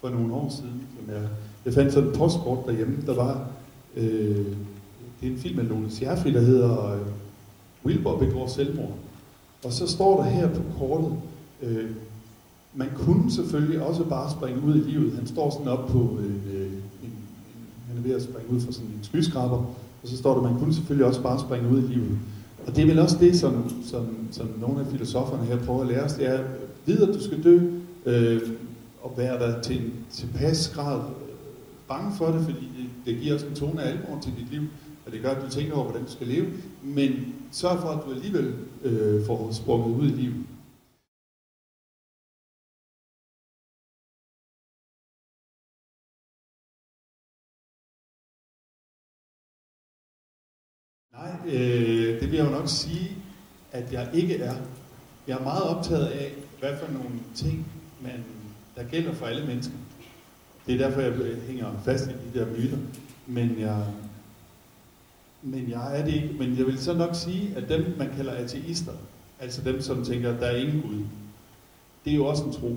for 0.00 0.08
nogle 0.08 0.34
år 0.34 0.48
siden, 0.50 0.82
som 0.98 1.14
jeg, 1.14 1.28
jeg 1.64 1.74
fandt 1.74 1.92
sådan 1.92 2.08
et 2.08 2.16
postkort 2.16 2.66
derhjemme, 2.66 2.96
der 3.06 3.14
var, 3.14 3.48
øh, 3.96 4.46
det 5.20 5.28
er 5.28 5.32
en 5.32 5.38
film 5.38 5.58
af 5.58 5.68
Lone 5.68 5.90
Scherfi, 5.90 6.32
der 6.32 6.40
hedder 6.40 6.92
øh, 6.92 7.00
Wilbur 7.84 8.18
begår 8.18 8.46
selvmord. 8.46 8.94
Og 9.64 9.72
så 9.72 9.86
står 9.86 10.22
der 10.22 10.30
her 10.30 10.48
på 10.48 10.62
kortet, 10.78 11.12
øh, 11.62 11.90
man 12.74 12.88
kunne 12.96 13.30
selvfølgelig 13.30 13.82
også 13.82 14.04
bare 14.04 14.30
springe 14.30 14.62
ud 14.62 14.74
i 14.74 14.90
livet. 14.90 15.14
Han 15.14 15.26
står 15.26 15.50
sådan 15.50 15.68
op 15.68 15.88
på, 15.88 16.18
øh, 16.20 16.24
en, 16.24 16.82
en, 17.04 17.12
han 17.88 17.96
er 17.96 18.02
ved 18.02 18.14
at 18.14 18.22
springe 18.22 18.50
ud 18.50 18.60
fra 18.60 18.72
sådan 18.72 18.88
en 18.88 18.98
skyskraber, 19.02 19.56
og 20.02 20.08
så 20.08 20.16
står 20.16 20.34
der, 20.34 20.42
man 20.42 20.58
kunne 20.58 20.74
selvfølgelig 20.74 21.06
også 21.06 21.22
bare 21.22 21.40
springe 21.40 21.68
ud 21.68 21.82
i 21.82 21.86
livet. 21.86 22.18
Og 22.70 22.76
det 22.76 22.82
er 22.82 22.86
vel 22.86 22.98
også 22.98 23.16
det, 23.20 23.40
som, 23.40 23.84
som, 23.84 24.06
som 24.30 24.48
nogle 24.60 24.80
af 24.80 24.86
filosoferne 24.86 25.44
her 25.44 25.58
prøver 25.58 25.80
at 25.80 25.86
lære 25.86 26.02
os, 26.02 26.12
det 26.12 26.26
er, 26.26 26.40
vid 26.86 27.02
at 27.02 27.08
du 27.08 27.24
skal 27.24 27.44
dø, 27.44 27.60
øh, 28.06 28.42
og 29.02 29.14
være 29.16 29.38
der 29.38 29.60
til 29.62 29.76
en 29.76 29.92
tilpas 30.10 30.68
grad 30.74 30.98
øh, 30.98 31.34
bange 31.88 32.16
for 32.18 32.26
det, 32.26 32.40
fordi 32.44 32.68
det, 32.78 32.86
det 33.06 33.22
giver 33.22 33.34
også 33.34 33.46
en 33.46 33.54
tone 33.54 33.82
af 33.82 33.90
alvor 33.90 34.18
til 34.22 34.32
dit 34.38 34.50
liv, 34.50 34.62
og 35.06 35.12
det 35.12 35.22
gør, 35.22 35.30
at 35.30 35.42
du 35.42 35.50
tænker 35.50 35.74
over, 35.74 35.84
hvordan 35.84 36.04
du 36.04 36.12
skal 36.12 36.26
leve, 36.26 36.46
men 36.82 37.34
sørg 37.50 37.80
for, 37.80 37.88
at 37.88 37.98
du 38.06 38.12
alligevel 38.14 38.54
øh, 38.84 39.26
får 39.26 39.48
sprunget 39.52 39.96
ud 39.96 40.06
i 40.06 40.12
livet. 40.12 40.36
Jeg 52.40 52.50
jo 52.50 52.58
nok 52.58 52.68
sige, 52.68 53.16
at 53.72 53.92
jeg 53.92 54.08
ikke 54.14 54.36
er. 54.36 54.54
Jeg 55.26 55.38
er 55.38 55.42
meget 55.42 55.62
optaget 55.62 56.06
af, 56.06 56.32
hvad 56.60 56.76
for 56.78 56.92
nogle 56.92 57.10
ting, 57.34 57.66
man, 58.02 58.24
der 58.76 58.82
gælder 58.82 59.12
for 59.12 59.26
alle 59.26 59.46
mennesker. 59.46 59.74
Det 60.66 60.74
er 60.74 60.78
derfor, 60.78 61.00
jeg 61.00 61.36
hænger 61.46 61.80
fast 61.84 62.06
i 62.06 62.12
de 62.12 62.38
der 62.38 62.46
myter. 62.46 62.78
Men 63.26 63.60
jeg, 63.60 63.84
men 65.42 65.70
jeg 65.70 65.98
er 65.98 66.04
det 66.04 66.14
ikke. 66.14 66.34
Men 66.38 66.58
jeg 66.58 66.66
vil 66.66 66.78
så 66.78 66.92
nok 66.92 67.14
sige, 67.14 67.56
at 67.56 67.68
dem, 67.68 67.94
man 67.98 68.10
kalder 68.16 68.32
ateister, 68.32 68.92
altså 69.40 69.62
dem, 69.62 69.82
som 69.82 70.04
tænker, 70.04 70.34
at 70.34 70.40
der 70.40 70.46
er 70.46 70.56
ingen 70.56 70.82
Gud, 70.82 71.04
det 72.04 72.10
er 72.10 72.16
jo 72.16 72.26
også 72.26 72.44
en 72.44 72.52
tro. 72.52 72.76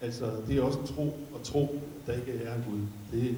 Altså, 0.00 0.32
det 0.48 0.58
er 0.58 0.62
også 0.62 0.78
en 0.78 0.86
tro 0.86 1.16
at 1.34 1.42
tro, 1.42 1.82
at 2.00 2.06
der 2.06 2.20
ikke 2.20 2.44
er 2.44 2.54
Gud. 2.54 2.80
Det, 3.12 3.36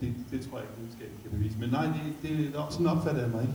det, 0.00 0.14
det 0.30 0.46
tror 0.46 0.58
jeg 0.58 0.66
ikke, 0.66 0.80
videnskaben 0.80 1.18
kan 1.22 1.30
bevise. 1.30 1.58
Men 1.58 1.70
nej, 1.70 1.86
det, 1.86 2.30
det, 2.30 2.54
sådan 2.70 2.86
opfatter 2.86 3.20
jeg 3.20 3.30
mig 3.30 3.42
ikke. 3.42 3.54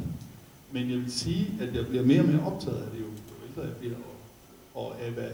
Men 0.71 0.89
jeg 0.89 0.97
vil 0.97 1.11
sige, 1.11 1.57
at 1.61 1.75
jeg 1.75 1.87
bliver 1.87 2.05
mere 2.05 2.19
og 2.21 2.27
mere 2.27 2.45
optaget 2.45 2.77
af 2.77 2.91
det, 2.91 2.99
jo, 2.99 3.05
jo 3.05 3.47
ældre 3.47 3.61
jeg 3.61 3.75
bliver, 3.77 3.95
og, 3.95 4.83
og 4.83 5.01
af, 5.01 5.11
hvad, 5.11 5.31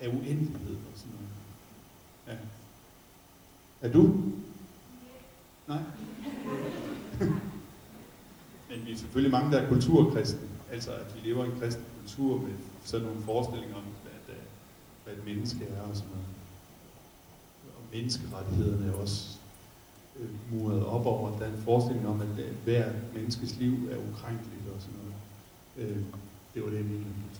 af 0.00 0.08
uendelighed 0.08 0.76
og 0.92 0.94
sådan 0.94 1.12
noget. 1.12 1.30
Ja. 2.28 2.36
Er 3.88 3.92
du? 3.92 4.22
Nej. 5.68 5.82
Men 8.70 8.86
vi 8.86 8.92
er 8.92 8.96
selvfølgelig 8.96 9.32
mange, 9.32 9.52
der 9.52 9.58
er 9.58 9.68
kulturkristne. 9.68 10.48
Altså, 10.72 10.90
at 10.90 11.06
vi 11.14 11.28
lever 11.28 11.44
i 11.44 11.48
en 11.48 11.60
kristen 11.60 11.84
kultur 12.00 12.40
med 12.40 12.54
sådan 12.84 13.06
nogle 13.06 13.22
forestillinger 13.22 13.76
om, 13.76 13.82
hvad, 13.82 14.34
hvad 15.04 15.14
et 15.14 15.24
menneske 15.24 15.64
er 15.64 15.82
og 15.82 15.96
sådan 15.96 16.10
noget. 16.10 16.26
Og 17.76 17.82
menneskerettighederne 17.92 18.92
er 18.92 18.94
også 18.94 19.39
Øh, 20.18 20.28
muret 20.52 20.86
op 20.86 21.06
over. 21.06 21.38
Der 21.38 21.44
er 21.44 21.52
en 21.52 21.62
forestilling 21.64 22.08
om, 22.08 22.20
at 22.20 22.44
øh, 22.44 22.52
hver 22.64 22.84
menneskes 23.14 23.56
liv 23.58 23.72
er 23.72 23.96
ukrænkeligt 23.96 24.66
og 24.74 24.80
sådan 24.80 24.98
noget. 25.00 25.14
Øh, 25.78 26.02
det 26.54 26.62
var 26.62 26.68
det, 26.70 26.76
jeg 26.76 26.84
mente 26.84 27.04
med 27.04 27.30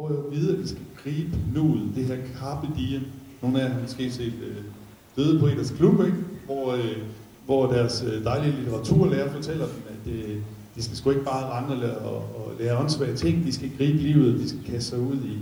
får 0.00 0.10
jo 0.10 0.26
at 0.26 0.32
vide, 0.32 0.52
at 0.52 0.62
vi 0.62 0.68
skal 0.68 0.82
gribe 1.02 1.36
nuet, 1.54 1.92
det 1.94 2.04
her 2.04 2.18
carpe 2.38 2.68
diem. 2.76 3.02
Nogle 3.42 3.60
af 3.60 3.64
jer 3.64 3.72
har 3.72 3.80
måske 3.80 4.10
set 4.10 4.34
øh, 4.42 4.64
Døde 5.16 5.40
Poeters 5.40 5.70
Klub, 5.70 6.04
ikke? 6.04 6.16
Hvor, 6.46 6.72
øh, 6.72 6.96
hvor 7.46 7.72
deres 7.72 8.04
øh, 8.06 8.24
dejlige 8.24 8.56
litteraturlærer 8.56 9.32
fortæller 9.32 9.66
dem, 9.66 9.82
at 9.88 10.12
øh, 10.12 10.42
de 10.76 10.82
skal 10.82 10.96
sgu 10.96 11.10
ikke 11.10 11.24
bare 11.24 11.58
rende 11.58 11.98
og, 11.98 12.14
og, 12.14 12.16
og 12.16 12.52
lære 12.60 12.78
åndssvage 12.78 13.16
ting, 13.16 13.44
de 13.46 13.52
skal 13.52 13.70
gribe 13.78 13.98
livet, 13.98 14.40
de 14.40 14.48
skal 14.48 14.64
kaste 14.64 14.90
sig 14.90 14.98
ud 14.98 15.16
i 15.16 15.38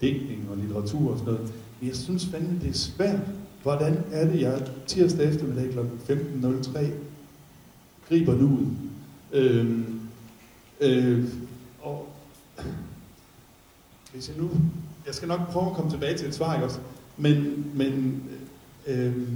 digtning 0.00 0.48
og 0.50 0.56
litteratur 0.56 1.12
og 1.12 1.18
sådan 1.18 1.32
noget. 1.32 1.52
Men 1.80 1.88
jeg 1.88 1.96
synes 1.96 2.26
fandme, 2.26 2.60
det 2.60 2.68
er 2.68 2.74
svært. 2.74 3.20
Hvordan 3.62 4.04
er 4.12 4.30
det, 4.30 4.40
jeg 4.40 4.62
tirsdag 4.86 5.28
eftermiddag 5.28 5.72
kl. 5.72 5.78
15.03 6.12 6.86
griber 8.08 8.34
nu 8.34 8.46
ud? 8.46 8.66
Øhm, 9.32 10.00
øh, 10.80 11.24
og 11.82 12.08
hvis 14.12 14.28
jeg 14.28 14.36
nu, 14.38 14.50
jeg 15.06 15.14
skal 15.14 15.28
nok 15.28 15.40
prøve 15.50 15.66
at 15.66 15.72
komme 15.72 15.90
tilbage 15.90 16.18
til 16.18 16.28
et 16.28 16.34
svar, 16.34 16.54
ikke 16.54 16.66
også? 16.66 16.78
Men, 17.16 17.64
men 17.74 18.22
øh, 18.86 19.16
øh 19.16 19.28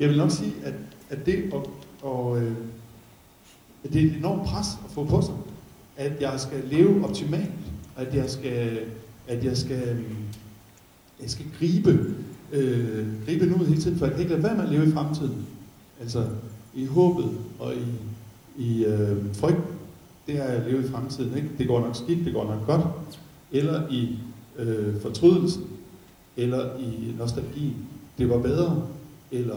jeg 0.00 0.08
vil 0.08 0.16
nok 0.16 0.30
sige, 0.30 0.52
at, 0.64 0.74
at 1.10 1.26
det 1.26 1.52
og, 1.52 1.70
og, 2.02 2.42
øh, 2.42 2.52
at 2.52 2.56
det 3.82 4.02
er 4.02 4.06
et 4.06 4.16
enormt 4.16 4.42
pres 4.42 4.66
at 4.84 4.90
få 4.90 5.04
på 5.04 5.22
sig, 5.22 5.34
at 5.96 6.12
jeg 6.20 6.40
skal 6.40 6.58
leve 6.70 7.04
optimalt, 7.04 7.50
at 7.96 8.14
jeg 8.14 8.30
skal, 8.30 8.78
at 9.28 9.44
jeg 9.44 9.56
skal, 9.56 10.04
jeg 11.22 11.30
skal 11.30 11.46
gribe, 11.58 12.14
øh, 12.52 13.06
gribe 13.26 13.46
nu 13.46 13.64
hele 13.64 13.80
tiden, 13.80 13.98
for 13.98 14.06
jeg 14.06 14.14
kan 14.14 14.22
ikke 14.22 14.32
lade 14.32 14.42
være 14.42 14.56
med 14.56 14.64
at 14.64 14.70
leve 14.70 14.88
i 14.88 14.92
fremtiden. 14.92 15.46
Altså 16.00 16.26
i 16.74 16.86
håbet 16.86 17.30
og 17.58 17.74
i, 17.74 17.86
i 18.62 18.84
øh, 18.84 19.34
frygt, 19.34 19.60
det 20.26 20.36
er 20.36 20.44
at 20.44 20.70
leve 20.70 20.84
i 20.84 20.88
fremtiden. 20.88 21.36
Ikke? 21.36 21.48
Det 21.58 21.68
går 21.68 21.80
nok 21.80 21.96
skidt, 21.96 22.24
det 22.24 22.34
går 22.34 22.44
nok 22.44 22.66
godt 22.66 22.86
eller 23.52 23.88
i 23.90 24.18
øh, 24.58 25.00
fortrydelsen, 25.00 25.62
eller 26.36 26.78
i 26.78 27.14
nostalgien. 27.18 27.76
Det 28.18 28.28
var 28.28 28.38
bedre, 28.38 28.82
eller 29.30 29.56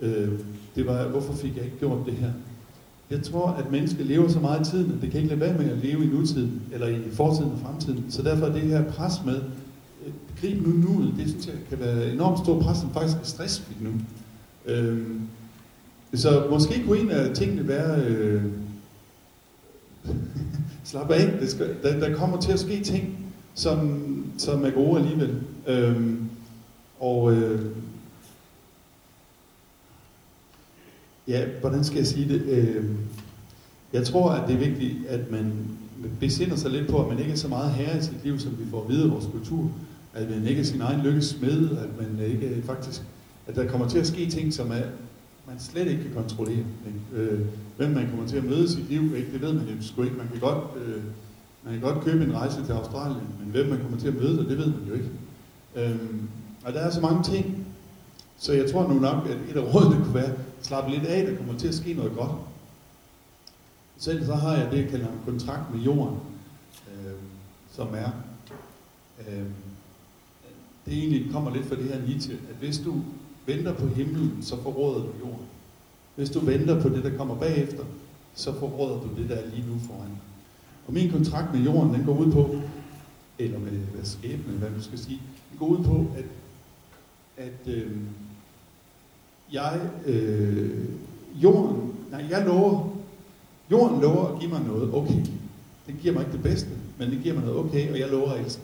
øh, 0.00 0.28
det 0.74 0.86
var, 0.86 1.08
hvorfor 1.08 1.32
fik 1.32 1.56
jeg 1.56 1.64
ikke 1.64 1.78
gjort 1.78 2.06
det 2.06 2.14
her? 2.14 2.30
Jeg 3.14 3.22
tror, 3.22 3.48
at 3.48 3.70
mennesker 3.70 4.04
lever 4.04 4.28
så 4.28 4.40
meget 4.40 4.66
i 4.66 4.70
tiden, 4.70 4.92
at 4.92 5.02
det 5.02 5.10
kan 5.10 5.20
ikke 5.20 5.34
lade 5.34 5.40
være 5.40 5.58
med 5.58 5.70
at 5.70 5.78
leve 5.78 6.04
i 6.04 6.06
nutiden, 6.06 6.62
eller 6.72 6.86
i 6.86 6.98
fortiden 7.12 7.52
og 7.52 7.58
fremtiden. 7.62 8.04
Så 8.08 8.22
derfor 8.22 8.46
er 8.46 8.52
det 8.52 8.62
her 8.62 8.84
pres 8.84 9.12
med, 9.24 9.36
øh, 10.06 10.12
grib 10.40 10.66
nu 10.66 10.72
nuet, 10.72 11.14
det 11.18 11.28
synes 11.28 11.46
jeg 11.46 11.54
kan 11.68 11.80
være 11.80 12.12
enormt 12.12 12.38
stor 12.38 12.60
pres, 12.60 12.78
som 12.78 12.90
faktisk 12.92 13.16
er 13.16 13.24
stressfrit 13.24 13.82
nu. 13.82 13.90
Øhm, 14.66 15.20
så 16.14 16.46
måske 16.50 16.82
kunne 16.86 16.98
en 16.98 17.10
af 17.10 17.34
tingene 17.34 17.68
være, 17.68 18.04
øh, 18.04 18.42
slap 20.84 21.10
af, 21.10 21.38
det 21.40 21.50
skal, 21.50 21.74
der, 21.82 22.00
der 22.00 22.16
kommer 22.16 22.40
til 22.40 22.52
at 22.52 22.60
ske 22.60 22.82
ting, 22.82 23.18
som, 23.54 24.00
som 24.38 24.64
er 24.64 24.70
gode 24.70 25.00
alligevel. 25.00 25.34
Øhm, 25.66 26.20
og 27.00 27.32
øh, 27.32 27.60
ja, 31.28 31.44
hvordan 31.60 31.84
skal 31.84 31.96
jeg 31.96 32.06
sige 32.06 32.28
det? 32.28 32.40
Øh, 32.42 32.84
jeg 33.92 34.06
tror, 34.06 34.30
at 34.30 34.48
det 34.48 34.54
er 34.54 34.58
vigtigt, 34.58 35.06
at 35.08 35.30
man 35.30 35.52
besinder 36.20 36.56
sig 36.56 36.70
lidt 36.70 36.88
på, 36.88 37.02
at 37.02 37.08
man 37.08 37.18
ikke 37.18 37.32
er 37.32 37.36
så 37.36 37.48
meget 37.48 37.70
herre 37.70 37.98
i 37.98 38.02
sit 38.02 38.24
liv, 38.24 38.38
som 38.38 38.52
vi 38.58 38.70
får 38.70 38.82
at 38.82 38.88
vide 38.88 39.04
af 39.04 39.10
vores 39.10 39.26
kultur. 39.32 39.70
At 40.14 40.30
man 40.30 40.46
ikke 40.46 40.60
er 40.60 40.64
sin 40.64 40.80
egen 40.80 41.00
lykkes 41.00 41.40
med, 41.40 41.70
at 41.70 41.88
man 42.00 42.26
ikke 42.26 42.62
faktisk, 42.66 43.02
at 43.46 43.56
der 43.56 43.68
kommer 43.68 43.88
til 43.88 43.98
at 43.98 44.06
ske 44.06 44.30
ting, 44.30 44.54
som 44.54 44.70
er, 44.70 44.82
man 45.46 45.58
slet 45.58 45.86
ikke 45.86 46.02
kan 46.02 46.12
kontrollere. 46.14 46.56
Ikke? 46.86 47.22
Øh, 47.22 47.40
hvem 47.76 47.90
man 47.90 48.08
kommer 48.10 48.26
til 48.26 48.36
at 48.36 48.44
møde 48.44 48.64
i 48.64 48.68
sit 48.68 48.88
liv, 48.90 49.16
ikke? 49.16 49.32
det 49.32 49.40
ved 49.40 49.52
man 49.52 49.64
jo 49.64 49.82
sgu 49.82 50.02
ikke. 50.02 50.16
Man 50.16 50.28
kan 50.28 50.40
godt 50.40 50.64
øh, 50.86 51.02
man 51.64 51.72
kan 51.72 51.82
godt 51.82 52.04
købe 52.04 52.24
en 52.24 52.34
rejse 52.34 52.64
til 52.64 52.72
Australien, 52.72 53.28
men 53.40 53.50
hvem 53.50 53.66
man 53.66 53.78
kommer 53.78 53.98
til 53.98 54.08
at 54.08 54.14
møde, 54.14 54.38
det 54.38 54.58
ved 54.58 54.66
man 54.66 54.82
jo 54.88 54.94
ikke. 54.94 55.08
Øhm, 55.76 56.28
og 56.64 56.72
der 56.72 56.80
er 56.80 56.90
så 56.90 57.00
mange 57.00 57.22
ting, 57.22 57.63
så 58.38 58.52
jeg 58.52 58.70
tror 58.72 58.88
nu 58.88 58.94
nok, 58.94 59.26
at 59.26 59.36
et 59.50 59.56
af 59.56 59.74
rådene 59.74 60.04
kunne 60.04 60.14
være, 60.14 60.32
slappe 60.62 60.90
lidt 60.90 61.04
af, 61.04 61.26
der 61.26 61.36
kommer 61.36 61.58
til 61.58 61.68
at 61.68 61.74
ske 61.74 61.94
noget 61.94 62.12
godt. 62.16 62.30
Selv 63.98 64.26
så 64.26 64.34
har 64.34 64.56
jeg 64.56 64.70
det, 64.70 64.78
jeg 64.78 64.88
kalder 64.88 65.06
en 65.06 65.20
kontrakt 65.24 65.74
med 65.74 65.80
jorden, 65.80 66.18
øh, 66.94 67.14
som 67.72 67.88
er, 67.94 68.10
øh, 69.28 69.44
det 70.86 70.98
egentlig 70.98 71.32
kommer 71.32 71.54
lidt 71.54 71.66
fra 71.66 71.76
det 71.76 71.84
her 71.84 72.06
Nietzsche, 72.06 72.34
at 72.34 72.56
hvis 72.60 72.78
du 72.78 72.94
venter 73.46 73.74
på 73.74 73.86
himlen, 73.86 74.38
så 74.42 74.62
forråder 74.62 75.00
du 75.00 75.08
jorden. 75.20 75.46
Hvis 76.16 76.30
du 76.30 76.40
venter 76.40 76.82
på 76.82 76.88
det, 76.88 77.04
der 77.04 77.16
kommer 77.16 77.34
bagefter, 77.34 77.84
så 78.34 78.58
forråder 78.58 79.00
du 79.00 79.08
det, 79.16 79.28
der 79.28 79.36
er 79.36 79.46
lige 79.46 79.66
nu 79.66 79.78
foran 79.78 80.08
dig. 80.08 80.18
Og 80.86 80.92
min 80.92 81.10
kontrakt 81.10 81.54
med 81.54 81.62
jorden, 81.64 81.94
den 81.94 82.04
går 82.04 82.18
ud 82.18 82.32
på, 82.32 82.56
eller 83.38 83.58
med, 83.58 83.72
med 83.72 84.04
skæbne, 84.04 84.52
hvad 84.52 84.70
man 84.70 84.82
skal 84.82 84.98
sige, 84.98 85.20
den 85.50 85.58
går 85.58 85.66
ud 85.66 85.84
på, 85.84 86.06
at, 86.16 86.24
at 87.36 87.74
øh, 87.74 87.96
jeg, 89.54 89.80
øh, 90.06 90.70
jorden, 91.42 91.92
nej, 92.10 92.24
jeg 92.30 92.44
lover, 92.46 92.88
jorden 93.70 94.00
lover 94.00 94.26
at 94.34 94.40
give 94.40 94.50
mig 94.50 94.60
noget 94.66 94.94
okay. 94.94 95.20
Den 95.86 95.98
giver 96.02 96.14
mig 96.14 96.20
ikke 96.20 96.32
det 96.32 96.42
bedste, 96.42 96.68
men 96.98 97.10
det 97.10 97.20
giver 97.22 97.34
mig 97.34 97.44
noget 97.44 97.60
okay, 97.60 97.92
og 97.92 97.98
jeg 97.98 98.08
lover 98.08 98.32
at 98.32 98.40
elske 98.40 98.62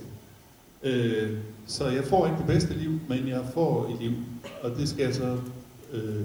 øh, 0.82 1.38
Så 1.66 1.88
jeg 1.88 2.04
får 2.04 2.26
ikke 2.26 2.38
det 2.38 2.46
bedste 2.46 2.74
liv, 2.74 3.00
men 3.08 3.28
jeg 3.28 3.40
får 3.54 3.90
et 3.94 4.02
liv, 4.02 4.12
og 4.62 4.70
det 4.76 4.88
skal 4.88 5.04
jeg 5.04 5.14
så, 5.14 5.36
øh, 5.92 6.22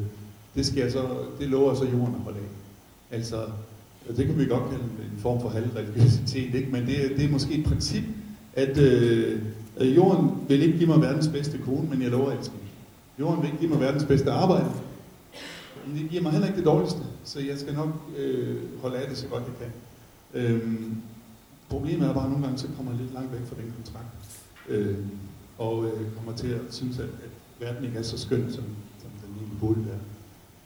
det 0.55 0.66
skal 0.66 0.82
jeg 0.82 0.91
så, 0.91 1.07
det 1.39 1.47
lover 1.47 1.74
så 1.74 1.86
jorden 1.86 2.16
at 2.16 2.22
holde 2.22 2.38
af. 2.38 3.16
Altså, 3.16 3.45
det 4.18 4.26
kan 4.26 4.39
vi 4.39 4.45
godt 4.45 4.70
kalde 4.70 4.84
en 4.84 5.20
form 5.20 5.41
for 5.41 5.49
halvreligiøsitet, 5.49 6.55
ikke? 6.55 6.72
men 6.72 6.86
det, 6.86 6.95
det 7.18 7.26
er 7.26 7.30
måske 7.30 7.53
et 7.53 7.66
princip, 7.66 8.03
at 8.53 8.78
øh, 8.78 9.41
jorden 9.95 10.32
vil 10.47 10.61
ikke 10.61 10.78
give 10.78 10.89
mig 10.89 11.01
verdens 11.01 11.28
bedste 11.28 11.57
kone, 11.57 11.89
men 11.89 12.01
jeg 12.01 12.11
lover 12.11 12.32
at 12.32 12.38
elske 12.38 12.53
Jorden 13.20 13.41
vil 13.41 13.47
ikke 13.47 13.59
give 13.59 13.72
mig 13.72 13.80
verdens 13.80 14.05
bedste 14.05 14.32
arbejde, 14.32 14.72
men 15.88 15.97
det 15.97 16.09
giver 16.09 16.24
mig 16.24 16.32
heller 16.32 16.47
ikke 16.47 16.57
det 16.57 16.66
dårligste, 16.66 16.99
så 17.24 17.39
jeg 17.39 17.59
skal 17.59 17.74
nok 17.74 17.89
øh, 18.18 18.82
holde 18.82 18.97
af 18.97 19.07
det 19.09 19.18
så 19.18 19.28
godt 19.28 19.43
jeg 19.43 19.53
kan. 19.59 19.72
Øhm, 20.41 21.01
problemet 21.70 22.09
er 22.09 22.13
bare, 22.13 22.24
at 22.24 22.30
nogle 22.30 22.45
gange 22.45 22.59
så 22.59 22.68
kommer 22.78 22.91
jeg 22.91 23.01
lidt 23.01 23.13
langt 23.13 23.32
væk 23.32 23.41
fra 23.47 23.55
den 23.61 23.74
kontrakt, 23.76 24.07
øh, 24.70 24.97
og 25.57 25.86
øh, 25.86 26.16
kommer 26.16 26.34
til 26.38 26.47
at 26.47 26.61
synes, 26.70 26.99
at, 26.99 27.05
at 27.05 27.30
verden 27.59 27.86
ikke 27.86 27.97
er 27.97 28.03
så 28.03 28.18
skøn, 28.18 28.43
som, 28.51 28.63
som 29.01 29.09
den 29.22 29.36
egentlig 29.38 29.59
burde 29.59 29.86
være. 29.86 29.99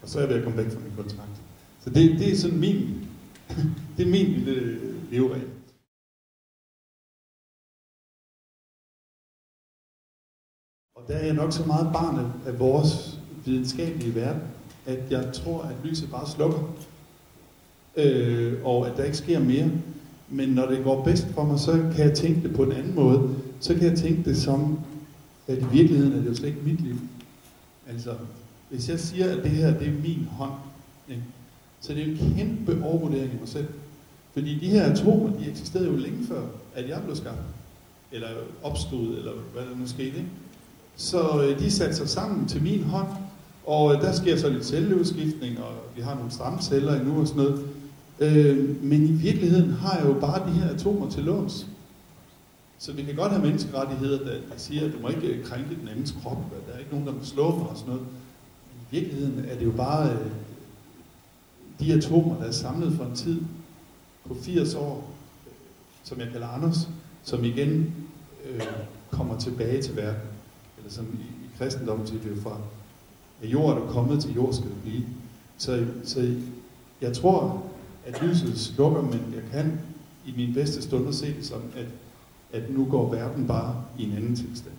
Og 0.02 0.10
så 0.10 0.18
er 0.20 0.22
jeg 0.22 0.30
ved 0.30 0.38
at 0.38 0.44
komme 0.44 0.58
væk 0.58 0.72
fra 0.72 0.80
min 0.80 0.94
kontrakt. 0.96 1.42
Så 1.84 1.90
det, 1.90 2.20
det 2.20 2.32
er 2.32 2.36
sådan 2.36 2.60
min 2.60 3.08
det 3.98 4.06
er 4.08 4.12
min 4.12 4.26
lille 4.26 4.80
leveregel. 5.12 5.48
Der 11.10 11.16
er 11.16 11.26
jeg 11.26 11.34
nok 11.34 11.54
så 11.54 11.64
meget 11.66 11.90
barnet 11.94 12.32
af 12.46 12.60
vores 12.60 13.20
videnskabelige 13.46 14.16
verden, 14.16 14.42
at 14.86 15.00
jeg 15.10 15.34
tror, 15.34 15.62
at 15.62 15.76
lyset 15.84 16.12
bare 16.12 16.30
slukker. 16.30 16.60
Øh, 17.98 18.54
og 18.64 18.88
at 18.88 18.98
der 18.98 19.04
ikke 19.04 19.18
sker 19.18 19.40
mere. 19.40 19.72
Men 20.30 20.50
når 20.50 20.66
det 20.66 20.84
går 20.84 21.04
bedst 21.04 21.28
for 21.28 21.44
mig, 21.44 21.60
så 21.60 21.72
kan 21.72 22.06
jeg 22.06 22.14
tænke 22.14 22.48
det 22.48 22.56
på 22.56 22.64
en 22.64 22.72
anden 22.72 22.96
måde. 22.96 23.36
Så 23.60 23.74
kan 23.74 23.84
jeg 23.84 23.98
tænke 23.98 24.30
det 24.30 24.38
som, 24.38 24.80
at 25.48 25.58
i 25.58 25.66
virkeligheden 25.72 26.14
er 26.14 26.18
det 26.22 26.30
jo 26.30 26.36
slet 26.36 26.48
ikke 26.48 26.62
mit 26.66 26.82
liv. 26.82 26.96
Altså, 27.90 28.14
hvis 28.70 28.90
jeg 28.90 29.00
siger, 29.00 29.38
at 29.38 29.44
det 29.44 29.52
her 29.52 29.80
det 29.80 29.88
er 29.88 30.02
min 30.02 30.28
hånd, 30.32 30.54
ikke? 31.10 31.24
Så 31.82 31.94
det 31.94 32.02
er 32.02 32.12
en 32.12 32.36
kæmpe 32.38 32.86
overvurdering 32.86 33.32
af 33.32 33.40
mig 33.40 33.50
selv. 33.50 33.68
Fordi 34.34 34.60
de 34.60 34.70
her 34.70 34.92
atomer, 34.92 35.38
de 35.38 35.50
eksisterede 35.50 35.88
jo 35.88 35.96
længe 35.96 36.28
før, 36.28 36.42
at 36.76 36.90
jeg 36.90 37.02
blev 37.04 37.16
skabt. 37.16 37.38
Eller 38.12 38.28
opstod, 38.64 39.18
eller 39.18 39.32
hvad 39.54 39.64
der 39.64 39.76
nu 39.80 39.88
skete. 39.88 40.08
Ikke? 40.18 40.30
Så 41.00 41.44
øh, 41.44 41.60
de 41.60 41.72
satte 41.72 41.96
sig 41.96 42.10
sammen 42.10 42.48
til 42.48 42.64
min 42.64 42.84
hånd, 42.84 43.08
og 43.66 43.94
øh, 43.94 44.02
der 44.02 44.12
sker 44.12 44.38
så 44.38 44.50
lidt 44.50 44.66
celleudskiftning, 44.66 45.60
og 45.60 45.72
vi 45.96 46.02
har 46.02 46.16
nogle 46.16 46.32
stamceller 46.32 47.00
endnu 47.00 47.22
og 47.22 47.28
sådan 47.28 47.44
noget. 47.44 47.66
Øh, 48.20 48.84
men 48.84 49.04
i 49.04 49.12
virkeligheden 49.12 49.72
har 49.72 49.98
jeg 49.98 50.08
jo 50.08 50.14
bare 50.20 50.48
de 50.48 50.52
her 50.52 50.74
atomer 50.74 51.10
til 51.10 51.24
låns. 51.24 51.68
Så 52.80 52.94
vi 52.94 53.04
kan 53.04 53.16
godt 53.16 53.32
have 53.32 53.44
menneskerettigheder, 53.44 54.18
der, 54.18 54.34
der 54.52 54.58
siger, 54.58 54.86
at 54.86 54.94
du 54.94 55.00
må 55.02 55.08
ikke 55.08 55.28
øh, 55.28 55.46
krænke 55.46 55.76
den 55.82 55.88
andens 55.88 56.16
krop, 56.24 56.38
og 56.38 56.68
der 56.68 56.74
er 56.74 56.80
ikke 56.80 56.92
nogen, 56.92 57.08
der 57.08 57.14
må 57.14 57.24
slå 57.24 57.56
mig 57.56 57.68
og 57.68 57.78
sådan 57.78 57.94
noget. 57.94 58.08
Men 58.08 58.82
i 58.92 59.02
virkeligheden 59.02 59.46
er 59.50 59.56
det 59.56 59.66
jo 59.66 59.72
bare 59.72 60.12
øh, 60.12 60.32
de 61.80 61.94
atomer, 61.94 62.38
der 62.38 62.46
er 62.46 62.52
samlet 62.52 62.94
for 62.94 63.04
en 63.04 63.16
tid 63.16 63.42
på 64.28 64.36
80 64.42 64.76
år, 64.76 65.12
som 66.04 66.20
jeg 66.20 66.28
kalder 66.32 66.48
Anders, 66.48 66.90
som 67.24 67.44
igen 67.44 67.94
øh, 68.50 68.62
kommer 69.12 69.40
tilbage 69.40 69.82
til 69.82 69.96
verden. 69.96 70.22
Eller 70.80 70.92
som 70.92 71.06
i, 71.06 71.46
i 71.46 71.50
kristendommen 71.58 72.08
siger 72.08 72.22
det 72.22 72.30
jo 72.30 72.42
fra, 72.42 72.58
at 73.42 73.50
jord 73.50 73.78
er 73.78 73.92
kommet 73.92 74.22
til 74.22 74.34
jord 74.34 74.54
skal 74.54 74.70
det 74.70 74.82
blive. 74.82 75.06
Så, 75.58 75.86
så 76.04 76.36
jeg 77.02 77.14
tror, 77.14 77.64
at 78.06 78.22
lyset 78.24 78.60
slukker, 78.60 79.02
men 79.02 79.34
jeg 79.36 79.44
kan 79.52 79.80
i 80.26 80.34
min 80.38 80.54
bedste 80.54 80.82
stunder 80.82 81.12
se 81.12 81.36
det 81.38 81.46
som, 81.46 81.62
at, 81.76 81.88
at 82.54 82.70
nu 82.70 82.86
går 82.86 83.12
verden 83.12 83.48
bare 83.48 83.86
i 84.00 84.04
en 84.04 84.12
anden 84.12 84.36
tilstand. 84.36 84.76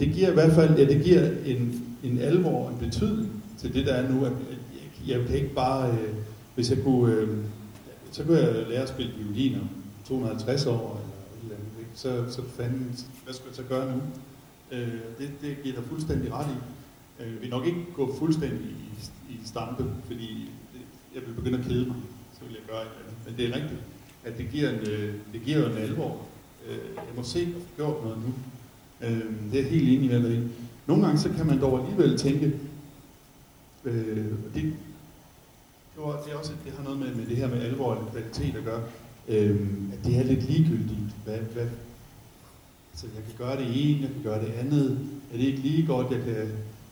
Det 0.00 0.14
giver 0.14 0.30
i 0.30 0.34
hvert 0.34 0.52
fald, 0.52 0.78
ja, 0.78 0.84
det 0.84 1.04
giver 1.04 1.30
en, 1.44 1.86
en 2.02 2.18
alvor 2.18 2.68
en 2.68 2.78
betydning 2.78 3.42
til 3.58 3.74
det, 3.74 3.86
der 3.86 3.94
er 3.94 4.12
nu. 4.12 4.24
At 4.24 4.32
jeg 5.06 5.26
kan 5.26 5.36
ikke 5.36 5.54
bare, 5.54 5.90
øh, 5.92 6.14
hvis 6.54 6.70
jeg 6.70 6.82
kunne, 6.84 7.14
øh, 7.14 7.44
så 8.10 8.24
kunne 8.24 8.38
jeg 8.38 8.66
lære 8.68 8.82
at 8.82 8.88
spille 8.88 9.12
violin 9.18 9.54
om 9.54 9.68
250 10.04 10.66
år, 10.66 11.00
eller 11.02 11.16
et 11.26 11.42
eller 11.42 11.56
andet, 11.56 11.78
ikke? 11.78 11.90
Så, 11.94 12.24
så 12.36 12.42
fanden, 12.56 12.96
hvad 13.24 13.34
skal 13.34 13.46
jeg 13.46 13.56
så 13.56 13.62
gøre 13.62 13.96
nu? 13.96 14.02
Øh, 14.72 15.00
det, 15.18 15.30
det 15.42 15.56
giver 15.62 15.74
dig 15.74 15.84
fuldstændig 15.84 16.32
ret 16.32 16.46
i. 16.46 16.58
Øh, 17.22 17.42
vi 17.42 17.48
nok 17.48 17.66
ikke 17.66 17.86
gå 17.96 18.14
fuldstændig 18.18 18.70
i, 18.70 19.32
i 19.32 19.38
stampe, 19.44 19.84
fordi 20.06 20.50
det, 20.72 20.80
jeg 21.14 21.22
vil 21.26 21.34
begynde 21.34 21.58
at 21.58 21.64
kede 21.64 21.86
mig, 21.86 21.96
så 22.32 22.40
vil 22.44 22.52
jeg 22.52 22.62
gøre 22.68 22.82
et 22.82 22.88
andet. 23.00 23.14
Men 23.26 23.36
det 23.36 23.44
er 23.44 23.62
rigtigt, 23.62 23.80
at 24.24 24.38
det 24.38 24.48
giver 24.52 24.70
en, 24.70 24.78
øh, 24.78 25.14
det 25.32 25.42
giver 25.44 25.70
en 25.70 25.76
alvor. 25.76 26.26
Øh, 26.68 26.78
jeg 26.96 27.14
må 27.16 27.22
se 27.22 27.48
og 27.56 27.62
få 27.62 27.68
gjort 27.76 28.04
noget 28.04 28.18
nu. 28.18 28.34
Øh, 29.06 29.52
det 29.52 29.60
er 29.60 29.64
helt 29.64 29.88
enig 29.88 30.10
med 30.10 30.30
dig 30.30 30.38
i. 30.38 30.40
Nogle 30.86 31.06
gange 31.06 31.18
så 31.18 31.28
kan 31.36 31.46
man 31.46 31.60
dog 31.60 31.80
alligevel 31.80 32.18
tænke, 32.18 32.52
øh, 33.84 34.32
det, 34.54 34.72
det, 36.06 36.24
det, 36.24 36.32
er 36.32 36.36
også, 36.36 36.52
det 36.64 36.72
har 36.76 36.84
noget 36.84 36.98
med, 36.98 37.14
med 37.14 37.26
det 37.26 37.36
her 37.36 37.48
med 37.48 37.62
alvor 37.62 37.94
og 37.94 38.12
kvalitet 38.12 38.56
at 38.56 38.64
gøre, 38.64 38.82
øhm, 39.28 39.92
at 39.92 40.04
det 40.04 40.18
er 40.18 40.24
lidt 40.24 40.50
ligegyldigt, 40.50 41.10
hvad, 41.24 41.38
hvad, 41.38 41.66
så 42.94 43.06
jeg 43.14 43.24
kan 43.24 43.34
gøre 43.46 43.56
det 43.56 43.66
ene, 43.66 44.00
jeg 44.02 44.10
kan 44.10 44.22
gøre 44.22 44.40
det 44.40 44.52
andet. 44.60 44.98
Er 45.32 45.36
det 45.36 45.44
ikke 45.44 45.58
lige 45.58 45.86
godt, 45.86 46.10
jeg 46.10 46.20
kan, 46.24 46.48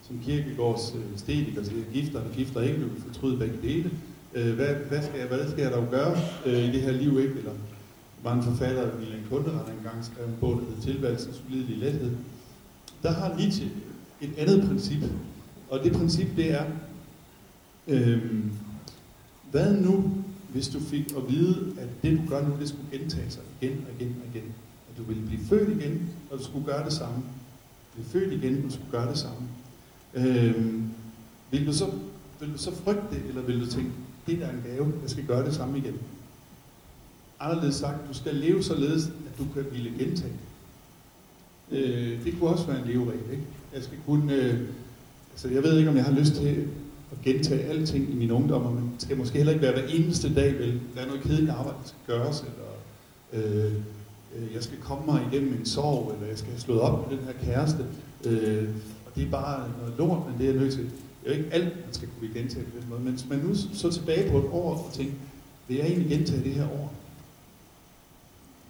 som 0.09 0.21
kirkegårds 0.25 0.95
øh, 0.97 1.19
stediker, 1.19 1.59
altså, 1.59 1.73
så 1.73 1.93
gifter 1.93 2.21
og 2.21 2.31
gifter 2.35 2.61
ikke, 2.61 2.79
vil 2.79 2.91
fortryde 3.07 3.39
begge 3.39 3.59
dele. 3.63 3.91
Øh, 4.35 4.55
hvad, 4.55 4.75
hvad, 4.75 5.03
skal 5.03 5.19
jeg, 5.19 5.29
hvad 5.29 5.51
skal 5.51 5.63
jeg 5.63 5.73
dog 5.73 5.87
gøre 5.91 6.17
øh, 6.47 6.65
i 6.65 6.73
det 6.73 6.83
her 6.83 6.93
liv, 6.93 7.21
ikke? 7.21 7.35
Eller 7.39 7.53
mange 8.25 8.43
forfattere, 8.43 8.91
Milan 8.99 9.25
Kundera, 9.31 9.71
engang 9.79 10.05
skrev 10.05 10.27
en 10.27 10.37
bog, 10.41 10.51
der 10.51 10.61
hedder 10.61 10.83
Tilværelsens 10.83 11.43
ulidelige 11.49 11.81
lethed. 11.81 12.11
Der 13.03 13.13
har 13.13 13.37
Nietzsche 13.37 13.69
et 14.21 14.31
andet 14.39 14.69
princip, 14.69 15.03
og 15.71 15.85
det 15.85 15.93
princip, 15.93 16.37
det 16.37 16.53
er, 16.53 16.65
øh, 17.89 18.23
hvad 19.51 19.77
nu, 19.77 20.15
hvis 20.49 20.69
du 20.69 20.81
fik 20.81 21.13
at 21.17 21.33
vide, 21.33 21.73
at 21.79 21.89
det 22.03 22.19
du 22.19 22.31
gør 22.31 22.49
nu, 22.49 22.55
det 22.61 22.69
skulle 22.69 22.99
gentage 22.99 23.31
sig 23.31 23.43
igen 23.61 23.87
og 23.89 24.01
igen 24.01 24.17
og 24.21 24.37
igen 24.37 24.53
At 24.91 24.99
du 24.99 25.03
ville 25.03 25.23
blive 25.27 25.45
født 25.45 25.81
igen, 25.81 26.09
og 26.31 26.39
du 26.39 26.45
skulle 26.45 26.67
gøre 26.67 26.85
det 26.85 26.93
samme. 26.93 27.23
Blive 27.95 28.07
født 28.07 28.33
igen, 28.33 28.57
og 28.57 28.63
du 28.63 28.71
skulle 28.71 28.91
gøre 28.91 29.11
det 29.11 29.19
samme. 29.19 29.49
Øhm, 30.15 30.91
vil, 31.51 31.67
du 31.67 31.73
så, 31.73 31.91
vil 32.41 32.53
du 32.53 32.59
så 32.59 32.75
frygte 32.75 33.07
det, 33.11 33.23
eller 33.29 33.43
vil 33.43 33.61
du 33.61 33.67
tænke, 33.67 33.91
det 34.27 34.43
er 34.43 34.51
en 34.51 34.63
gave, 34.67 34.93
jeg 35.03 35.11
skal 35.11 35.27
gøre 35.27 35.47
det 35.47 35.55
samme 35.55 35.79
igen? 35.79 35.95
Anderledes 37.41 37.75
sagt, 37.75 38.09
du 38.09 38.15
skal 38.15 38.35
leve 38.35 38.63
således, 38.63 39.07
at 39.07 39.39
du 39.39 39.45
kan 39.55 39.65
ville 39.73 39.91
gentage 39.99 40.33
øh, 41.71 42.25
det 42.25 42.35
kunne 42.39 42.51
også 42.51 42.67
være 42.67 42.83
en 42.83 42.89
leveregel, 42.89 43.31
ikke? 43.31 43.45
Jeg 43.75 43.83
skal 43.83 43.99
kunne, 44.07 44.35
øh, 44.35 44.61
altså 45.33 45.49
jeg 45.49 45.63
ved 45.63 45.79
ikke, 45.79 45.91
om 45.91 45.97
jeg 45.97 46.05
har 46.05 46.13
lyst 46.13 46.35
til 46.35 46.69
at 47.13 47.23
gentage 47.23 47.63
alting 47.63 48.11
i 48.11 48.15
min 48.15 48.31
ungdom, 48.31 48.63
og 48.63 48.73
man 48.73 48.91
skal 48.99 49.17
måske 49.17 49.37
heller 49.37 49.53
ikke 49.53 49.63
være 49.63 49.73
hver 49.73 49.89
eneste 49.89 50.35
dag, 50.35 50.59
vel, 50.59 50.81
der 50.95 51.01
er 51.01 51.07
noget 51.07 51.23
kedeligt 51.23 51.51
arbejde, 51.51 51.79
der 51.83 51.89
skal 51.89 52.15
gøres, 52.15 52.41
eller 52.41 52.69
øh, 53.33 53.73
øh, 54.37 54.55
jeg 54.55 54.63
skal 54.63 54.79
komme 54.79 55.07
mig 55.07 55.27
igennem 55.33 55.55
en 55.55 55.67
sorg, 55.67 56.13
eller 56.15 56.29
jeg 56.29 56.39
skal 56.39 56.51
have 56.51 56.61
slået 56.61 56.81
op 56.81 57.11
med 57.11 57.19
den 57.19 57.27
her 57.27 57.33
kæreste. 57.45 57.87
Øh, 58.25 58.69
og 59.07 59.13
det 59.17 59.27
er 59.27 59.31
bare 59.31 59.69
noget 59.79 59.95
lort, 59.99 60.23
men 60.27 60.39
det 60.39 60.49
er 60.49 60.53
jeg 60.53 60.61
nødt 60.61 60.75
til. 60.75 60.83
Det 60.85 61.33
er 61.33 61.37
jo 61.37 61.39
ikke 61.39 61.55
alt, 61.55 61.65
man 61.65 61.95
skal 61.95 62.09
kunne 62.19 62.35
gentage 62.35 62.65
på 62.65 62.81
den 62.81 62.89
måde. 62.89 63.01
Men 63.01 63.19
man 63.31 63.39
nu 63.39 63.55
så 63.75 63.93
tilbage 63.93 64.31
på 64.31 64.39
et 64.39 64.45
år 64.45 64.75
og 64.75 64.93
tænker, 64.93 65.15
vil 65.69 65.77
jeg 65.77 65.87
egentlig 65.87 66.19
gentage 66.19 66.45
det 66.45 66.53
her 66.53 66.69
år? 66.69 66.93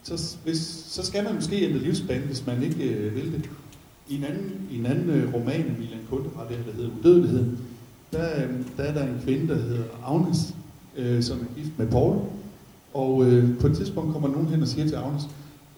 Så, 0.02 0.36
hvis, 0.44 0.58
så 0.88 1.06
skal 1.06 1.24
man 1.24 1.34
måske 1.34 1.64
ændre 1.64 1.78
livsbane, 1.78 2.26
hvis 2.26 2.46
man 2.46 2.62
ikke 2.62 2.84
øh, 2.84 3.14
vil 3.14 3.32
det. 3.32 3.50
I 4.08 4.16
en 4.16 4.24
anden, 4.24 4.68
i 4.70 4.78
en 4.78 4.86
anden 4.86 5.10
øh, 5.10 5.34
roman 5.34 5.60
af 5.60 5.74
Milan 5.78 6.00
Kundera, 6.10 6.48
der 6.48 6.72
hedder 6.72 6.90
Udødeligheden, 7.00 7.58
der, 8.12 8.42
øhm, 8.42 8.64
der 8.76 8.82
er 8.82 8.94
der 8.94 9.02
en 9.02 9.20
kvinde, 9.24 9.48
der 9.48 9.60
hedder 9.60 9.84
Agnes, 10.06 10.54
øh, 10.96 11.22
som 11.22 11.38
er 11.40 11.60
gift 11.60 11.78
med 11.78 11.86
Paul. 11.86 12.18
Og 12.94 13.24
øh, 13.24 13.58
på 13.58 13.66
et 13.66 13.76
tidspunkt 13.76 14.12
kommer 14.12 14.28
nogen 14.28 14.48
hen 14.48 14.62
og 14.62 14.68
siger 14.68 14.88
til 14.88 14.96
Agnes, 14.96 15.22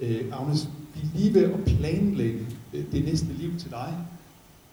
øh, 0.01 0.20
Agnes, 0.41 0.68
vi 0.95 1.01
er 1.01 1.18
lige 1.18 1.35
ved 1.35 1.45
at 1.45 1.64
planlægge 1.66 2.47
øh, 2.74 2.85
det 2.93 3.05
næste 3.05 3.26
liv 3.39 3.51
til 3.59 3.70
dig. 3.70 3.95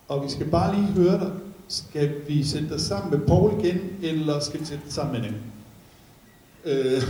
Og 0.08 0.24
vi 0.24 0.30
skal 0.30 0.48
bare 0.48 0.76
lige 0.76 0.88
høre 0.88 1.20
dig. 1.20 1.32
Skal 1.68 2.12
vi 2.28 2.44
sætte 2.44 2.70
dig 2.70 2.82
sammen 2.82 3.20
med 3.20 3.28
Paul 3.28 3.66
igen, 3.66 3.80
eller 4.02 4.40
skal 4.40 4.60
vi 4.60 4.66
sætte 4.66 4.84
dig 4.86 4.94
sammen 4.94 5.22
med 5.22 5.30
en 5.30 5.36
øh, 6.66 7.04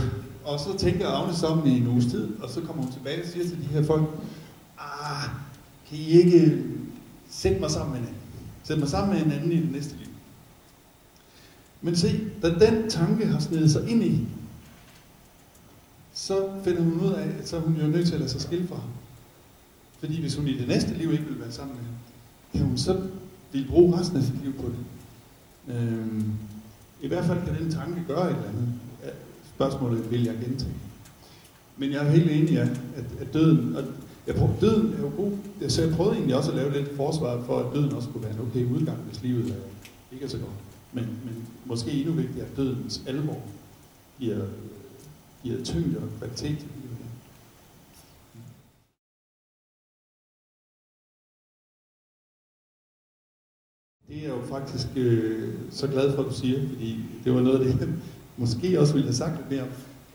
Og 0.44 0.60
så 0.60 0.78
tænker 0.78 1.08
Agnes 1.08 1.42
om 1.42 1.66
i 1.66 1.70
en 1.70 1.86
uges 1.86 2.06
tid, 2.06 2.28
og 2.42 2.50
så 2.50 2.60
kommer 2.60 2.82
hun 2.82 2.92
tilbage 2.92 3.22
og 3.22 3.28
siger 3.28 3.44
til 3.44 3.56
de 3.56 3.66
her 3.66 3.82
folk, 3.82 4.02
ah, 4.78 5.28
kan 5.88 5.98
I 5.98 6.06
ikke 6.06 6.64
sætte 7.30 7.60
mig 7.60 7.70
sammen 7.70 7.92
med 7.92 8.00
en 8.00 8.06
anden? 8.06 8.20
Sæt 8.64 8.78
mig 8.78 8.88
sammen 8.88 9.16
med 9.16 9.26
en 9.26 9.32
anden 9.32 9.52
i 9.52 9.56
det 9.56 9.72
næste 9.72 9.96
liv. 9.96 10.07
Men 11.82 11.96
se, 11.96 12.20
da 12.42 12.48
den 12.48 12.90
tanke 12.90 13.26
har 13.26 13.40
snedet 13.40 13.70
sig 13.70 13.90
ind 13.90 14.04
i 14.04 14.28
så 16.18 16.48
finder 16.64 16.82
hun 16.82 17.00
ud 17.00 17.12
af, 17.12 17.28
at 17.38 17.48
så 17.48 17.56
er 17.56 17.60
hun 17.60 17.76
jo 17.76 17.86
nødt 17.86 18.06
til 18.06 18.14
at 18.14 18.20
lade 18.20 18.30
sig 18.30 18.40
skille 18.40 18.68
fra 18.68 18.74
ham. 18.74 18.90
Fordi 19.98 20.20
hvis 20.20 20.36
hun 20.36 20.48
i 20.48 20.58
det 20.58 20.68
næste 20.68 20.94
liv 20.94 21.12
ikke 21.12 21.24
vil 21.24 21.40
være 21.40 21.52
sammen 21.52 21.76
med 21.76 21.84
ham, 21.84 21.94
kan 22.52 22.66
hun 22.66 22.78
så 22.78 23.00
vil 23.52 23.66
bruge 23.70 23.98
resten 23.98 24.16
af 24.16 24.22
sit 24.22 24.42
liv 24.42 24.52
på 24.52 24.66
det. 24.66 24.76
Øhm, 25.74 26.32
I 27.00 27.08
hvert 27.08 27.24
fald 27.24 27.38
kan 27.46 27.58
den 27.58 27.70
tanke 27.72 28.04
gøre 28.08 28.30
et 28.30 28.36
eller 28.36 28.48
andet. 28.48 28.68
Spørgsmålet 29.54 30.10
vil 30.10 30.24
jeg 30.24 30.34
gentage. 30.34 30.72
Men 31.76 31.92
jeg 31.92 32.06
er 32.06 32.10
helt 32.10 32.30
enig 32.30 32.50
i, 32.50 32.56
at, 32.56 32.70
at 33.20 33.32
døden, 33.32 33.76
og 33.76 33.84
jeg 34.26 34.34
prøver, 34.34 34.52
døden 34.60 34.92
er 34.92 35.00
jo 35.00 35.10
god. 35.16 35.32
Så 35.68 35.82
jeg 35.82 35.94
prøvede 35.94 36.14
egentlig 36.14 36.36
også 36.36 36.50
at 36.50 36.56
lave 36.56 36.72
lidt 36.72 36.96
forsvar 36.96 37.42
for, 37.46 37.58
at 37.58 37.74
døden 37.74 37.92
også 37.92 38.08
kunne 38.08 38.22
være 38.22 38.32
en 38.32 38.40
okay 38.40 38.64
udgang, 38.64 38.98
hvis 38.98 39.22
livet 39.22 39.50
er 39.50 39.54
ikke 40.12 40.24
er 40.24 40.28
så 40.28 40.38
godt. 40.38 40.67
Men, 40.92 41.04
men 41.04 41.48
måske 41.64 41.90
endnu 41.90 42.12
vigtigere, 42.12 42.46
at 42.46 42.56
dødens 42.56 43.02
alvor 43.06 43.42
giver 44.18 44.46
giver 45.42 45.64
tyngde 45.64 45.98
og 45.98 46.08
kvalitet 46.18 46.58
livet. 46.58 46.98
Det 54.08 54.16
er 54.16 54.22
jeg 54.22 54.30
jo 54.30 54.46
faktisk 54.46 54.86
øh, 54.96 55.54
så 55.70 55.86
glad 55.86 56.14
for, 56.14 56.22
at 56.22 56.28
du 56.28 56.34
siger, 56.34 56.68
fordi 56.68 57.04
det 57.24 57.34
var 57.34 57.40
noget 57.40 57.58
af 57.58 57.64
det, 57.64 57.80
jeg 57.80 57.88
måske 58.36 58.80
også 58.80 58.92
ville 58.92 59.08
have 59.08 59.14
sagt 59.14 59.36
lidt 59.36 59.50
mere. 59.50 59.66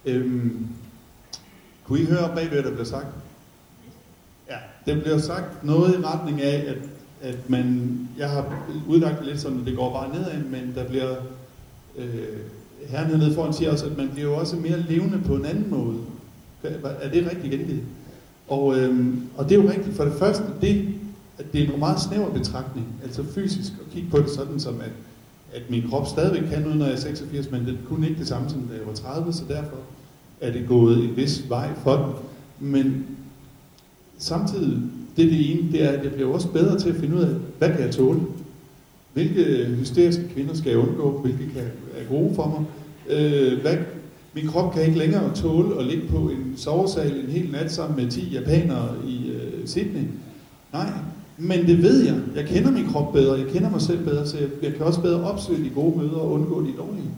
Øhm, 0.05 0.67
kunne 1.83 1.99
I 1.99 2.05
høre 2.05 2.35
bagved, 2.35 2.61
hvad 2.61 2.63
der 2.63 2.75
blev 2.75 2.85
sagt? 2.85 3.07
Ja, 4.49 4.57
det 4.85 5.03
blev 5.03 5.19
sagt 5.19 5.63
noget 5.63 5.99
i 5.99 6.03
retning 6.03 6.41
af, 6.41 6.69
at, 6.69 6.77
at 7.23 7.49
man, 7.49 7.99
jeg 8.17 8.29
har 8.29 8.65
udlagt 8.87 9.19
det 9.19 9.27
lidt 9.27 9.41
sådan, 9.41 9.59
at 9.59 9.65
det 9.65 9.75
går 9.75 9.93
bare 9.93 10.13
nedad, 10.13 10.43
men 10.43 10.73
der 10.75 10.87
bliver 10.87 11.15
øh, 11.97 12.05
herren 12.87 13.09
hernede 13.09 13.35
foran 13.35 13.53
siger 13.53 13.71
også, 13.71 13.85
at 13.85 13.97
man 13.97 14.09
bliver 14.13 14.29
jo 14.29 14.35
også 14.35 14.55
mere 14.55 14.79
levende 14.89 15.19
på 15.25 15.35
en 15.35 15.45
anden 15.45 15.69
måde. 15.69 15.97
Er 17.01 17.09
det 17.09 17.31
rigtigt 17.31 17.51
gengivet? 17.51 17.83
Og, 18.47 18.79
øh, 18.79 19.13
og 19.37 19.49
det 19.49 19.57
er 19.57 19.63
jo 19.63 19.69
rigtigt. 19.69 19.95
For 19.95 20.03
det 20.03 20.13
første, 20.13 20.43
det, 20.61 20.87
at 21.37 21.53
det 21.53 21.63
er 21.63 21.73
en 21.73 21.79
meget 21.79 21.99
snæver 22.01 22.29
betragtning, 22.29 22.87
altså 23.03 23.23
fysisk, 23.35 23.71
at 23.85 23.93
kigge 23.93 24.09
på 24.09 24.17
det 24.17 24.29
sådan 24.29 24.59
som, 24.59 24.81
at, 24.81 24.91
at 25.53 25.61
min 25.69 25.89
krop 25.89 26.07
stadigvæk 26.07 26.49
kan 26.49 26.61
noget, 26.61 26.77
når 26.77 26.85
jeg 26.85 26.95
er 26.95 26.99
86, 26.99 27.51
men 27.51 27.65
det 27.65 27.77
kunne 27.87 28.07
ikke 28.07 28.19
det 28.19 28.27
samme, 28.27 28.49
som 28.49 28.61
da 28.61 28.73
jeg 28.73 28.87
var 28.87 28.93
30, 28.93 29.33
så 29.33 29.43
derfor 29.47 29.77
er 30.41 30.51
det 30.51 30.67
gået 30.67 31.03
en 31.03 31.17
vis 31.17 31.49
vej 31.49 31.69
for 31.83 31.95
den. 31.95 32.13
Men 32.71 33.05
samtidig, 34.17 34.81
det 35.17 35.25
er 35.25 35.29
det 35.29 35.51
ene, 35.51 35.71
det 35.71 35.83
er, 35.83 35.89
at 35.89 36.03
jeg 36.03 36.11
bliver 36.13 36.33
også 36.33 36.47
bedre 36.47 36.79
til 36.79 36.89
at 36.89 36.95
finde 36.95 37.15
ud 37.15 37.21
af, 37.21 37.29
hvad 37.57 37.69
kan 37.69 37.81
jeg 37.81 37.91
tåle? 37.91 38.19
Hvilke 39.13 39.43
øh, 39.43 39.77
hysteriske 39.79 40.29
kvinder 40.33 40.53
skal 40.53 40.69
jeg 40.69 40.79
undgå? 40.79 41.19
Hvilke 41.19 41.53
kan, 41.53 41.63
er 41.97 42.09
gode 42.09 42.35
for 42.35 42.47
mig? 42.47 42.65
Øh, 43.17 43.61
hvad, 43.61 43.77
min 44.33 44.47
krop 44.47 44.73
kan 44.73 44.85
ikke 44.85 44.97
længere 44.97 45.35
tåle 45.35 45.79
at 45.79 45.85
ligge 45.85 46.07
på 46.07 46.17
en 46.17 46.53
sovesal 46.57 47.19
en 47.19 47.29
hel 47.29 47.51
nat 47.51 47.71
sammen 47.71 48.03
med 48.03 48.11
10 48.11 48.21
japanere 48.21 48.89
i 49.07 49.31
øh, 49.31 49.67
Sydney. 49.67 50.03
Nej, 50.73 50.89
men 51.37 51.67
det 51.67 51.83
ved 51.83 52.05
jeg. 52.05 52.15
Jeg 52.35 52.45
kender 52.45 52.71
min 52.71 52.87
krop 52.87 53.13
bedre. 53.13 53.39
Jeg 53.39 53.47
kender 53.47 53.69
mig 53.69 53.81
selv 53.81 54.05
bedre, 54.05 54.27
så 54.27 54.37
jeg, 54.37 54.47
jeg 54.61 54.73
kan 54.73 54.85
også 54.85 55.01
bedre 55.01 55.23
opsøge 55.23 55.63
de 55.63 55.69
gode 55.69 55.97
møder 55.97 56.17
og 56.17 56.31
undgå 56.31 56.61
de 56.61 56.73
dårlige. 56.77 57.09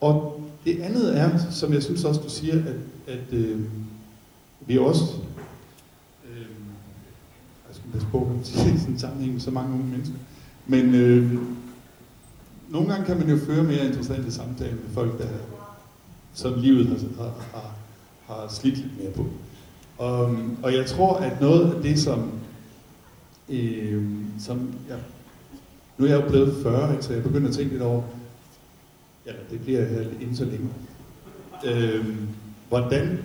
Og 0.00 0.40
det 0.64 0.80
andet 0.80 1.18
er, 1.18 1.30
som 1.50 1.72
jeg 1.72 1.82
synes 1.82 2.04
også, 2.04 2.20
du 2.20 2.30
siger, 2.30 2.54
at, 2.54 3.14
at 3.14 3.32
øh, 3.32 3.58
vi 4.66 4.78
også, 4.78 5.04
passe 7.92 8.08
på, 8.10 8.32
at 8.40 8.46
sige 8.46 8.78
sådan 8.78 8.92
en 8.94 8.98
sammenhæng 8.98 9.32
med 9.32 9.40
så 9.40 9.50
mange 9.50 9.74
unge 9.74 9.86
mennesker, 9.86 10.16
men 10.66 10.94
øh, 10.94 11.32
nogle 12.68 12.88
gange 12.88 13.06
kan 13.06 13.18
man 13.18 13.30
jo 13.30 13.38
føre 13.46 13.62
mere 13.62 13.86
interessante 13.86 14.32
samtaler 14.32 14.74
med 14.74 14.90
folk, 14.94 15.18
der 15.18 15.28
som 16.34 16.60
livet 16.60 16.86
har, 16.86 17.24
har, 17.24 17.32
har, 17.54 17.74
har 18.26 18.48
slidt 18.48 18.76
lidt 18.76 18.98
mere 18.98 19.12
på. 19.12 19.26
Og, 19.98 20.36
og 20.62 20.74
jeg 20.74 20.86
tror, 20.86 21.16
at 21.16 21.40
noget 21.40 21.74
af 21.74 21.82
det, 21.82 21.98
som, 21.98 22.30
øh, 23.48 24.04
som 24.40 24.74
jeg, 24.88 24.98
nu 25.98 26.04
er 26.04 26.08
jeg 26.08 26.22
jo 26.22 26.28
blevet 26.28 26.62
40, 26.62 26.92
ikke, 26.92 27.04
så 27.04 27.12
jeg 27.12 27.22
begynder 27.22 27.48
at 27.48 27.54
tænke 27.54 27.70
lidt 27.72 27.82
over, 27.82 28.02
ja, 29.26 29.32
det 29.50 29.60
bliver 29.60 29.80
jeg 29.80 30.06
inden 30.20 30.36
så 30.36 30.44
længe. 30.44 30.68
Øh, 31.64 32.06
hvordan, 32.68 33.18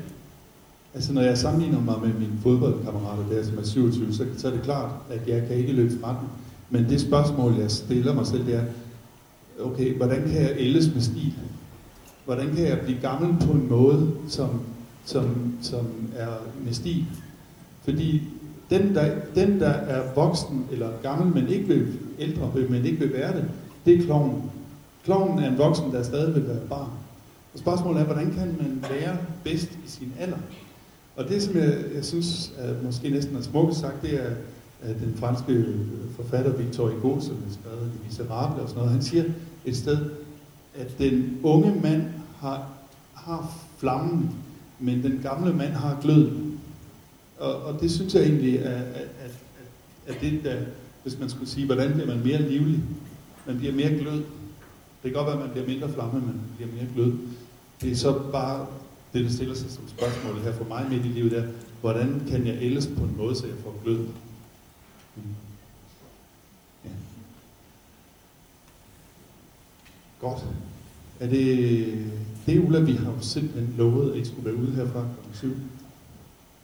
altså 0.94 1.14
når 1.14 1.22
jeg 1.22 1.38
sammenligner 1.38 1.82
mig 1.82 1.96
med 2.02 2.14
mine 2.14 2.40
fodboldkammerater 2.44 3.24
der, 3.30 3.44
som 3.44 3.58
er 3.58 3.64
27, 3.64 4.14
så, 4.14 4.26
så 4.38 4.48
er 4.48 4.52
det 4.52 4.62
klart, 4.62 4.90
at 5.10 5.28
jeg 5.28 5.48
kan 5.48 5.56
ikke 5.56 5.74
løbe 5.74 6.00
fra 6.02 6.10
den. 6.10 6.28
Men 6.70 6.90
det 6.90 7.02
spørgsmål, 7.02 7.56
jeg 7.60 7.72
stiller 7.72 8.14
mig 8.14 8.28
selv, 8.28 8.46
det 8.46 8.56
er, 8.56 8.64
okay, 9.60 9.98
hvordan 9.98 10.22
kan 10.22 10.42
jeg 10.42 10.54
ældes 10.58 10.94
med 10.94 11.02
stil? 11.02 11.34
Hvordan 12.26 12.56
kan 12.56 12.66
jeg 12.66 12.80
blive 12.80 13.00
gammel 13.02 13.48
på 13.48 13.52
en 13.52 13.70
måde, 13.70 14.12
som, 14.28 14.62
som, 15.06 15.54
som 15.62 15.88
er 16.16 16.30
med 16.66 16.74
stil? 16.74 17.06
Fordi 17.84 18.22
den 18.70 18.96
der, 18.96 19.16
den, 19.36 19.60
der 19.60 19.70
er 19.70 20.14
voksen 20.16 20.66
eller 20.72 20.90
gammel, 21.04 21.34
men 21.34 21.54
ikke 21.54 21.68
vil, 21.68 21.88
ældre, 22.20 22.52
men 22.70 22.86
ikke 22.86 23.00
vil 23.00 23.14
være 23.14 23.36
det, 23.36 23.46
det 23.86 24.00
er 24.00 24.06
kloven. 24.06 24.42
Kloven 25.04 25.40
er 25.40 25.50
en 25.50 25.58
voksen, 25.58 25.92
der 25.92 26.04
stadig 26.04 26.36
vil 26.36 26.48
være 26.48 26.68
barn. 26.70 26.90
Og 27.54 27.60
spørgsmålet 27.60 28.02
er, 28.02 28.06
hvordan 28.06 28.34
kan 28.34 28.48
man 28.62 28.86
være 28.90 29.18
bedst 29.44 29.72
i 29.86 29.90
sin 29.90 30.14
alder? 30.20 30.38
Og 31.16 31.30
det, 31.30 31.44
som 31.44 31.58
jeg, 31.58 31.78
jeg 31.96 32.06
synes 32.06 32.54
er 32.58 32.74
måske 32.84 33.10
næsten 33.10 33.36
er 33.36 33.42
smukt 33.42 33.76
sagt, 33.76 34.02
det 34.02 34.26
er, 34.26 34.30
at 34.82 34.96
den 35.00 35.16
franske 35.18 35.66
forfatter 36.16 36.52
Victor 36.52 36.90
Hugo, 36.90 37.22
som 37.22 37.36
har 37.36 37.54
skrevet 37.62 37.92
De 37.94 38.08
Miserable 38.08 38.62
og 38.62 38.70
sådan 38.70 38.80
noget, 38.80 38.92
han 38.92 39.04
siger 39.04 39.24
et 39.66 39.78
sted, 39.78 39.98
at 40.76 40.98
den 40.98 41.40
unge 41.44 41.82
mand 41.82 42.04
har, 42.38 42.68
har 43.14 43.54
flammen, 43.78 44.36
men 44.80 45.04
den 45.04 45.20
gamle 45.24 45.54
mand 45.54 45.72
har 45.72 46.00
gløden. 46.02 46.60
Og, 47.40 47.56
og 47.56 47.82
det 47.82 47.92
synes 47.92 48.16
jeg 48.16 48.24
egentlig 48.24 48.56
er, 48.56 48.82
at, 48.82 49.08
at, 49.26 49.32
at 50.08 50.22
det, 50.22 50.40
der, 50.44 50.56
hvis 51.04 51.20
man 51.20 51.30
skulle 51.30 51.50
sige, 51.50 51.66
hvordan 51.66 51.94
bliver 51.94 52.08
man 52.08 52.24
mere 52.24 52.42
livlig? 52.42 52.80
Man 53.48 53.58
bliver 53.58 53.74
mere 53.74 53.90
glød. 53.90 54.24
Det 55.04 55.12
kan 55.12 55.14
godt 55.14 55.26
være, 55.26 55.36
at 55.36 55.42
man 55.42 55.50
bliver 55.50 55.68
mindre 55.68 55.90
flamme, 55.90 56.20
men 56.20 56.28
man 56.28 56.42
bliver 56.58 56.72
mere 56.74 56.88
glød. 56.96 57.14
Det 57.82 57.92
er 57.92 57.96
så 57.96 58.20
bare 58.32 58.66
det, 59.14 59.26
der 59.26 59.32
stiller 59.32 59.56
sig 59.56 59.72
som 59.72 59.88
spørgsmål 59.88 60.40
her 60.40 60.54
for 60.54 60.64
mig 60.64 60.86
midt 60.90 61.06
i 61.06 61.08
livet, 61.08 61.32
der, 61.32 61.44
hvordan 61.82 62.22
kan 62.30 62.48
jeg 62.48 62.58
ældes 62.62 62.88
på 62.88 63.04
en 63.04 63.18
måde, 63.18 63.36
så 63.36 63.48
jeg 63.48 63.56
får 63.64 63.76
glød? 63.84 64.00
Mm. 65.16 65.22
Ja. 66.86 66.90
Godt. 70.22 70.44
Er 71.20 71.28
det, 71.28 72.06
det 72.46 72.60
Ulla, 72.60 72.80
vi 72.80 72.94
har 72.94 73.12
jo 73.12 73.22
simpelthen 73.22 73.74
lovet, 73.78 74.12
at 74.12 74.18
I 74.18 74.26
skulle 74.26 74.46
være 74.46 74.56
ude 74.56 74.72
herfra 74.72 75.02
kl. 75.32 75.38
7. 75.38 75.56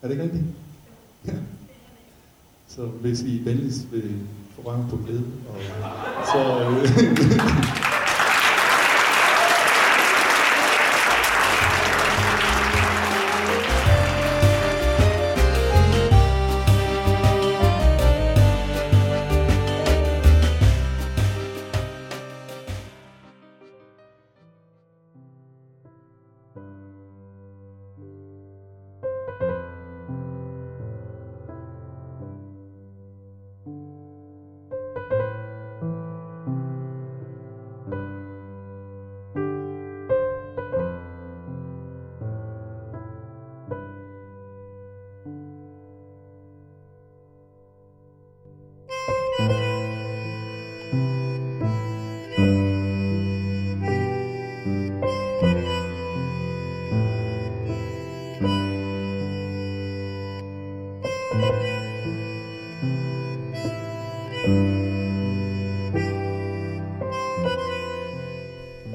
Er 0.02 0.08
det 0.08 0.12
ikke 0.12 0.24
rigtigt? 0.24 0.44
Ja. 1.28 1.34
Så 2.68 2.86
hvis 2.86 3.22
I 3.22 3.46
venligst 3.46 3.92
vil 3.92 4.16
få 4.56 4.62
røven 4.66 4.90
på 4.90 4.98
glæde, 5.06 5.24
og 5.50 5.62
så... 6.26 6.60
Øh, 6.70 7.80